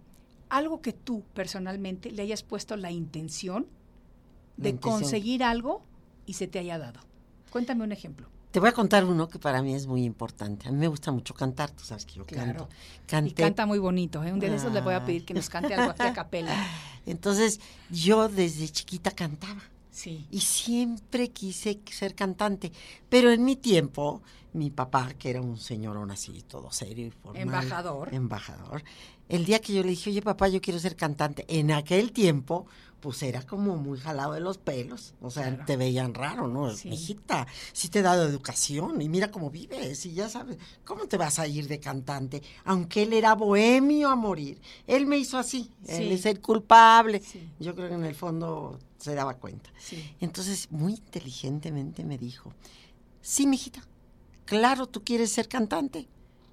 algo 0.57 0.81
que 0.81 0.93
tú 0.93 1.23
personalmente 1.33 2.11
le 2.11 2.21
hayas 2.23 2.43
puesto 2.43 2.75
la 2.77 2.91
intención 2.91 3.67
La 4.57 4.63
de 4.63 4.69
intención. 4.69 5.01
conseguir 5.01 5.43
algo 5.43 5.83
y 6.25 6.33
se 6.33 6.47
te 6.47 6.59
haya 6.59 6.77
dado. 6.77 6.99
Cuéntame 7.51 7.83
un 7.83 7.91
ejemplo. 7.91 8.27
Te 8.51 8.59
voy 8.61 8.69
a 8.69 8.71
contar 8.71 9.03
uno 9.03 9.27
que 9.27 9.37
para 9.37 9.61
mí 9.61 9.73
es 9.75 9.85
muy 9.85 10.03
importante. 10.05 10.67
A 10.69 10.71
mí 10.71 10.77
me 10.77 10.87
gusta 10.87 11.11
mucho 11.11 11.33
cantar, 11.33 11.71
tú 11.71 11.83
sabes 11.83 12.05
que 12.05 12.13
yo 12.15 12.25
Claro. 12.25 12.69
canto. 13.05 13.29
Y 13.29 13.33
canta 13.33 13.65
muy 13.65 13.79
bonito, 13.79 14.23
¿eh? 14.23 14.31
Un 14.31 14.39
día 14.39 14.49
de 14.49 14.55
esos 14.55 14.71
le 14.73 14.79
voy 14.81 14.93
a 14.93 15.03
pedir 15.03 15.25
que 15.25 15.33
nos 15.33 15.49
cante 15.49 15.73
algo 15.73 15.91
aquí 15.91 16.03
a 16.03 16.13
capela. 16.23 16.55
Entonces, 17.05 17.59
yo 17.89 18.29
desde 18.29 18.69
chiquita 18.69 19.11
cantaba. 19.11 19.61
Sí. 19.95 20.27
y 20.29 20.41
siempre 20.41 21.29
quise 21.29 21.79
ser 21.89 22.15
cantante. 22.15 22.71
Pero 23.07 23.31
en 23.31 23.45
mi 23.45 23.55
tiempo, 23.55 24.21
mi 24.51 24.69
papá, 24.69 25.13
que 25.17 25.29
era 25.29 25.41
un 25.41 25.57
señorón 25.57 26.11
así, 26.11 26.41
todo 26.47 26.69
serio 26.71 27.07
y 27.07 27.11
formal. 27.11 27.41
Embajador. 27.41 28.13
Embajador. 28.13 28.83
El 29.29 29.45
día 29.45 29.59
que 29.61 29.73
yo 29.73 29.83
le 29.83 29.89
dije, 29.89 30.09
oye 30.09 30.21
papá, 30.21 30.49
yo 30.49 30.59
quiero 30.61 30.79
ser 30.79 30.95
cantante, 30.97 31.45
en 31.47 31.71
aquel 31.71 32.11
tiempo, 32.11 32.65
pues 32.99 33.23
era 33.23 33.41
como 33.43 33.77
muy 33.77 33.97
jalado 33.99 34.33
de 34.33 34.39
los 34.41 34.57
pelos. 34.57 35.13
O 35.21 35.31
sea, 35.31 35.47
Claro. 35.49 35.63
te 35.65 35.77
veían 35.77 36.13
raro, 36.13 36.47
¿no? 36.47 36.71
Sí. 36.71 36.89
Hijita, 36.89 37.47
sí 37.71 37.87
te 37.89 37.99
he 37.99 38.01
dado 38.01 38.23
educación 38.27 39.01
y 39.01 39.07
mira 39.09 39.31
cómo 39.31 39.49
vives 39.49 40.05
y 40.05 40.13
ya 40.13 40.27
sabes, 40.27 40.57
¿cómo 40.83 41.07
te 41.07 41.15
vas 41.17 41.39
a 41.39 41.47
ir 41.47 41.67
de 41.67 41.79
cantante? 41.79 42.41
Aunque 42.65 43.03
él 43.03 43.13
era 43.13 43.33
bohemio 43.33 44.09
a 44.09 44.15
morir. 44.15 44.59
Él 44.87 45.05
me 45.05 45.17
hizo 45.17 45.37
así, 45.37 45.71
él 45.87 46.07
Sí. 46.09 46.13
es 46.13 46.25
el 46.25 46.41
culpable. 46.41 47.19
Sí. 47.21 47.47
Yo 47.59 47.73
creo 47.75 47.87
que 47.89 47.95
en 47.95 48.05
el 48.05 48.15
fondo 48.15 48.77
se 49.05 49.15
daba 49.15 49.35
cuenta. 49.35 49.69
Sí. 49.77 50.15
Entonces, 50.19 50.71
muy 50.71 50.93
inteligentemente 50.93 52.03
me 52.03 52.17
dijo, 52.17 52.53
sí, 53.21 53.47
mijita, 53.47 53.81
claro, 54.45 54.87
tú 54.87 55.03
quieres 55.03 55.31
ser 55.31 55.47
cantante, 55.47 56.07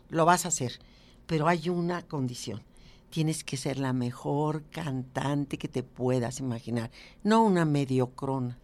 lo 0.09 0.25
vas 0.25 0.45
a 0.45 0.49
hacer, 0.49 0.79
pero 1.27 1.49
hay 1.49 1.69
una 1.69 2.03
condición. 2.03 2.63
Tienes 3.11 3.45
que 3.45 3.57
ser 3.57 3.79
la 3.79 3.93
mejor 3.93 4.65
cantante 4.71 5.59
que 5.59 5.69
te 5.69 5.83
puedas 5.83 6.41
imaginar, 6.41 6.91
no 7.23 7.43
una 7.43 7.65
mediocrona. 7.65 8.59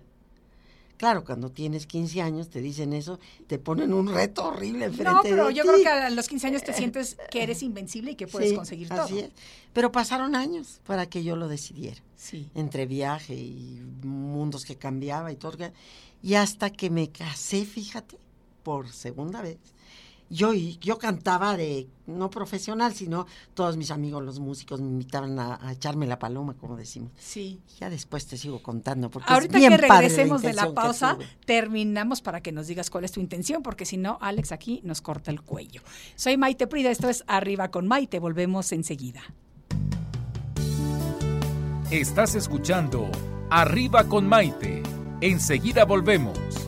Claro, 0.98 1.24
cuando 1.24 1.50
tienes 1.50 1.86
15 1.86 2.20
años 2.20 2.50
te 2.50 2.60
dicen 2.60 2.92
eso, 2.92 3.18
te 3.46 3.58
ponen 3.58 3.92
un 3.94 4.12
reto 4.12 4.48
horrible 4.48 4.86
enfrente 4.86 5.12
No, 5.12 5.20
pero 5.22 5.46
de 5.46 5.54
yo 5.54 5.62
ti. 5.62 5.68
creo 5.68 5.80
que 5.82 5.88
a 5.88 6.10
los 6.10 6.28
15 6.28 6.46
años 6.48 6.62
te 6.64 6.72
sientes 6.74 7.16
que 7.30 7.42
eres 7.44 7.62
invencible 7.62 8.10
y 8.10 8.14
que 8.16 8.26
puedes 8.26 8.50
Sí, 8.50 8.56
conseguir 8.56 8.92
así 8.92 9.14
todo. 9.14 9.24
es. 9.24 9.30
Pero 9.72 9.92
pasaron 9.92 10.34
años 10.34 10.80
para 10.84 11.06
que 11.08 11.22
yo 11.22 11.36
lo 11.36 11.46
decidiera 11.48 12.02
Sí. 12.16 12.50
entre 12.54 12.86
viaje 12.86 13.34
y 13.34 13.80
mundos 14.02 14.64
que 14.64 14.74
cambiaba 14.76 15.30
y 15.32 15.36
todo. 15.36 15.56
Y 16.20 16.34
hasta 16.34 16.70
que 16.70 16.90
me 16.90 17.10
casé, 17.10 17.64
fíjate, 17.64 18.18
por 18.64 18.88
segunda 18.90 19.40
vez. 19.40 19.58
Yo, 20.30 20.52
yo 20.52 20.98
cantaba 20.98 21.56
de, 21.56 21.88
no 22.06 22.28
profesional, 22.28 22.92
sino 22.94 23.26
todos 23.54 23.76
mis 23.76 23.90
amigos, 23.90 24.22
los 24.22 24.40
músicos, 24.40 24.80
me 24.80 24.88
invitaban 24.88 25.38
a, 25.38 25.58
a 25.66 25.72
echarme 25.72 26.06
la 26.06 26.18
paloma, 26.18 26.54
como 26.54 26.76
decimos. 26.76 27.12
Sí. 27.16 27.60
Ya 27.80 27.88
después 27.88 28.26
te 28.26 28.36
sigo 28.36 28.62
contando. 28.62 29.10
Porque 29.10 29.32
Ahorita 29.32 29.56
es 29.56 29.60
bien 29.60 29.80
que 29.80 29.86
padre 29.86 30.08
regresemos 30.08 30.42
de 30.42 30.52
la 30.52 30.74
pausa, 30.74 31.16
terminamos 31.46 32.20
para 32.20 32.42
que 32.42 32.52
nos 32.52 32.66
digas 32.66 32.90
cuál 32.90 33.04
es 33.04 33.12
tu 33.12 33.20
intención, 33.20 33.62
porque 33.62 33.86
si 33.86 33.96
no, 33.96 34.18
Alex 34.20 34.52
aquí 34.52 34.80
nos 34.84 35.00
corta 35.00 35.30
el 35.30 35.40
cuello. 35.40 35.82
Soy 36.14 36.36
Maite 36.36 36.66
Prida, 36.66 36.90
esto 36.90 37.08
es 37.08 37.24
Arriba 37.26 37.70
con 37.70 37.88
Maite, 37.88 38.18
volvemos 38.18 38.72
enseguida. 38.72 39.22
Estás 41.90 42.34
escuchando 42.34 43.10
Arriba 43.48 44.04
con 44.04 44.28
Maite. 44.28 44.82
Enseguida 45.22 45.86
volvemos. 45.86 46.67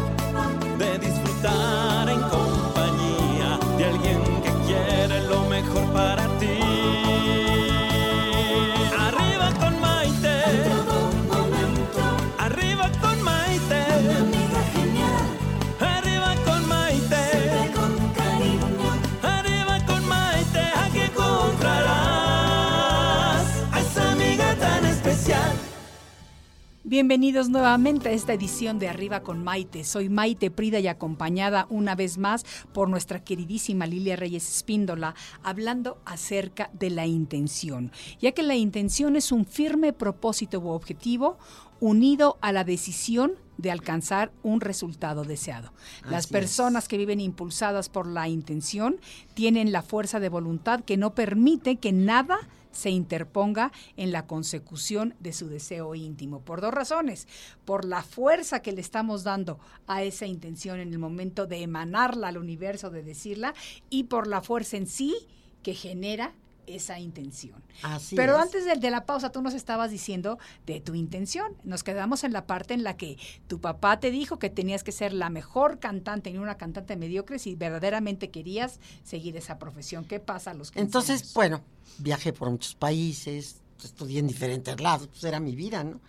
Bienvenidos 26.91 27.47
nuevamente 27.47 28.09
a 28.09 28.11
esta 28.11 28.33
edición 28.33 28.77
de 28.77 28.89
Arriba 28.89 29.21
con 29.21 29.41
Maite. 29.41 29.85
Soy 29.85 30.09
Maite 30.09 30.51
Prida 30.51 30.77
y 30.81 30.89
acompañada 30.89 31.65
una 31.69 31.95
vez 31.95 32.17
más 32.17 32.45
por 32.73 32.89
nuestra 32.89 33.23
queridísima 33.23 33.87
Lilia 33.87 34.17
Reyes 34.17 34.57
Espíndola, 34.57 35.15
hablando 35.41 36.01
acerca 36.03 36.69
de 36.73 36.89
la 36.89 37.07
intención, 37.07 37.93
ya 38.19 38.33
que 38.33 38.43
la 38.43 38.55
intención 38.55 39.15
es 39.15 39.31
un 39.31 39.45
firme 39.45 39.93
propósito 39.93 40.59
u 40.59 40.67
objetivo 40.67 41.37
unido 41.79 42.37
a 42.41 42.51
la 42.51 42.65
decisión 42.65 43.35
de 43.57 43.71
alcanzar 43.71 44.33
un 44.43 44.59
resultado 44.59 45.23
deseado. 45.23 45.71
Las 46.09 46.25
Así 46.25 46.33
personas 46.33 46.89
que 46.89 46.97
viven 46.97 47.21
impulsadas 47.21 47.87
por 47.87 48.05
la 48.05 48.27
intención 48.27 48.99
tienen 49.33 49.71
la 49.71 49.81
fuerza 49.81 50.19
de 50.19 50.27
voluntad 50.27 50.81
que 50.81 50.97
no 50.97 51.15
permite 51.15 51.77
que 51.77 51.93
nada 51.93 52.49
se 52.71 52.89
interponga 52.89 53.71
en 53.97 54.11
la 54.11 54.27
consecución 54.27 55.15
de 55.19 55.33
su 55.33 55.47
deseo 55.47 55.95
íntimo. 55.95 56.41
Por 56.41 56.61
dos 56.61 56.73
razones. 56.73 57.27
Por 57.65 57.85
la 57.85 58.01
fuerza 58.01 58.61
que 58.61 58.71
le 58.71 58.81
estamos 58.81 59.23
dando 59.23 59.59
a 59.87 60.03
esa 60.03 60.25
intención 60.25 60.79
en 60.79 60.91
el 60.91 60.99
momento 60.99 61.47
de 61.47 61.61
emanarla 61.61 62.29
al 62.29 62.37
universo, 62.37 62.89
de 62.89 63.03
decirla, 63.03 63.53
y 63.89 64.05
por 64.05 64.27
la 64.27 64.41
fuerza 64.41 64.77
en 64.77 64.87
sí 64.87 65.15
que 65.63 65.73
genera 65.73 66.33
esa 66.67 66.99
intención. 66.99 67.61
Así 67.83 68.15
Pero 68.15 68.35
es. 68.35 68.41
antes 68.41 68.65
de, 68.65 68.75
de 68.75 68.91
la 68.91 69.05
pausa, 69.05 69.31
tú 69.31 69.41
nos 69.41 69.53
estabas 69.53 69.91
diciendo 69.91 70.37
de 70.65 70.79
tu 70.81 70.95
intención. 70.95 71.53
Nos 71.63 71.83
quedamos 71.83 72.23
en 72.23 72.33
la 72.33 72.45
parte 72.47 72.73
en 72.73 72.83
la 72.83 72.97
que 72.97 73.17
tu 73.47 73.59
papá 73.59 73.99
te 73.99 74.11
dijo 74.11 74.39
que 74.39 74.49
tenías 74.49 74.83
que 74.83 74.91
ser 74.91 75.13
la 75.13 75.29
mejor 75.29 75.79
cantante 75.79 76.29
y 76.29 76.33
no 76.33 76.41
una 76.41 76.57
cantante 76.57 76.95
mediocre 76.95 77.39
si 77.39 77.55
verdaderamente 77.55 78.29
querías 78.29 78.79
seguir 79.03 79.35
esa 79.37 79.57
profesión. 79.59 80.05
¿Qué 80.05 80.19
pasa 80.19 80.51
a 80.51 80.53
los 80.53 80.71
15 80.71 80.79
Entonces, 80.85 81.21
años? 81.21 81.33
bueno, 81.33 81.61
viajé 81.97 82.33
por 82.33 82.49
muchos 82.49 82.75
países, 82.75 83.61
estudié 83.83 84.19
en 84.19 84.27
diferentes 84.27 84.79
lados, 84.79 85.07
pues 85.07 85.23
era 85.23 85.39
mi 85.39 85.55
vida, 85.55 85.83
¿no? 85.83 85.99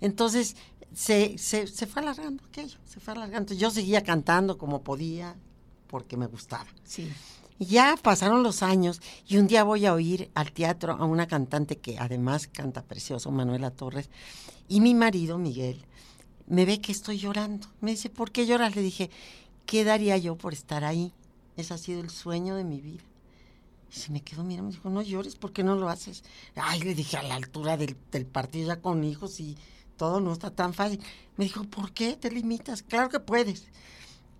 Entonces, 0.00 0.56
se, 0.94 1.36
se, 1.38 1.66
se 1.66 1.86
fue 1.86 2.02
alargando 2.02 2.44
aquello, 2.44 2.78
se 2.86 3.00
fue 3.00 3.14
alargando. 3.14 3.54
Yo 3.54 3.70
seguía 3.70 4.02
cantando 4.02 4.56
como 4.58 4.82
podía, 4.82 5.34
porque 5.88 6.16
me 6.16 6.26
gustaba. 6.26 6.66
Sí. 6.84 7.10
Ya 7.58 7.96
pasaron 7.96 8.42
los 8.42 8.62
años 8.62 9.00
y 9.26 9.38
un 9.38 9.46
día 9.46 9.64
voy 9.64 9.86
a 9.86 9.94
oír 9.94 10.30
al 10.34 10.52
teatro 10.52 10.92
a 10.92 11.04
una 11.06 11.26
cantante 11.26 11.78
que 11.78 11.98
además 11.98 12.48
canta 12.48 12.82
precioso, 12.82 13.30
Manuela 13.30 13.70
Torres, 13.70 14.10
y 14.68 14.80
mi 14.82 14.94
marido, 14.94 15.38
Miguel, 15.38 15.82
me 16.46 16.66
ve 16.66 16.82
que 16.82 16.92
estoy 16.92 17.18
llorando. 17.18 17.66
Me 17.80 17.92
dice, 17.92 18.10
¿por 18.10 18.30
qué 18.30 18.46
lloras? 18.46 18.76
Le 18.76 18.82
dije, 18.82 19.10
¿qué 19.64 19.84
daría 19.84 20.18
yo 20.18 20.36
por 20.36 20.52
estar 20.52 20.84
ahí? 20.84 21.12
Ese 21.56 21.72
ha 21.72 21.78
sido 21.78 22.00
el 22.00 22.10
sueño 22.10 22.56
de 22.56 22.64
mi 22.64 22.80
vida. 22.82 23.02
Y 23.90 23.96
se 23.96 24.12
me 24.12 24.20
quedó 24.20 24.44
mirando, 24.44 24.70
me 24.70 24.76
dijo, 24.76 24.90
no 24.90 25.00
llores, 25.00 25.36
¿por 25.36 25.52
qué 25.52 25.64
no 25.64 25.76
lo 25.76 25.88
haces? 25.88 26.24
Ay, 26.56 26.80
le 26.80 26.94
dije, 26.94 27.16
a 27.16 27.22
la 27.22 27.36
altura 27.36 27.78
del, 27.78 27.96
del 28.12 28.26
partido 28.26 28.68
ya 28.68 28.82
con 28.82 29.02
hijos 29.02 29.40
y 29.40 29.56
todo 29.96 30.20
no 30.20 30.32
está 30.32 30.50
tan 30.50 30.74
fácil. 30.74 31.00
Me 31.38 31.44
dijo, 31.44 31.64
¿por 31.64 31.92
qué 31.92 32.16
te 32.16 32.30
limitas? 32.30 32.82
Claro 32.82 33.08
que 33.08 33.20
puedes. 33.20 33.64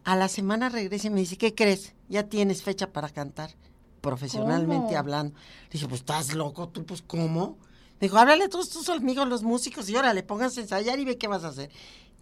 A 0.06 0.14
la 0.14 0.28
semana 0.28 0.68
regresa 0.68 1.08
y 1.08 1.10
me 1.10 1.18
dice, 1.18 1.36
¿qué 1.36 1.52
crees? 1.52 1.92
Ya 2.08 2.22
tienes 2.22 2.62
fecha 2.62 2.92
para 2.92 3.08
cantar, 3.08 3.50
profesionalmente 4.00 4.86
¿Cómo? 4.86 4.98
hablando. 4.98 5.34
Le 5.64 5.70
dije, 5.72 5.88
pues 5.88 6.00
estás 6.02 6.32
loco, 6.32 6.68
tú, 6.68 6.86
pues 6.86 7.02
¿cómo? 7.02 7.58
Me 8.00 8.06
dijo, 8.06 8.16
háblale 8.16 8.44
a 8.44 8.48
todos 8.48 8.70
tus 8.70 8.88
amigos, 8.88 9.26
los 9.28 9.42
músicos, 9.42 9.88
y 9.88 9.96
órale, 9.96 10.22
pónganse 10.22 10.60
a 10.60 10.62
ensayar 10.62 11.00
y 11.00 11.04
ve 11.04 11.18
qué 11.18 11.26
vas 11.26 11.42
a 11.42 11.48
hacer. 11.48 11.70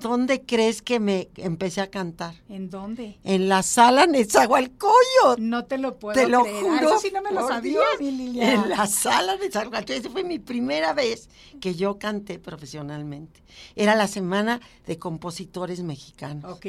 ¿Dónde 0.00 0.40
crees 0.40 0.80
que 0.80 0.98
me 0.98 1.28
empecé 1.36 1.82
a 1.82 1.90
cantar? 1.90 2.34
¿En 2.48 2.70
dónde? 2.70 3.18
En 3.22 3.50
la 3.50 3.62
sala 3.62 4.06
Nezahualcóyotl. 4.06 5.38
No 5.46 5.66
te 5.66 5.76
lo 5.76 5.98
puedo 5.98 6.14
Te 6.18 6.26
lo 6.26 6.42
creer. 6.42 6.62
juro. 6.64 6.76
Ah, 6.80 6.84
Eso 6.84 6.98
sí 7.00 7.10
no 7.14 7.20
me 7.22 7.32
lo 7.32 7.46
sabía, 7.46 7.78
Dios. 8.00 8.42
En 8.42 8.70
la 8.70 8.86
sala 8.86 9.36
de 9.36 9.46
Nezahualcóyotl. 9.46 9.92
Esa 9.92 10.10
fue 10.10 10.24
mi 10.24 10.38
primera 10.38 10.94
vez 10.94 11.28
que 11.60 11.74
yo 11.74 11.98
canté 11.98 12.38
profesionalmente. 12.40 13.42
Era 13.76 13.94
la 13.94 14.08
semana 14.08 14.60
de 14.86 14.98
compositores 14.98 15.80
mexicanos. 15.82 16.50
Ok. 16.50 16.66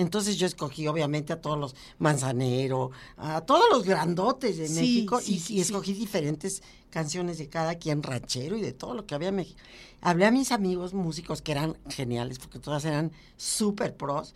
Entonces 0.00 0.36
yo 0.38 0.46
escogí 0.46 0.86
obviamente 0.88 1.32
a 1.32 1.40
todos 1.40 1.58
los 1.58 1.74
Manzanero, 1.98 2.90
a 3.16 3.40
todos 3.42 3.64
los 3.70 3.84
grandotes 3.84 4.56
de 4.58 4.66
Sí, 4.68 4.74
México 4.74 5.20
sí, 5.20 5.34
y, 5.34 5.38
sí, 5.40 5.54
y 5.56 5.60
escogí 5.60 5.92
diferentes 5.92 6.62
canciones 6.90 7.38
de 7.38 7.48
cada 7.48 7.74
quien, 7.76 8.02
ranchero 8.02 8.56
y 8.56 8.62
de 8.62 8.72
todo 8.72 8.94
lo 8.94 9.06
que 9.06 9.14
había 9.14 9.28
en 9.28 9.36
México. 9.36 9.60
Hablé 10.00 10.26
a 10.26 10.30
mis 10.30 10.52
amigos 10.52 10.94
músicos 10.94 11.42
que 11.42 11.52
eran 11.52 11.76
geniales 11.88 12.38
porque 12.38 12.58
todas 12.58 12.84
eran 12.84 13.12
súper 13.36 13.96
pros, 13.96 14.34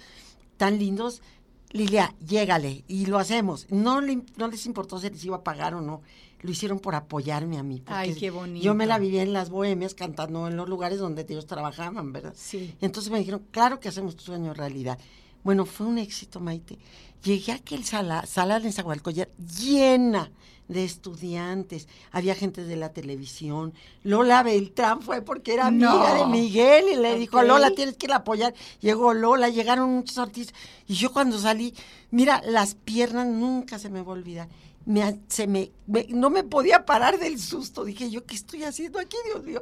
tan 0.56 0.78
lindos. 0.78 1.22
Lilia, 1.70 2.14
llégale 2.24 2.84
y 2.86 3.06
lo 3.06 3.18
hacemos. 3.18 3.66
No, 3.70 4.00
le- 4.00 4.22
no 4.36 4.46
les 4.48 4.64
importó 4.66 5.00
si 5.00 5.10
les 5.10 5.24
iba 5.24 5.36
a 5.38 5.42
pagar 5.42 5.74
o 5.74 5.80
no. 5.80 6.02
Lo 6.42 6.50
hicieron 6.50 6.78
por 6.78 6.94
apoyarme 6.94 7.58
a 7.58 7.62
mí. 7.64 7.82
Ay, 7.86 8.14
qué 8.14 8.30
bonito. 8.30 8.62
Yo 8.64 8.74
me 8.74 8.86
la 8.86 8.98
vivía 8.98 9.22
en 9.22 9.32
las 9.32 9.48
bohemias 9.50 9.94
cantando 9.94 10.46
en 10.46 10.56
los 10.56 10.68
lugares 10.68 10.98
donde 11.00 11.26
ellos 11.28 11.46
trabajaban, 11.46 12.12
¿verdad? 12.12 12.34
Sí. 12.36 12.74
Entonces 12.80 13.10
me 13.10 13.18
dijeron, 13.18 13.44
claro 13.50 13.80
que 13.80 13.88
hacemos 13.88 14.14
tu 14.14 14.22
sueño 14.24 14.52
realidad. 14.54 14.98
Bueno, 15.45 15.66
fue 15.66 15.86
un 15.86 15.99
éxito, 15.99 16.40
Maite. 16.40 16.78
Llegué 17.22 17.53
a 17.53 17.57
aquel 17.57 17.84
sala, 17.84 18.26
sala 18.26 18.61
de 18.61 18.72
Zahualcóyotl 18.72 19.30
llena 19.61 20.30
de 20.68 20.84
estudiantes. 20.84 21.86
Había 22.11 22.34
gente 22.34 22.64
de 22.64 22.76
la 22.76 22.92
televisión. 22.92 23.74
Lola 24.03 24.42
Beltrán 24.42 25.03
fue 25.03 25.20
porque 25.22 25.53
era 25.55 25.66
amiga 25.66 25.90
No. 25.92 26.14
de 26.14 26.26
Miguel 26.26 26.86
y 26.92 26.97
le 26.97 27.18
dijo, 27.18 27.38
Ok. 27.38 27.45
Lola, 27.47 27.70
tienes 27.70 27.97
que 27.97 28.07
ir 28.07 28.12
a 28.12 28.16
apoyar. 28.16 28.55
Llegó 28.80 29.12
Lola, 29.14 29.49
llegaron 29.51 29.90
muchos 29.95 30.18
artistas. 30.18 30.59
Y 30.86 30.95
yo 30.95 31.12
cuando 31.12 31.38
salí, 31.38 31.74
mira, 32.11 32.42
las 32.47 32.74
piernas 32.74 33.26
nunca 33.26 33.78
se 33.78 33.90
me 33.90 34.01
va 34.03 34.12
a 34.12 34.16
olvidar. 34.16 34.49
Me, 34.86 35.18
se 35.28 35.47
me, 35.47 35.70
me- 35.86 36.07
no 36.11 36.28
me 36.30 36.42
podía 36.45 36.84
parar 36.86 37.18
del 37.18 37.38
susto. 37.38 37.84
Dije, 37.84 38.11
¿yo 38.11 38.24
qué 38.26 38.34
estoy 38.34 38.64
haciendo 38.64 38.99
aquí, 38.99 39.16
Dios 39.26 39.45
mío? 39.45 39.61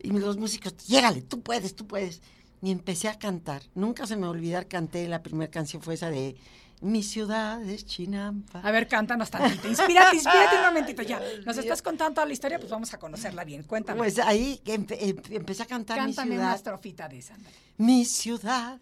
Y 0.00 0.10
los 0.10 0.36
músicos, 0.36 0.76
llégale, 0.86 1.22
tú 1.22 1.40
puedes, 1.40 1.74
tú 1.74 1.86
puedes. 1.86 2.20
Y 2.62 2.70
empecé 2.70 3.08
a 3.08 3.18
cantar. 3.18 3.62
Nunca 3.74 4.06
se 4.06 4.16
me 4.16 4.22
va 4.22 4.28
a 4.28 4.30
olvidar, 4.30 4.66
canté, 4.66 5.06
la 5.08 5.22
primera 5.22 5.50
canción 5.50 5.82
fue 5.82 5.94
esa 5.94 6.10
de 6.10 6.36
Mi 6.80 7.02
ciudad 7.02 7.62
es 7.68 7.84
Chinampa. 7.86 8.60
A 8.60 8.70
ver, 8.70 8.86
cántanos 8.88 9.30
tantito. 9.30 9.68
Inspírate, 9.68 10.16
inspírate 10.16 10.56
un 10.56 10.62
momentito 10.64 11.02
ya. 11.02 11.20
Nos 11.46 11.56
estás 11.58 11.80
contando 11.82 12.14
toda 12.16 12.26
la 12.26 12.32
historia, 12.32 12.58
pues 12.58 12.70
vamos 12.70 12.92
a 12.92 12.98
conocerla 12.98 13.44
bien. 13.44 13.62
Cuéntame. 13.62 13.98
Pues 13.98 14.18
ahí 14.18 14.60
empe- 14.64 14.96
em- 15.00 15.22
empecé 15.30 15.62
a 15.62 15.66
cantar 15.66 15.98
Cántame 15.98 16.30
mi 16.30 16.36
una 16.36 16.44
ciudad. 16.46 16.56
estrofita 16.56 17.08
de 17.08 17.18
esa. 17.18 17.36
Mi 17.78 18.04
ciudad 18.04 18.80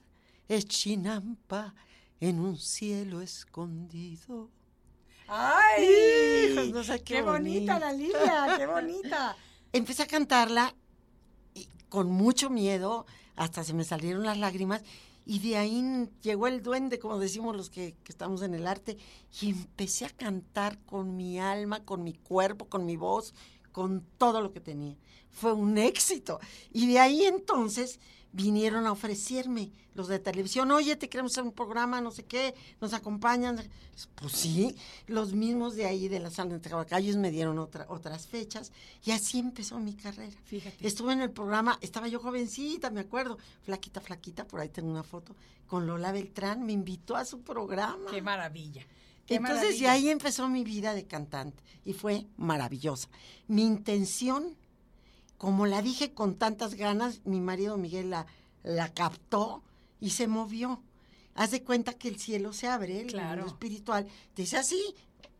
es 0.48 0.66
Chinampa 0.66 1.74
en 2.20 2.40
un 2.40 2.56
cielo 2.58 3.20
escondido. 3.20 4.50
¡Ay! 5.28 6.50
Hijos, 6.52 6.68
no 6.70 6.84
sé 6.84 6.98
qué 7.02 7.14
¡Qué 7.14 7.22
bonita 7.22 7.78
la 7.78 7.92
Lilia! 7.92 8.54
¡Qué 8.56 8.66
bonita! 8.66 9.36
Empecé 9.72 10.02
a 10.02 10.06
cantarla 10.06 10.74
y 11.54 11.66
con 11.88 12.10
mucho 12.10 12.50
miedo, 12.50 13.06
hasta 13.36 13.64
se 13.64 13.74
me 13.74 13.84
salieron 13.84 14.24
las 14.24 14.38
lágrimas, 14.38 14.82
y 15.26 15.38
de 15.38 15.56
ahí 15.56 16.08
llegó 16.22 16.46
el 16.46 16.62
duende, 16.62 16.98
como 16.98 17.18
decimos 17.18 17.56
los 17.56 17.70
que, 17.70 17.96
que 18.04 18.12
estamos 18.12 18.42
en 18.42 18.54
el 18.54 18.66
arte, 18.66 18.98
y 19.40 19.50
empecé 19.50 20.04
a 20.04 20.10
cantar 20.10 20.78
con 20.84 21.16
mi 21.16 21.38
alma, 21.38 21.84
con 21.84 22.04
mi 22.04 22.12
cuerpo, 22.12 22.68
con 22.68 22.84
mi 22.84 22.96
voz, 22.96 23.34
con 23.72 24.04
todo 24.18 24.40
lo 24.40 24.52
que 24.52 24.60
tenía. 24.60 24.96
Fue 25.30 25.52
un 25.52 25.78
éxito. 25.78 26.38
Y 26.72 26.86
de 26.86 27.00
ahí 27.00 27.24
entonces 27.24 27.98
vinieron 28.34 28.86
a 28.86 28.92
ofrecerme 28.92 29.70
los 29.94 30.08
de 30.08 30.18
televisión, 30.18 30.70
oye, 30.72 30.96
te 30.96 31.08
queremos 31.08 31.32
hacer 31.32 31.44
un 31.44 31.52
programa, 31.52 32.00
no 32.00 32.10
sé 32.10 32.24
qué, 32.24 32.54
nos 32.80 32.92
acompañan. 32.92 33.62
Pues 34.16 34.32
sí, 34.32 34.76
los 35.06 35.34
mismos 35.34 35.76
de 35.76 35.86
ahí 35.86 36.08
de 36.08 36.18
la 36.18 36.30
sala 36.30 36.54
de 36.54 36.58
Tehuacán, 36.58 37.20
me 37.20 37.30
dieron 37.30 37.60
otra, 37.60 37.86
otras 37.88 38.26
fechas 38.26 38.72
y 39.04 39.12
así 39.12 39.38
empezó 39.38 39.78
mi 39.78 39.94
carrera. 39.94 40.36
Fíjate. 40.46 40.84
Estuve 40.84 41.12
en 41.12 41.20
el 41.20 41.30
programa, 41.30 41.78
estaba 41.80 42.08
yo 42.08 42.18
jovencita, 42.18 42.90
me 42.90 43.00
acuerdo, 43.00 43.38
flaquita, 43.62 44.00
flaquita, 44.00 44.48
por 44.48 44.58
ahí 44.58 44.68
tengo 44.68 44.90
una 44.90 45.04
foto, 45.04 45.36
con 45.68 45.86
Lola 45.86 46.10
Beltrán, 46.10 46.66
me 46.66 46.72
invitó 46.72 47.14
a 47.14 47.24
su 47.24 47.42
programa. 47.42 48.10
¡Qué 48.10 48.20
maravilla! 48.20 48.84
Qué 49.26 49.36
Entonces 49.36 49.62
maravilla. 49.62 49.92
ahí 49.92 50.08
empezó 50.08 50.48
mi 50.48 50.64
vida 50.64 50.92
de 50.92 51.06
cantante 51.06 51.62
y 51.84 51.92
fue 51.92 52.26
maravillosa. 52.36 53.08
Mi 53.46 53.62
intención, 53.62 54.56
como 55.38 55.66
la 55.66 55.82
dije 55.82 56.12
con 56.12 56.36
tantas 56.36 56.74
ganas, 56.74 57.20
mi 57.24 57.40
marido 57.40 57.76
Miguel 57.76 58.10
la, 58.10 58.26
la 58.62 58.92
captó 58.92 59.62
y 60.00 60.10
se 60.10 60.26
movió. 60.28 60.82
Haz 61.34 61.50
de 61.50 61.62
cuenta 61.62 61.94
que 61.94 62.08
el 62.08 62.18
cielo 62.18 62.52
se 62.52 62.68
abre, 62.68 63.00
el 63.00 63.08
Claro. 63.08 63.42
mundo 63.42 63.46
espiritual. 63.52 64.06
Dice 64.36 64.56
así, 64.56 64.80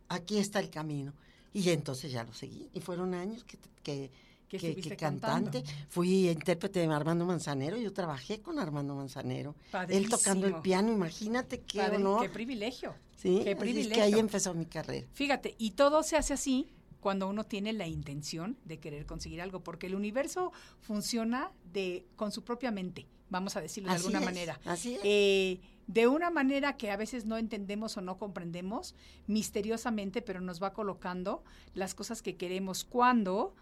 aquí 0.09 0.37
está 0.37 0.59
el 0.59 0.69
camino. 0.69 1.13
Y 1.53 1.69
entonces 1.69 2.11
ya 2.11 2.23
lo 2.23 2.33
seguí. 2.33 2.69
Y 2.73 2.81
fueron 2.81 3.13
años 3.13 3.43
que, 3.45 3.57
que, 3.81 4.11
Que 4.49 4.75
cantante. 4.97 5.61
cantando. 5.63 5.63
Fui 5.89 6.29
intérprete 6.29 6.79
de 6.85 6.93
Armando 6.93 7.25
Manzanero. 7.25 7.77
Yo 7.77 7.93
trabajé 7.93 8.41
con 8.41 8.59
Armando 8.59 8.93
Manzanero. 8.93 9.55
Él 9.87 10.09
tocando 10.09 10.47
el 10.47 10.55
piano, 10.61 10.91
imagínate 10.91 11.61
qué 11.61 11.79
Padre, 11.79 11.95
honor. 11.97 12.21
¡Qué 12.23 12.29
privilegio! 12.29 12.93
Sí, 13.15 13.41
que 13.43 14.01
ahí 14.01 14.13
empezó 14.19 14.53
mi 14.53 14.65
carrera. 14.65 15.07
Fíjate, 15.13 15.55
y 15.57 15.71
todo 15.71 16.03
se 16.03 16.17
hace 16.17 16.33
así 16.33 16.67
cuando 17.05 17.29
uno 17.29 17.43
tiene 17.43 17.71
la 17.71 17.85
intención 17.87 18.57
de 18.65 18.79
querer 18.79 19.05
conseguir 19.05 19.39
algo, 19.39 19.59
porque 19.63 19.85
el 19.85 19.93
universo 19.93 20.51
funciona 20.81 21.51
de 21.71 22.03
con 22.15 22.31
su 22.31 22.43
propia 22.43 22.71
mente, 22.71 23.05
vamos 23.29 23.55
a 23.55 23.61
decirlo 23.61 23.91
de 23.91 23.95
Así 23.97 24.05
alguna 24.07 24.21
es, 24.21 24.25
manera. 24.25 24.59
así 24.65 24.95
es. 24.95 25.01
Eh, 25.03 25.59
de 25.85 26.07
una 26.07 26.31
manera 26.31 26.77
que 26.77 26.89
a 26.89 26.97
veces 26.97 27.27
no 27.27 27.37
entendemos 27.37 27.95
o 27.97 28.01
no 28.01 28.17
comprendemos, 28.17 28.95
misteriosamente, 29.27 30.23
pero 30.23 30.41
nos 30.41 30.59
va 30.63 30.73
colocando 30.73 31.43
las 31.75 31.93
cosas 31.93 32.23
que 32.23 32.37
queremos 32.37 32.83
cuando 32.83 33.53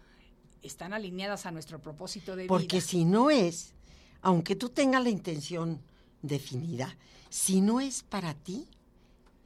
están 0.62 0.94
alineadas 0.94 1.44
a 1.44 1.50
nuestro 1.50 1.82
propósito 1.82 2.36
de 2.36 2.46
Porque 2.46 2.76
vida. 2.76 2.86
si 2.86 3.04
no 3.04 3.28
es, 3.28 3.74
aunque 4.22 4.56
tú 4.56 4.70
tengas 4.70 5.02
la 5.04 5.10
intención 5.10 5.82
definida, 6.22 6.96
si 7.28 7.60
no 7.60 7.82
es 7.82 8.04
para 8.04 8.32
ti, 8.32 8.68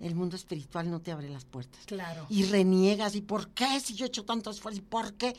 el 0.01 0.15
mundo 0.15 0.37
espiritual 0.37 0.91
no 0.91 1.01
te 1.01 1.11
abre 1.13 1.29
las 1.29 1.45
puertas. 1.45 1.85
Claro. 1.87 2.27
Y 2.29 2.45
reniegas, 2.45 3.15
¿y 3.17 3.21
por 3.23 3.49
qué? 3.51 3.81
Si 3.81 3.95
yo 3.95 4.05
he 4.05 4.09
hecho 4.09 4.25
tanto 4.25 4.51
esfuerzo, 4.51 4.79
¿y 4.79 4.83
por 4.83 5.15
qué? 5.15 5.35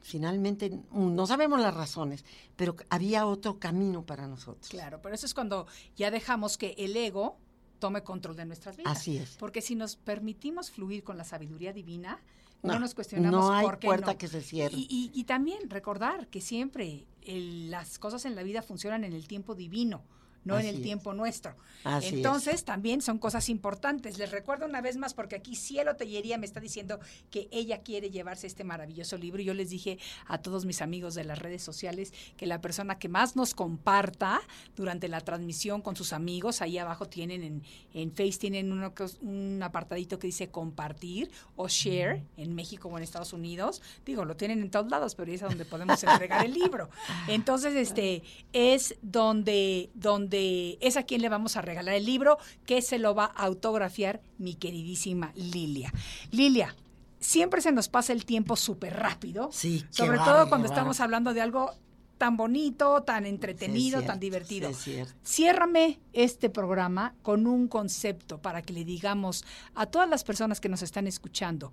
Finalmente, 0.00 0.70
mm, 0.70 1.14
no 1.14 1.26
sabemos 1.26 1.60
las 1.60 1.72
razones, 1.74 2.24
pero 2.56 2.74
había 2.90 3.24
otro 3.26 3.58
camino 3.60 4.04
para 4.04 4.26
nosotros. 4.26 4.68
Claro, 4.68 5.00
pero 5.00 5.14
eso 5.14 5.26
es 5.26 5.34
cuando 5.34 5.66
ya 5.96 6.10
dejamos 6.10 6.58
que 6.58 6.74
el 6.78 6.96
ego 6.96 7.36
tome 7.78 8.02
control 8.02 8.34
de 8.36 8.44
nuestras 8.46 8.76
vidas. 8.76 8.96
Así 8.98 9.16
es. 9.18 9.36
Porque 9.36 9.62
si 9.62 9.74
nos 9.76 9.96
permitimos 9.96 10.70
fluir 10.72 11.04
con 11.04 11.16
la 11.16 11.24
sabiduría 11.24 11.72
divina, 11.72 12.18
no, 12.62 12.74
No, 12.74 12.78
nos 12.80 12.94
cuestionamos 12.94 13.40
no 13.40 13.52
hay 13.52 13.64
por 13.64 13.78
qué 13.78 13.86
puerta 13.88 14.12
no. 14.12 14.18
que 14.18 14.28
se 14.28 14.40
cierre. 14.40 14.74
Y, 14.76 14.86
y- 14.88 15.10
y 15.20 15.24
también 15.24 15.68
recordar 15.70 16.28
que 16.28 16.40
siempre 16.40 17.06
el- 17.22 17.70
las 17.70 17.98
cosas 17.98 18.24
en 18.24 18.34
la 18.36 18.42
vida 18.42 18.62
funcionan 18.62 19.04
en 19.04 19.12
el 19.12 19.26
tiempo 19.28 19.54
divino, 19.54 20.02
no 20.44 20.58
en 20.58 20.66
el 20.66 20.76
es. 20.76 20.82
tiempo 20.82 21.12
nuestro. 21.12 21.54
Así 21.84 22.08
es. 22.08 22.12
Entonces, 22.14 22.64
también 22.64 23.02
son 23.02 23.18
cosas 23.18 23.48
importantes. 23.48 24.18
Les 24.18 24.30
recuerdo 24.30 24.66
una 24.66 24.80
vez 24.80 24.96
más, 24.96 25.14
porque 25.14 25.36
aquí 25.36 25.56
Cielo 25.56 25.96
Tellería 25.96 26.38
me 26.38 26.46
está 26.46 26.60
diciendo 26.60 27.00
que 27.30 27.48
ella 27.50 27.82
quiere 27.82 28.10
llevarse 28.10 28.46
este 28.46 28.64
maravilloso 28.64 29.16
libro. 29.18 29.42
Y 29.42 29.44
yo 29.46 29.54
les 29.54 29.70
dije 29.70 29.98
a 30.26 30.38
todos 30.38 30.64
mis 30.64 30.82
amigos 30.82 31.14
de 31.14 31.24
las 31.24 31.38
redes 31.38 31.62
sociales 31.62 32.12
que 32.36 32.46
la 32.46 32.60
persona 32.60 32.98
que 32.98 33.08
más 33.08 33.36
nos 33.36 33.54
comparta 33.54 34.40
durante 34.76 35.08
la 35.08 35.20
transmisión 35.20 35.82
con 35.82 35.96
sus 35.96 36.12
amigos, 36.12 36.62
ahí 36.62 36.78
abajo 36.78 37.06
tienen 37.06 37.42
en, 37.42 37.62
en 37.94 38.12
Face, 38.12 38.38
tienen 38.38 38.72
uno 38.72 38.92
un 39.22 39.60
apartadito 39.62 40.18
que 40.18 40.26
dice 40.26 40.48
compartir 40.48 41.30
o 41.56 41.68
share 41.68 42.22
en 42.36 42.54
México 42.54 42.88
o 42.88 42.96
en 42.96 43.02
Estados 43.02 43.32
Unidos. 43.32 43.82
Digo, 44.04 44.24
lo 44.24 44.36
tienen 44.36 44.60
en 44.60 44.70
todos 44.70 44.90
lados, 44.90 45.14
pero 45.14 45.32
es 45.32 45.42
a 45.42 45.46
donde 45.46 45.64
podemos 45.64 46.02
entregar 46.02 46.44
el 46.44 46.52
libro. 46.52 46.90
Entonces, 47.28 47.74
este 47.74 48.22
es 48.52 48.96
donde, 49.02 49.90
donde 49.94 50.31
es 50.32 50.96
a 50.96 51.02
quien 51.04 51.22
le 51.22 51.28
vamos 51.28 51.56
a 51.56 51.62
regalar 51.62 51.94
el 51.94 52.04
libro, 52.06 52.38
que 52.66 52.82
se 52.82 52.98
lo 52.98 53.14
va 53.14 53.24
a 53.24 53.44
autografiar 53.44 54.20
mi 54.38 54.54
queridísima 54.54 55.32
Lilia. 55.34 55.92
Lilia, 56.30 56.74
siempre 57.20 57.60
se 57.60 57.72
nos 57.72 57.88
pasa 57.88 58.12
el 58.12 58.24
tiempo 58.24 58.56
súper 58.56 58.94
rápido. 58.94 59.50
Sí, 59.52 59.84
Sobre 59.90 60.18
todo 60.18 60.48
cuando 60.48 60.68
estamos 60.68 61.00
hablando 61.00 61.34
de 61.34 61.40
algo 61.40 61.72
tan 62.18 62.36
bonito, 62.36 63.02
tan 63.02 63.26
entretenido, 63.26 64.00
Sí, 64.00 64.06
tan 64.06 64.20
divertido. 64.20 64.72
sí. 64.72 65.02
Ciérrame 65.24 65.98
este 66.12 66.50
programa 66.50 67.14
con 67.22 67.48
un 67.48 67.66
concepto 67.66 68.40
para 68.40 68.62
que 68.62 68.72
le 68.72 68.84
digamos 68.84 69.44
a 69.74 69.86
todas 69.86 70.08
las 70.08 70.22
personas 70.22 70.60
que 70.60 70.68
nos 70.68 70.82
están 70.82 71.08
escuchando 71.08 71.72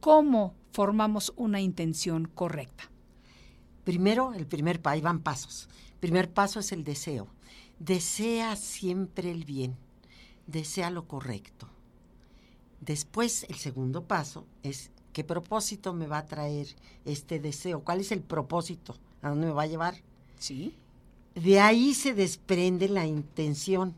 cómo 0.00 0.54
formamos 0.72 1.32
una 1.36 1.60
intención 1.62 2.26
correcta. 2.26 2.90
Primero, 3.84 4.34
el 4.34 4.46
primer 4.46 4.82
paso, 4.82 4.92
ahí 4.94 5.00
van 5.00 5.20
pasos. 5.20 5.68
Primer 6.00 6.30
paso 6.30 6.60
es 6.60 6.72
el 6.72 6.84
deseo. 6.84 7.28
Desea 7.78 8.56
siempre 8.56 9.30
el 9.30 9.44
bien, 9.44 9.76
desea 10.46 10.90
lo 10.90 11.06
correcto. 11.06 11.68
Después, 12.80 13.44
el 13.48 13.56
segundo 13.56 14.04
paso 14.04 14.46
es 14.62 14.90
qué 15.12 15.24
propósito 15.24 15.92
me 15.92 16.06
va 16.06 16.18
a 16.18 16.26
traer 16.26 16.68
este 17.04 17.38
deseo, 17.38 17.82
cuál 17.84 18.00
es 18.00 18.12
el 18.12 18.20
propósito, 18.20 18.96
a 19.22 19.30
dónde 19.30 19.48
me 19.48 19.52
va 19.52 19.62
a 19.62 19.66
llevar. 19.66 19.96
¿Sí? 20.38 20.74
De 21.34 21.60
ahí 21.60 21.92
se 21.94 22.14
desprende 22.14 22.88
la 22.88 23.06
intención, 23.06 23.94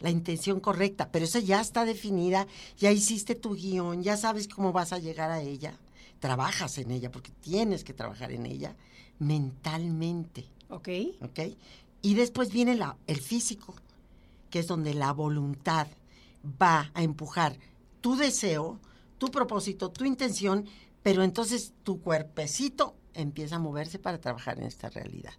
la 0.00 0.10
intención 0.10 0.58
correcta, 0.58 1.10
pero 1.12 1.24
esa 1.24 1.38
ya 1.38 1.60
está 1.60 1.84
definida, 1.84 2.48
ya 2.76 2.90
hiciste 2.90 3.36
tu 3.36 3.54
guion, 3.54 4.02
ya 4.02 4.16
sabes 4.16 4.48
cómo 4.48 4.72
vas 4.72 4.92
a 4.92 4.98
llegar 4.98 5.30
a 5.30 5.40
ella, 5.40 5.78
trabajas 6.18 6.78
en 6.78 6.90
ella, 6.90 7.12
porque 7.12 7.30
tienes 7.40 7.84
que 7.84 7.94
trabajar 7.94 8.32
en 8.32 8.46
ella 8.46 8.74
mentalmente, 9.20 10.46
¿Ok? 10.68 10.88
¿ok? 11.20 11.40
Y 12.04 12.12
después 12.12 12.52
viene 12.52 12.74
la, 12.74 12.98
el 13.06 13.18
físico, 13.18 13.74
que 14.50 14.58
es 14.58 14.66
donde 14.66 14.92
la 14.92 15.10
voluntad 15.12 15.86
va 16.60 16.90
a 16.92 17.02
empujar 17.02 17.58
tu 18.02 18.14
deseo, 18.14 18.78
tu 19.16 19.30
propósito, 19.30 19.90
tu 19.90 20.04
intención, 20.04 20.66
pero 21.02 21.22
entonces 21.22 21.72
tu 21.82 22.02
cuerpecito 22.02 22.94
empieza 23.14 23.56
a 23.56 23.58
moverse 23.58 23.98
para 23.98 24.20
trabajar 24.20 24.58
en 24.58 24.66
esta 24.66 24.90
realidad. 24.90 25.32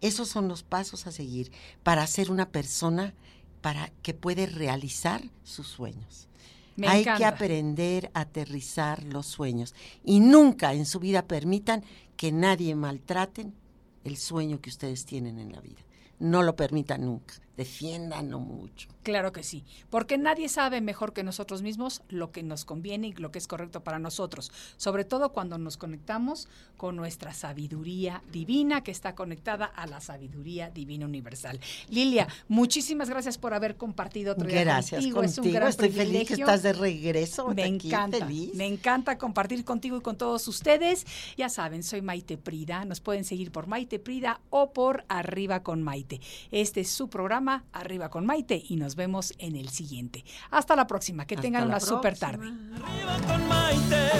Esos 0.00 0.28
son 0.28 0.48
los 0.48 0.64
pasos 0.64 1.06
a 1.06 1.12
seguir 1.12 1.52
para 1.84 2.04
ser 2.08 2.32
una 2.32 2.48
persona 2.48 3.14
para 3.60 3.92
que 4.02 4.12
puede 4.12 4.46
realizar 4.46 5.22
sus 5.44 5.68
sueños. 5.68 6.26
Me 6.74 6.88
Hay 6.88 7.02
encanta. 7.02 7.18
que 7.18 7.24
aprender 7.26 8.10
a 8.12 8.22
aterrizar 8.22 9.04
los 9.04 9.26
sueños 9.26 9.72
y 10.04 10.18
nunca 10.18 10.74
en 10.74 10.84
su 10.84 10.98
vida 10.98 11.28
permitan 11.28 11.84
que 12.16 12.32
nadie 12.32 12.74
maltraten 12.74 13.54
el 14.02 14.16
sueño 14.16 14.60
que 14.60 14.70
ustedes 14.70 15.04
tienen 15.04 15.38
en 15.38 15.52
la 15.52 15.60
vida. 15.60 15.80
No 16.22 16.44
lo 16.44 16.54
permitan 16.54 17.04
nunca. 17.04 17.34
Defiéndanlo 17.56 18.38
mucho. 18.40 18.88
Claro 19.02 19.32
que 19.32 19.42
sí, 19.42 19.64
porque 19.90 20.16
nadie 20.16 20.48
sabe 20.48 20.80
mejor 20.80 21.12
que 21.12 21.22
nosotros 21.24 21.60
mismos 21.60 22.02
lo 22.08 22.30
que 22.30 22.42
nos 22.42 22.64
conviene 22.64 23.08
y 23.08 23.12
lo 23.14 23.32
que 23.32 23.38
es 23.38 23.48
correcto 23.48 23.82
para 23.82 23.98
nosotros, 23.98 24.52
sobre 24.76 25.04
todo 25.04 25.32
cuando 25.32 25.58
nos 25.58 25.76
conectamos 25.76 26.48
con 26.76 26.94
nuestra 26.96 27.34
sabiduría 27.34 28.22
divina 28.30 28.82
que 28.82 28.92
está 28.92 29.14
conectada 29.14 29.66
a 29.66 29.86
la 29.86 30.00
sabiduría 30.00 30.70
divina 30.70 31.04
universal. 31.04 31.58
Lilia, 31.88 32.28
muchísimas 32.48 33.10
gracias 33.10 33.38
por 33.38 33.54
haber 33.54 33.76
compartido 33.76 34.32
otro 34.34 34.46
día 34.46 34.60
Gracias 34.62 35.00
contigo. 35.00 35.16
contigo. 35.16 35.32
Es 35.32 35.46
un 35.46 35.52
gran 35.52 35.68
Estoy 35.68 35.90
feliz 35.90 36.28
que 36.28 36.34
estás 36.34 36.62
de 36.62 36.72
regreso. 36.72 37.48
Me 37.48 37.64
aquí, 37.64 37.88
encanta, 37.88 38.18
feliz. 38.18 38.54
me 38.54 38.66
encanta 38.66 39.18
compartir 39.18 39.64
contigo 39.64 39.96
y 39.96 40.00
con 40.00 40.16
todos 40.16 40.46
ustedes. 40.46 41.04
Ya 41.36 41.48
saben, 41.48 41.82
soy 41.82 42.02
Maite 42.02 42.38
Prida. 42.38 42.84
Nos 42.84 43.00
pueden 43.00 43.24
seguir 43.24 43.50
por 43.50 43.66
Maite 43.66 43.98
Prida 43.98 44.40
o 44.50 44.72
por 44.72 45.04
Arriba 45.08 45.64
con 45.64 45.82
Maite. 45.82 46.20
Este 46.52 46.80
es 46.80 46.90
su 46.90 47.08
programa 47.08 47.41
Arriba 47.72 48.08
con 48.08 48.24
Maite 48.24 48.62
y 48.68 48.76
nos 48.76 48.94
vemos 48.94 49.32
en 49.38 49.56
el 49.56 49.68
siguiente. 49.70 50.24
Hasta 50.50 50.76
la 50.76 50.86
próxima. 50.86 51.26
Que 51.26 51.34
Hasta 51.34 51.42
tengan 51.42 51.66
una 51.66 51.80
super 51.80 52.16
tarde. 52.18 52.46
Arriba 52.46 53.18
con 53.26 53.48
Maite. 53.48 54.10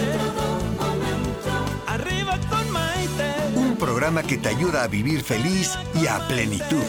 Arriba 1.87 2.37
con 2.49 2.71
Maite. 2.71 3.33
Un 3.55 3.77
programa 3.77 4.23
que 4.23 4.37
te 4.37 4.49
ayuda 4.49 4.83
a 4.83 4.87
vivir 4.87 5.21
feliz 5.23 5.77
y 5.95 6.07
a 6.07 6.19
plenitud. 6.27 6.83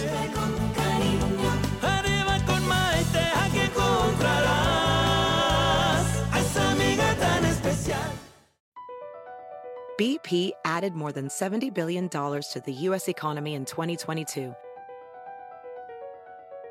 Arriba 1.82 2.38
con 2.46 2.66
Maite, 2.66 3.20
aquí 3.42 3.60
encontrarás 3.60 4.44
a 6.32 6.40
esa 6.40 6.70
amiga 6.72 7.14
tan 7.16 7.44
especial. 7.44 8.10
BP 9.96 10.52
added 10.64 10.94
more 10.94 11.12
than 11.12 11.28
$70 11.28 11.72
billion 11.72 12.08
to 12.08 12.62
the 12.64 12.72
U.S. 12.88 13.08
economy 13.08 13.54
in 13.54 13.64
2022. 13.64 14.52